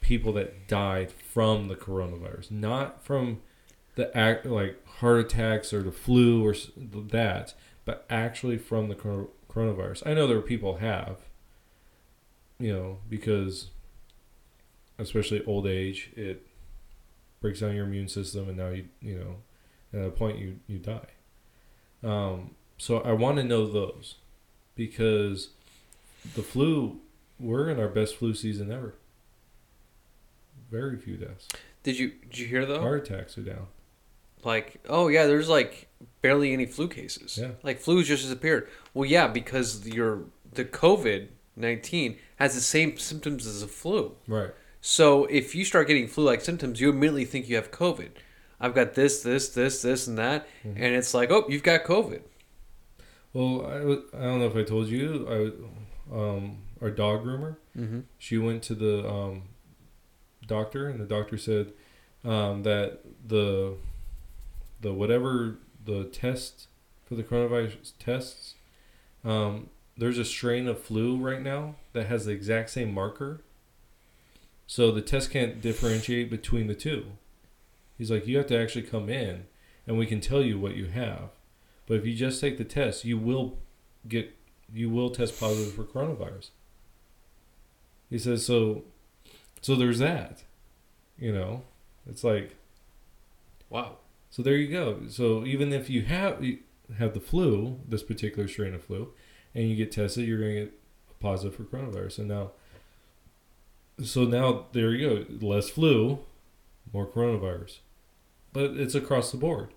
people 0.00 0.32
that 0.34 0.68
died 0.68 1.10
from 1.10 1.68
the 1.68 1.74
coronavirus, 1.74 2.50
not 2.50 3.02
from 3.04 3.40
the 3.96 4.14
act 4.16 4.44
like 4.46 4.84
heart 4.86 5.18
attacks 5.20 5.72
or 5.72 5.82
the 5.82 5.90
flu 5.90 6.46
or 6.46 6.54
that, 6.76 7.54
but 7.84 8.04
actually 8.10 8.58
from 8.58 8.88
the 8.88 8.94
cor- 8.94 9.30
coronavirus. 9.48 10.02
I 10.06 10.12
know 10.14 10.26
there 10.26 10.36
are 10.36 10.42
people 10.42 10.76
have, 10.76 11.16
you 12.58 12.72
know, 12.72 12.98
because 13.08 13.70
especially 14.98 15.42
old 15.44 15.66
age, 15.66 16.10
it 16.14 16.46
breaks 17.40 17.60
down 17.60 17.74
your 17.74 17.86
immune 17.86 18.08
system, 18.08 18.48
and 18.48 18.56
now 18.56 18.68
you 18.68 18.86
you 19.00 19.18
know, 19.18 20.00
at 20.00 20.06
a 20.06 20.10
point 20.10 20.38
you 20.38 20.58
you 20.66 20.78
die. 20.78 21.08
Um, 22.02 22.54
so 22.78 23.00
I 23.00 23.12
want 23.12 23.38
to 23.38 23.44
know 23.44 23.66
those 23.66 24.16
because 24.74 25.50
the 26.34 26.42
flu, 26.42 27.00
we're 27.38 27.68
in 27.68 27.80
our 27.80 27.88
best 27.88 28.16
flu 28.16 28.34
season 28.34 28.70
ever. 28.70 28.94
Very 30.70 30.96
few 30.96 31.16
deaths. 31.16 31.48
Did 31.82 31.98
you 31.98 32.12
did 32.28 32.38
you 32.38 32.46
hear 32.46 32.66
though? 32.66 32.80
Heart 32.80 33.08
attacks 33.08 33.38
are 33.38 33.42
down. 33.42 33.66
Like, 34.44 34.80
oh 34.88 35.08
yeah, 35.08 35.26
there's 35.26 35.48
like 35.48 35.88
barely 36.22 36.52
any 36.52 36.66
flu 36.66 36.88
cases. 36.88 37.38
Yeah. 37.40 37.52
Like 37.62 37.80
flu's 37.80 38.08
just 38.08 38.22
disappeared. 38.22 38.68
Well, 38.94 39.08
yeah, 39.08 39.28
because 39.28 39.86
your 39.86 40.24
the 40.52 40.64
COVID 40.64 41.28
nineteen 41.56 42.18
has 42.36 42.54
the 42.54 42.60
same 42.60 42.98
symptoms 42.98 43.46
as 43.46 43.62
a 43.62 43.68
flu. 43.68 44.16
Right. 44.26 44.50
So 44.88 45.24
if 45.24 45.56
you 45.56 45.64
start 45.64 45.88
getting 45.88 46.06
flu-like 46.06 46.40
symptoms, 46.42 46.80
you 46.80 46.90
immediately 46.90 47.24
think 47.24 47.48
you 47.48 47.56
have 47.56 47.72
COVID. 47.72 48.10
I've 48.60 48.72
got 48.72 48.94
this, 48.94 49.20
this, 49.20 49.48
this, 49.48 49.82
this, 49.82 50.06
and 50.06 50.16
that, 50.16 50.46
Mhm. 50.64 50.76
and 50.76 50.94
it's 50.94 51.12
like, 51.12 51.28
oh, 51.32 51.44
you've 51.48 51.64
got 51.64 51.82
COVID. 51.82 52.22
Well, 53.32 53.66
I 53.66 53.78
I 54.16 54.22
don't 54.22 54.38
know 54.38 54.46
if 54.46 54.54
I 54.54 54.62
told 54.62 54.86
you. 54.86 55.26
I 55.28 56.14
um 56.16 56.58
our 56.80 56.92
dog 56.92 57.24
groomer. 57.24 57.56
Mm-hmm. 57.76 58.00
She 58.16 58.38
went 58.38 58.62
to 58.62 58.76
the 58.76 59.04
um, 59.10 59.42
doctor, 60.46 60.88
and 60.88 61.00
the 61.00 61.04
doctor 61.04 61.36
said 61.36 61.72
um, 62.24 62.62
that 62.62 63.00
the 63.26 63.74
the 64.80 64.92
whatever 64.92 65.56
the 65.84 66.04
test 66.04 66.68
for 67.04 67.16
the 67.16 67.24
coronavirus 67.24 67.92
tests, 67.98 68.54
um, 69.24 69.68
there's 69.96 70.18
a 70.18 70.24
strain 70.24 70.68
of 70.68 70.80
flu 70.80 71.16
right 71.16 71.42
now 71.42 71.74
that 71.92 72.06
has 72.06 72.24
the 72.26 72.32
exact 72.32 72.70
same 72.70 72.94
marker. 72.94 73.40
So 74.66 74.90
the 74.90 75.00
test 75.00 75.30
can't 75.30 75.60
differentiate 75.60 76.30
between 76.30 76.66
the 76.66 76.74
two. 76.74 77.06
He's 77.96 78.10
like, 78.10 78.26
you 78.26 78.36
have 78.38 78.48
to 78.48 78.60
actually 78.60 78.82
come 78.82 79.08
in, 79.08 79.46
and 79.86 79.96
we 79.96 80.06
can 80.06 80.20
tell 80.20 80.42
you 80.42 80.58
what 80.58 80.76
you 80.76 80.86
have. 80.86 81.30
But 81.86 81.98
if 81.98 82.06
you 82.06 82.14
just 82.14 82.40
take 82.40 82.58
the 82.58 82.64
test, 82.64 83.04
you 83.04 83.16
will 83.16 83.58
get 84.08 84.34
you 84.72 84.90
will 84.90 85.10
test 85.10 85.38
positive 85.38 85.74
for 85.74 85.84
coronavirus. 85.84 86.50
He 88.10 88.18
says 88.18 88.44
so. 88.44 88.84
So 89.62 89.74
there's 89.74 89.98
that. 90.00 90.44
You 91.18 91.32
know, 91.32 91.62
it's 92.06 92.24
like 92.24 92.56
Wow. 93.70 93.98
so. 94.30 94.42
There 94.42 94.56
you 94.56 94.70
go. 94.70 95.02
So 95.08 95.44
even 95.46 95.72
if 95.72 95.88
you 95.88 96.02
have 96.02 96.42
you 96.44 96.58
have 96.98 97.14
the 97.14 97.20
flu, 97.20 97.80
this 97.88 98.02
particular 98.02 98.48
strain 98.48 98.74
of 98.74 98.84
flu, 98.84 99.12
and 99.54 99.68
you 99.68 99.76
get 99.76 99.92
tested, 99.92 100.26
you're 100.26 100.38
going 100.40 100.54
to 100.54 100.64
get 100.66 100.80
positive 101.20 101.56
for 101.56 101.64
coronavirus. 101.64 102.18
And 102.20 102.28
now, 102.28 102.52
so 104.02 104.24
now 104.24 104.66
there 104.72 104.92
you 104.92 105.26
go. 105.40 105.46
Less 105.46 105.68
flu, 105.70 106.20
more 106.92 107.06
coronavirus, 107.06 107.78
but 108.52 108.72
it's 108.72 108.94
across 108.94 109.30
the 109.30 109.38
board. 109.38 109.68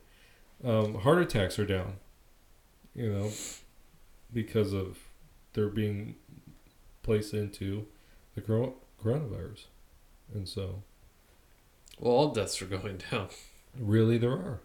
Um, 0.63 0.95
heart 0.95 1.21
attacks 1.21 1.57
are 1.59 1.65
down. 1.65 1.93
You 2.95 3.11
know, 3.13 3.31
because 4.33 4.73
of 4.73 4.97
they're 5.53 5.69
being 5.69 6.15
placed 7.03 7.33
into 7.33 7.85
the 8.35 8.41
coronavirus, 8.41 9.65
and 10.33 10.47
so 10.49 10.83
Well, 11.99 12.13
all 12.13 12.31
deaths 12.31 12.61
are 12.61 12.65
going 12.65 13.01
down. 13.11 13.29
really 13.79 14.17
there 14.17 14.31
are. 14.33 14.59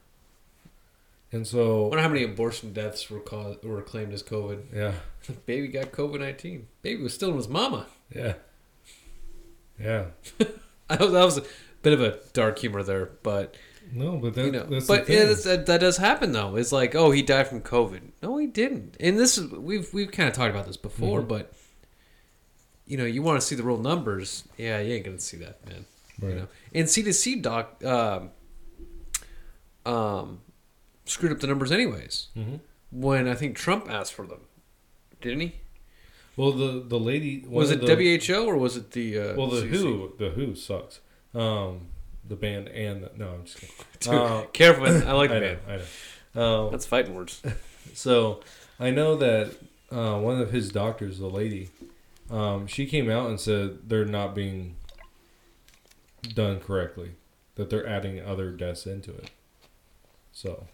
And 1.31 1.47
so 1.47 1.87
I 1.87 1.89
wonder 1.89 2.03
how 2.03 2.09
many 2.09 2.23
abortion 2.25 2.73
deaths 2.73 3.11
were 3.11 3.19
caused, 3.21 3.63
were 3.65 3.83
claimed 3.83 4.13
as 4.13 4.23
COVID. 4.23 4.63
yeah, 4.73 4.95
Baby 5.47 5.69
got 5.69 5.93
COVID 5.93 6.21
nineteen. 6.21 6.67
Baby 6.83 7.03
was 7.03 7.15
still 7.15 7.31
in 7.31 7.37
his 7.37 7.49
mama. 7.49 7.87
yeah, 8.15 8.35
yeah. 9.79 10.05
That 10.89 11.01
was 11.01 11.39
a 11.39 11.43
bit 11.83 11.93
of 11.95 12.01
a 12.03 12.19
dark 12.35 12.59
humor 12.59 12.83
there, 12.83 13.11
but 13.23 13.55
No, 13.93 14.19
but 14.19 14.35
that, 14.35 14.45
you 14.45 14.53
know, 14.53 14.65
that's 14.65 14.87
but 14.87 15.07
the 15.07 15.13
yeah, 15.13 15.19
thing. 15.21 15.29
that's, 15.29 15.45
that, 15.45 15.67
that 15.67 15.81
does 15.81 15.97
happen 15.97 16.33
though. 16.33 16.57
It's 16.57 16.73
like, 16.73 16.95
oh, 16.95 17.11
he 17.11 17.23
died 17.23 17.49
from 17.49 17.61
COVID. 17.63 18.01
No, 18.23 18.37
he 18.37 18.47
didn't. 18.47 18.97
And 19.01 19.19
this 19.19 19.39
is 19.39 19.51
we've 19.51 19.93
we've 19.95 20.11
kind 20.13 20.29
of 20.29 20.35
talked 20.35 20.51
about 20.51 20.67
this 20.67 20.77
before, 20.77 21.23
Mhm. 21.23 21.29
but 21.29 21.53
you 22.87 22.97
know, 22.99 23.05
you 23.07 23.23
want 23.23 23.41
to 23.41 23.47
see 23.47 23.55
the 23.55 23.63
real 23.63 23.79
numbers. 23.79 24.45
Yeah, 24.59 24.79
you 24.81 24.93
ain't 24.95 25.05
gonna 25.07 25.19
see 25.19 25.39
that, 25.39 25.67
man. 25.67 25.87
right. 26.21 26.29
You 26.31 26.35
know, 26.41 26.49
and 26.75 26.87
CDC 26.87 27.41
doc 27.43 27.83
um, 27.85 28.31
um, 29.87 30.41
screwed 31.07 31.33
up 31.33 31.41
the 31.41 31.47
numbers 31.47 31.73
anyways 31.73 32.29
hmm 32.35 32.57
when 32.91 33.27
I 33.27 33.35
think 33.35 33.57
Trump 33.57 33.91
asked 33.91 34.13
for 34.13 34.25
them, 34.27 34.43
didn't 35.21 35.41
he? 35.41 35.55
Well, 36.37 36.53
the 36.53 36.85
the 36.87 36.99
lady 36.99 37.45
Was 37.49 37.71
it 37.71 37.81
the, 37.81 37.95
WHO 38.27 38.45
or 38.47 38.57
was 38.57 38.77
it 38.77 38.91
the? 38.93 39.19
Uh, 39.19 39.35
Well, 39.37 39.49
the 39.49 39.63
CDC? 39.63 39.69
Who, 39.71 40.13
the 40.19 40.31
Who 40.31 40.55
sucks. 40.55 41.01
Um, 41.35 41.89
the 42.27 42.37
band 42.37 42.69
and 42.69 43.03
the, 43.05 43.11
no, 43.17 43.29
I'm 43.31 43.45
just 43.45 43.59
kidding. 43.61 43.75
Dude, 44.01 44.15
Uh, 44.15 44.43
careful, 44.53 44.85
man. 44.85 45.07
I 45.07 45.13
like 45.13 45.31
the 45.31 45.37
I 45.37 45.41
know, 45.41 45.57
band. 45.67 45.83
I 46.35 46.41
know. 46.41 46.65
Um, 46.67 46.71
That's 46.73 46.87
fighting 46.87 47.15
words. 47.15 47.43
So 47.93 48.41
I 48.81 48.91
know 48.91 49.15
that 49.17 49.55
uh, 49.93 50.19
one 50.19 50.41
of 50.41 50.51
his 50.51 50.73
doctors, 50.73 51.19
the 51.21 51.29
lady, 51.29 51.69
um, 52.29 52.67
she 52.67 52.87
came 52.87 53.09
out 53.09 53.29
and 53.29 53.39
said 53.39 53.89
they're 53.89 54.05
not 54.05 54.35
being 54.35 54.75
done 56.35 56.59
correctly, 56.59 57.11
that 57.55 57.71
they're 57.71 57.87
adding 57.87 58.21
other 58.25 58.51
deaths 58.51 58.85
into 58.87 59.13
it. 59.13 59.31
So 60.33 60.67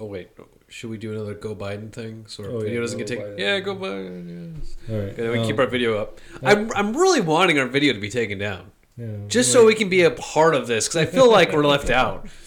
Oh 0.00 0.06
wait, 0.06 0.28
should 0.68 0.90
we 0.90 0.96
do 0.98 1.12
another 1.12 1.34
Go 1.34 1.54
Biden 1.56 1.92
thing 1.92 2.24
so 2.28 2.44
our 2.44 2.50
Oh, 2.50 2.58
yeah, 2.58 2.64
video 2.64 2.80
doesn't 2.82 2.98
get 2.98 3.06
taken? 3.08 3.36
Yeah, 3.36 3.58
Go 3.60 3.74
Biden. 3.74 4.56
Yes. 4.58 4.76
all 4.90 4.96
right, 5.04 5.16
then 5.16 5.32
we 5.32 5.38
um, 5.40 5.46
keep 5.46 5.58
our 5.58 5.66
video 5.66 5.98
up. 5.98 6.20
I'm 6.42 6.70
I'm 6.74 6.96
really 6.96 7.20
wanting 7.20 7.58
our 7.58 7.66
video 7.66 7.92
to 7.92 7.98
be 8.00 8.10
taken 8.10 8.38
down, 8.38 8.70
yeah, 8.96 9.06
just 9.26 9.50
so 9.52 9.66
we 9.66 9.74
can 9.74 9.88
be 9.88 10.02
a 10.02 10.10
part 10.12 10.54
of 10.54 10.66
this, 10.68 10.86
because 10.86 11.08
I 11.08 11.10
feel 11.10 11.30
like 11.30 11.52
we're 11.52 11.66
left 11.66 11.90
out. 11.90 12.28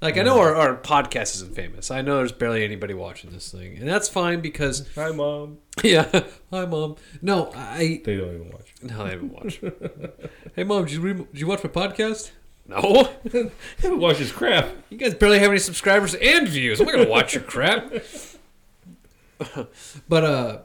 Like 0.00 0.16
I 0.16 0.22
know 0.22 0.38
our, 0.38 0.54
our 0.54 0.76
podcast 0.76 1.34
isn't 1.34 1.56
famous. 1.56 1.90
I 1.90 2.02
know 2.02 2.18
there's 2.18 2.30
barely 2.30 2.62
anybody 2.62 2.94
watching 2.94 3.30
this 3.32 3.50
thing, 3.50 3.78
and 3.78 3.88
that's 3.88 4.08
fine 4.08 4.40
because 4.40 4.88
Hi, 4.94 5.10
mom. 5.10 5.58
yeah. 5.82 6.06
Hi, 6.52 6.66
mom. 6.66 6.94
No, 7.20 7.50
I 7.52 8.00
They 8.04 8.16
don't 8.16 8.32
even 8.32 8.50
watch. 8.50 8.72
no, 8.80 9.02
they 9.04 9.10
haven't 9.10 9.32
watched. 9.32 9.60
hey, 10.54 10.62
mom, 10.62 10.84
did 10.84 10.92
you 10.94 11.00
re- 11.00 11.14
did 11.14 11.40
you 11.40 11.48
watch 11.48 11.64
my 11.64 11.70
podcast? 11.70 12.30
No. 12.68 13.08
They 13.24 13.50
haven't 13.88 14.16
his 14.16 14.30
crap. 14.30 14.68
You 14.90 14.98
guys 14.98 15.14
barely 15.14 15.38
have 15.38 15.50
any 15.50 15.58
subscribers 15.58 16.14
and 16.14 16.46
views. 16.46 16.78
I'm 16.80 16.86
not 16.86 16.94
gonna 16.94 17.08
watch 17.08 17.34
your 17.34 17.42
crap. 17.42 17.90
but 20.08 20.24
uh, 20.24 20.58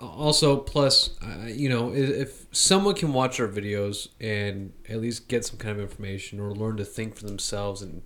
also 0.00 0.56
plus, 0.58 1.10
uh, 1.22 1.46
you 1.46 1.68
know, 1.68 1.90
i- 1.92 1.96
if 1.96 2.46
someone 2.52 2.94
can 2.94 3.12
watch 3.12 3.40
our 3.40 3.48
videos 3.48 4.08
and 4.20 4.72
at 4.88 5.00
least 5.00 5.28
get 5.28 5.44
some 5.44 5.56
kind 5.58 5.72
of 5.72 5.80
information 5.80 6.40
or 6.40 6.52
learn 6.52 6.76
to 6.76 6.84
think 6.84 7.16
for 7.16 7.24
themselves, 7.24 7.80
and 7.82 8.02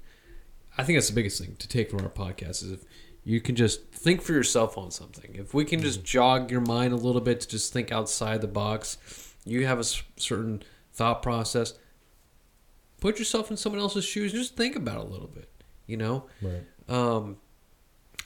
I 0.78 0.85
think 0.85 0.97
that's 0.99 1.09
the 1.09 1.15
biggest 1.15 1.41
thing 1.41 1.57
to 1.59 1.69
take 1.69 1.91
from 1.91 2.01
our 2.01 2.09
podcast 2.11 2.62
is 2.62 2.73
if 2.73 2.85
you 3.24 3.41
can 3.41 3.57
just 3.57 3.91
think 3.93 4.23
for 4.23 4.32
yourself 4.32 4.78
on 4.78 4.91
something. 4.91 5.35
If 5.35 5.53
we 5.53 5.65
can 5.65 5.81
just 5.81 6.05
jog 6.05 6.51
your 6.51 6.61
mind 6.62 6.93
a 6.93 6.97
little 6.97 7.20
bit 7.20 7.41
to 7.43 7.49
just 7.49 7.73
think 7.73 7.91
outside 7.93 8.41
the 8.41 8.47
box, 8.49 8.99
you 9.45 9.66
have 9.66 9.78
a 9.78 9.85
certain 9.85 10.62
thought 10.93 11.23
process. 11.23 11.74
Put 13.01 13.18
yourself 13.18 13.51
in 13.51 13.56
someone 13.56 13.81
else's 13.81 14.05
shoes 14.05 14.32
and 14.32 14.40
just 14.43 14.56
think 14.56 14.77
about 14.77 14.98
it 14.98 15.06
a 15.06 15.09
little 15.10 15.27
bit. 15.28 15.48
You 15.86 15.97
know, 15.97 16.27
Right. 16.40 16.62
um, 16.89 17.39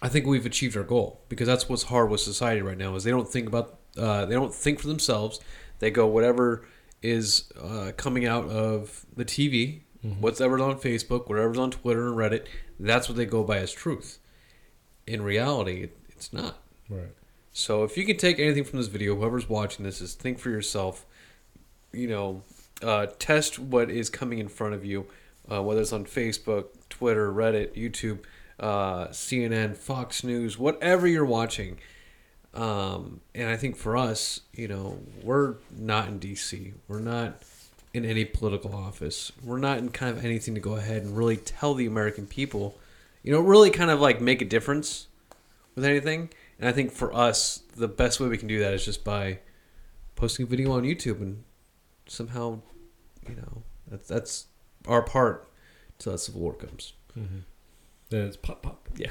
I 0.02 0.09
think 0.09 0.26
we've 0.26 0.44
achieved 0.44 0.76
our 0.76 0.82
goal 0.82 1.22
because 1.28 1.46
that's 1.46 1.68
what's 1.68 1.84
hard 1.84 2.10
with 2.10 2.20
society 2.20 2.60
right 2.60 2.76
now 2.76 2.94
is 2.96 3.05
they 3.05 3.10
don't 3.10 3.28
think 3.28 3.46
about 3.46 3.78
uh, 3.96 4.26
they 4.26 4.34
don't 4.34 4.52
think 4.55 4.80
for 4.80 4.88
themselves. 4.88 5.40
They 5.78 5.90
go 5.90 6.06
whatever 6.06 6.66
is 7.02 7.51
uh, 7.60 7.92
coming 7.96 8.26
out 8.26 8.48
of 8.48 9.06
the 9.16 9.24
TV, 9.24 9.80
whatever's 10.20 10.60
on 10.60 10.78
Facebook, 10.80 11.28
whatever's 11.28 11.59
on 11.59 11.70
Twitter 11.70 12.09
and 12.09 12.16
Reddit. 12.16 12.46
That's 12.78 13.09
what 13.09 13.16
they 13.16 13.24
go 13.26 13.44
by 13.44 13.59
as 13.59 13.72
truth. 13.72 14.18
In 15.06 15.22
reality, 15.22 15.84
it, 15.84 15.96
it's 16.10 16.32
not. 16.32 16.59
Right. 16.90 17.12
So 17.52 17.84
if 17.84 17.96
you 17.96 18.05
can 18.05 18.16
take 18.16 18.38
anything 18.40 18.64
from 18.64 18.78
this 18.80 18.88
video, 18.88 19.14
whoever's 19.14 19.48
watching 19.48 19.84
this 19.84 20.01
is 20.01 20.14
think 20.14 20.38
for 20.38 20.51
yourself. 20.51 21.06
You 21.92 22.09
know, 22.09 22.42
uh, 22.82 23.06
test 23.18 23.59
what 23.59 23.90
is 23.90 24.10
coming 24.10 24.38
in 24.38 24.48
front 24.48 24.74
of 24.74 24.84
you, 24.84 25.06
uh, 25.51 25.62
whether 25.62 25.80
it's 25.80 25.92
on 25.92 26.05
Facebook, 26.05 26.66
Twitter, 26.88 27.32
Reddit, 27.32 27.74
YouTube, 27.74 28.20
uh, 28.59 29.09
CNN, 29.09 29.76
Fox 29.76 30.24
News, 30.24 30.59
whatever 30.59 31.06
you're 31.06 31.24
watching. 31.24 31.78
Um, 32.52 33.20
and 33.34 33.48
I 33.48 33.56
think 33.56 33.76
for 33.76 33.96
us, 33.96 34.40
you 34.52 34.68
know, 34.68 34.98
we're 35.22 35.56
not 35.76 36.09
in 36.09 36.20
DC. 36.20 36.72
We're 36.86 37.01
not 37.01 37.42
in 37.92 38.05
any 38.05 38.24
political 38.24 38.74
office. 38.74 39.32
We're 39.42 39.59
not 39.59 39.78
in 39.78 39.88
kind 39.90 40.16
of 40.16 40.24
anything 40.24 40.55
to 40.55 40.60
go 40.60 40.76
ahead 40.76 41.02
and 41.02 41.16
really 41.16 41.36
tell 41.36 41.74
the 41.74 41.86
American 41.86 42.26
people, 42.26 42.78
you 43.22 43.32
know, 43.32 43.40
really 43.40 43.70
kind 43.70 43.90
of 43.90 44.01
like 44.01 44.20
make 44.20 44.40
a 44.40 44.44
difference 44.44 45.09
with 45.74 45.84
anything. 45.84 46.30
And 46.59 46.68
I 46.68 46.72
think 46.72 46.92
for 46.92 47.14
us, 47.14 47.62
the 47.76 47.88
best 47.88 48.20
way 48.20 48.28
we 48.28 48.38
can 48.38 48.48
do 48.48 48.60
that 48.60 48.72
is 48.74 48.84
just 48.84 49.05
by 49.05 49.38
posting 50.14 50.44
a 50.44 50.48
video 50.48 50.72
on 50.72 50.82
YouTube 50.82 51.20
and 51.20 51.42
somehow, 52.06 52.60
you 53.28 53.36
know, 53.36 53.62
that's 53.89 54.09
that's 54.09 54.47
our 54.86 55.02
part 55.02 55.48
till 55.98 56.12
that 56.12 56.18
civil 56.18 56.40
war 56.40 56.55
comes. 56.55 56.93
Mm-hmm. 57.18 57.39
Then 58.10 58.26
it's 58.26 58.36
pop 58.36 58.62
pop. 58.62 58.89
Yeah, 58.97 59.10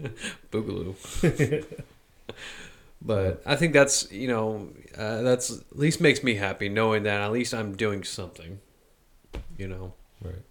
boogaloo. 0.50 0.94
but 3.02 3.42
I 3.44 3.56
think 3.56 3.72
that's 3.72 4.10
you 4.10 4.28
know 4.28 4.68
uh, 4.96 5.22
that's 5.22 5.50
at 5.50 5.76
least 5.78 6.00
makes 6.00 6.22
me 6.22 6.34
happy 6.34 6.68
knowing 6.68 7.02
that 7.04 7.20
at 7.20 7.32
least 7.32 7.52
I'm 7.54 7.76
doing 7.76 8.02
something, 8.04 8.60
you 9.58 9.68
know, 9.68 9.94
Right. 10.22 10.42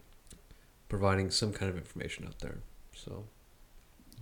providing 0.89 1.31
some 1.31 1.51
kind 1.51 1.69
of 1.71 1.77
information 1.77 2.25
out 2.25 2.39
there. 2.39 2.57
So 2.93 3.25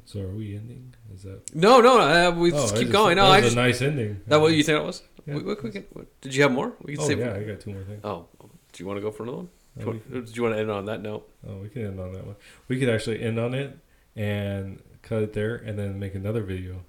So 0.06 0.22
are 0.22 0.28
we 0.36 0.56
ending? 0.56 0.95
Is 1.14 1.23
that? 1.23 1.53
no, 1.53 1.82
no, 1.82 1.99
uh, 1.99 2.32
we 2.32 2.52
Oh, 2.53 2.56
just 2.56 2.76
keep 2.78 2.90
going. 2.90 3.18
No, 3.18 3.23
that 3.26 3.32
I 3.32 3.36
was 3.38 3.45
just 3.48 3.57
a 3.57 3.61
nice 3.61 3.82
ending. 3.82 4.22
that 4.28 4.40
what 4.40 4.53
you 4.53 4.64
think 4.64 4.80
it 4.80 4.86
was? 4.86 5.02
Yeah. 5.26 5.35
We, 5.35 5.43
we, 5.43 5.56
we 5.64 5.72
can, 5.72 5.85
did 6.22 6.35
you 6.35 6.43
have 6.43 6.52
more? 6.52 6.73
We 6.81 6.93
can 6.95 7.03
Oh 7.03 7.07
save. 7.07 7.19
yeah, 7.19 7.34
I 7.34 7.43
got 7.43 7.60
two 7.60 7.72
more 7.73 7.84
things. 7.84 8.02
Oh, 8.03 8.26
do 8.39 8.84
you 8.84 8.88
want 8.88 8.98
to 8.98 9.02
go 9.02 9.11
for 9.11 9.23
another 9.23 9.38
one? 9.38 9.49
Do 9.77 9.81
you 9.85 9.88
want- 10.14 10.35
you 10.35 10.43
want 10.43 10.56
to 10.56 10.60
end 10.60 10.72
on 10.72 10.85
that 10.85 11.02
note? 11.02 11.30
Oh, 11.48 11.57
we 11.57 11.69
can 11.69 11.85
end 11.85 11.99
on 11.99 12.14
that 12.14 12.26
one. 12.26 12.35
We 12.68 12.80
could 12.80 12.89
actually 12.89 13.22
end 13.22 13.39
on 13.39 13.53
it 13.53 13.77
and 14.15 14.81
cut 15.02 15.23
it 15.23 15.34
there, 15.34 15.56
and 15.56 15.77
then 15.80 15.98
make 15.99 16.15
another 16.15 16.41
video. 16.43 16.81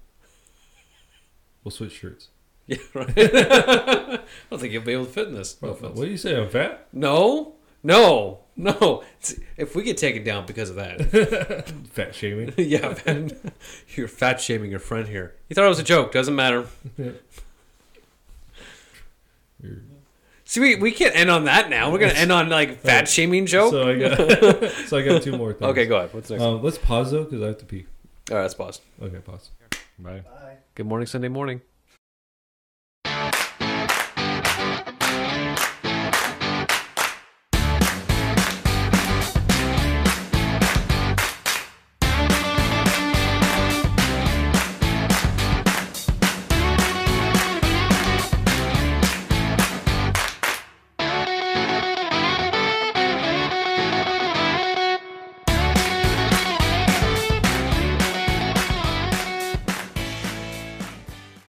We'll 1.63 1.71
switch 1.71 1.93
shirts. 1.93 2.29
Yeah, 2.65 2.77
right. 2.93 3.09
I 3.17 4.19
don't 4.49 4.59
think 4.59 4.71
you'll 4.71 4.83
be 4.83 4.93
able 4.93 5.05
to 5.05 5.11
fit 5.11 5.27
in 5.27 5.33
this. 5.35 5.61
No 5.61 5.73
What, 5.73 5.95
do 5.95 6.05
you 6.05 6.15
say? 6.15 6.33
I'm 6.41 6.49
fat? 6.49 6.87
No, 6.93 7.55
no, 7.83 8.39
no. 8.55 8.71
It's- 9.19 9.37
If 9.57 9.75
we 9.75 9.83
get 9.83 9.97
taken 9.97 10.23
down 10.23 10.45
because 10.45 10.69
of 10.69 10.77
that, 10.77 11.69
fat 11.91 12.15
shaming. 12.15 12.53
yeah, 12.57 12.97
man, 13.05 13.31
you're 13.95 14.07
fat 14.07 14.39
shaming 14.39 14.71
your 14.71 14.79
friend 14.79 15.09
here. 15.09 15.35
He 15.49 15.55
thought 15.55 15.65
it 15.65 15.69
was 15.69 15.79
a 15.79 15.83
joke. 15.83 16.13
Doesn't 16.13 16.35
matter. 16.37 16.65
You're- 19.63 19.77
See, 20.45 20.59
we, 20.59 20.75
we 20.75 20.91
can't 20.91 21.15
end 21.15 21.29
on 21.31 21.45
that 21.45 21.69
now. 21.69 21.89
We're 21.91 21.99
gonna 21.99 22.11
end 22.13 22.31
on 22.31 22.49
like 22.49 22.81
fat 22.81 23.07
shaming 23.07 23.45
joke. 23.45 23.71
So 23.71 23.89
I 23.89 23.97
got. 23.97 24.71
so 24.87 24.97
I 24.97 25.01
got 25.01 25.21
two 25.23 25.37
more 25.37 25.53
things. 25.53 25.69
okay, 25.71 25.85
go 25.85 25.95
ahead. 25.97 26.13
What's 26.13 26.29
next? 26.29 26.43
Um, 26.43 26.61
let's 26.61 26.77
pause 26.77 27.11
though, 27.11 27.23
because 27.23 27.41
I 27.41 27.47
have 27.47 27.57
to 27.59 27.65
pee. 27.65 27.85
All 28.29 28.35
right, 28.37 28.41
let's 28.43 28.53
pause. 28.53 28.81
Okay, 29.01 29.17
pause. 29.19 29.51
Bye. 29.97 30.21
Good 30.75 30.85
morning, 30.85 31.07
Sunday 31.07 31.29
morning. 31.29 31.61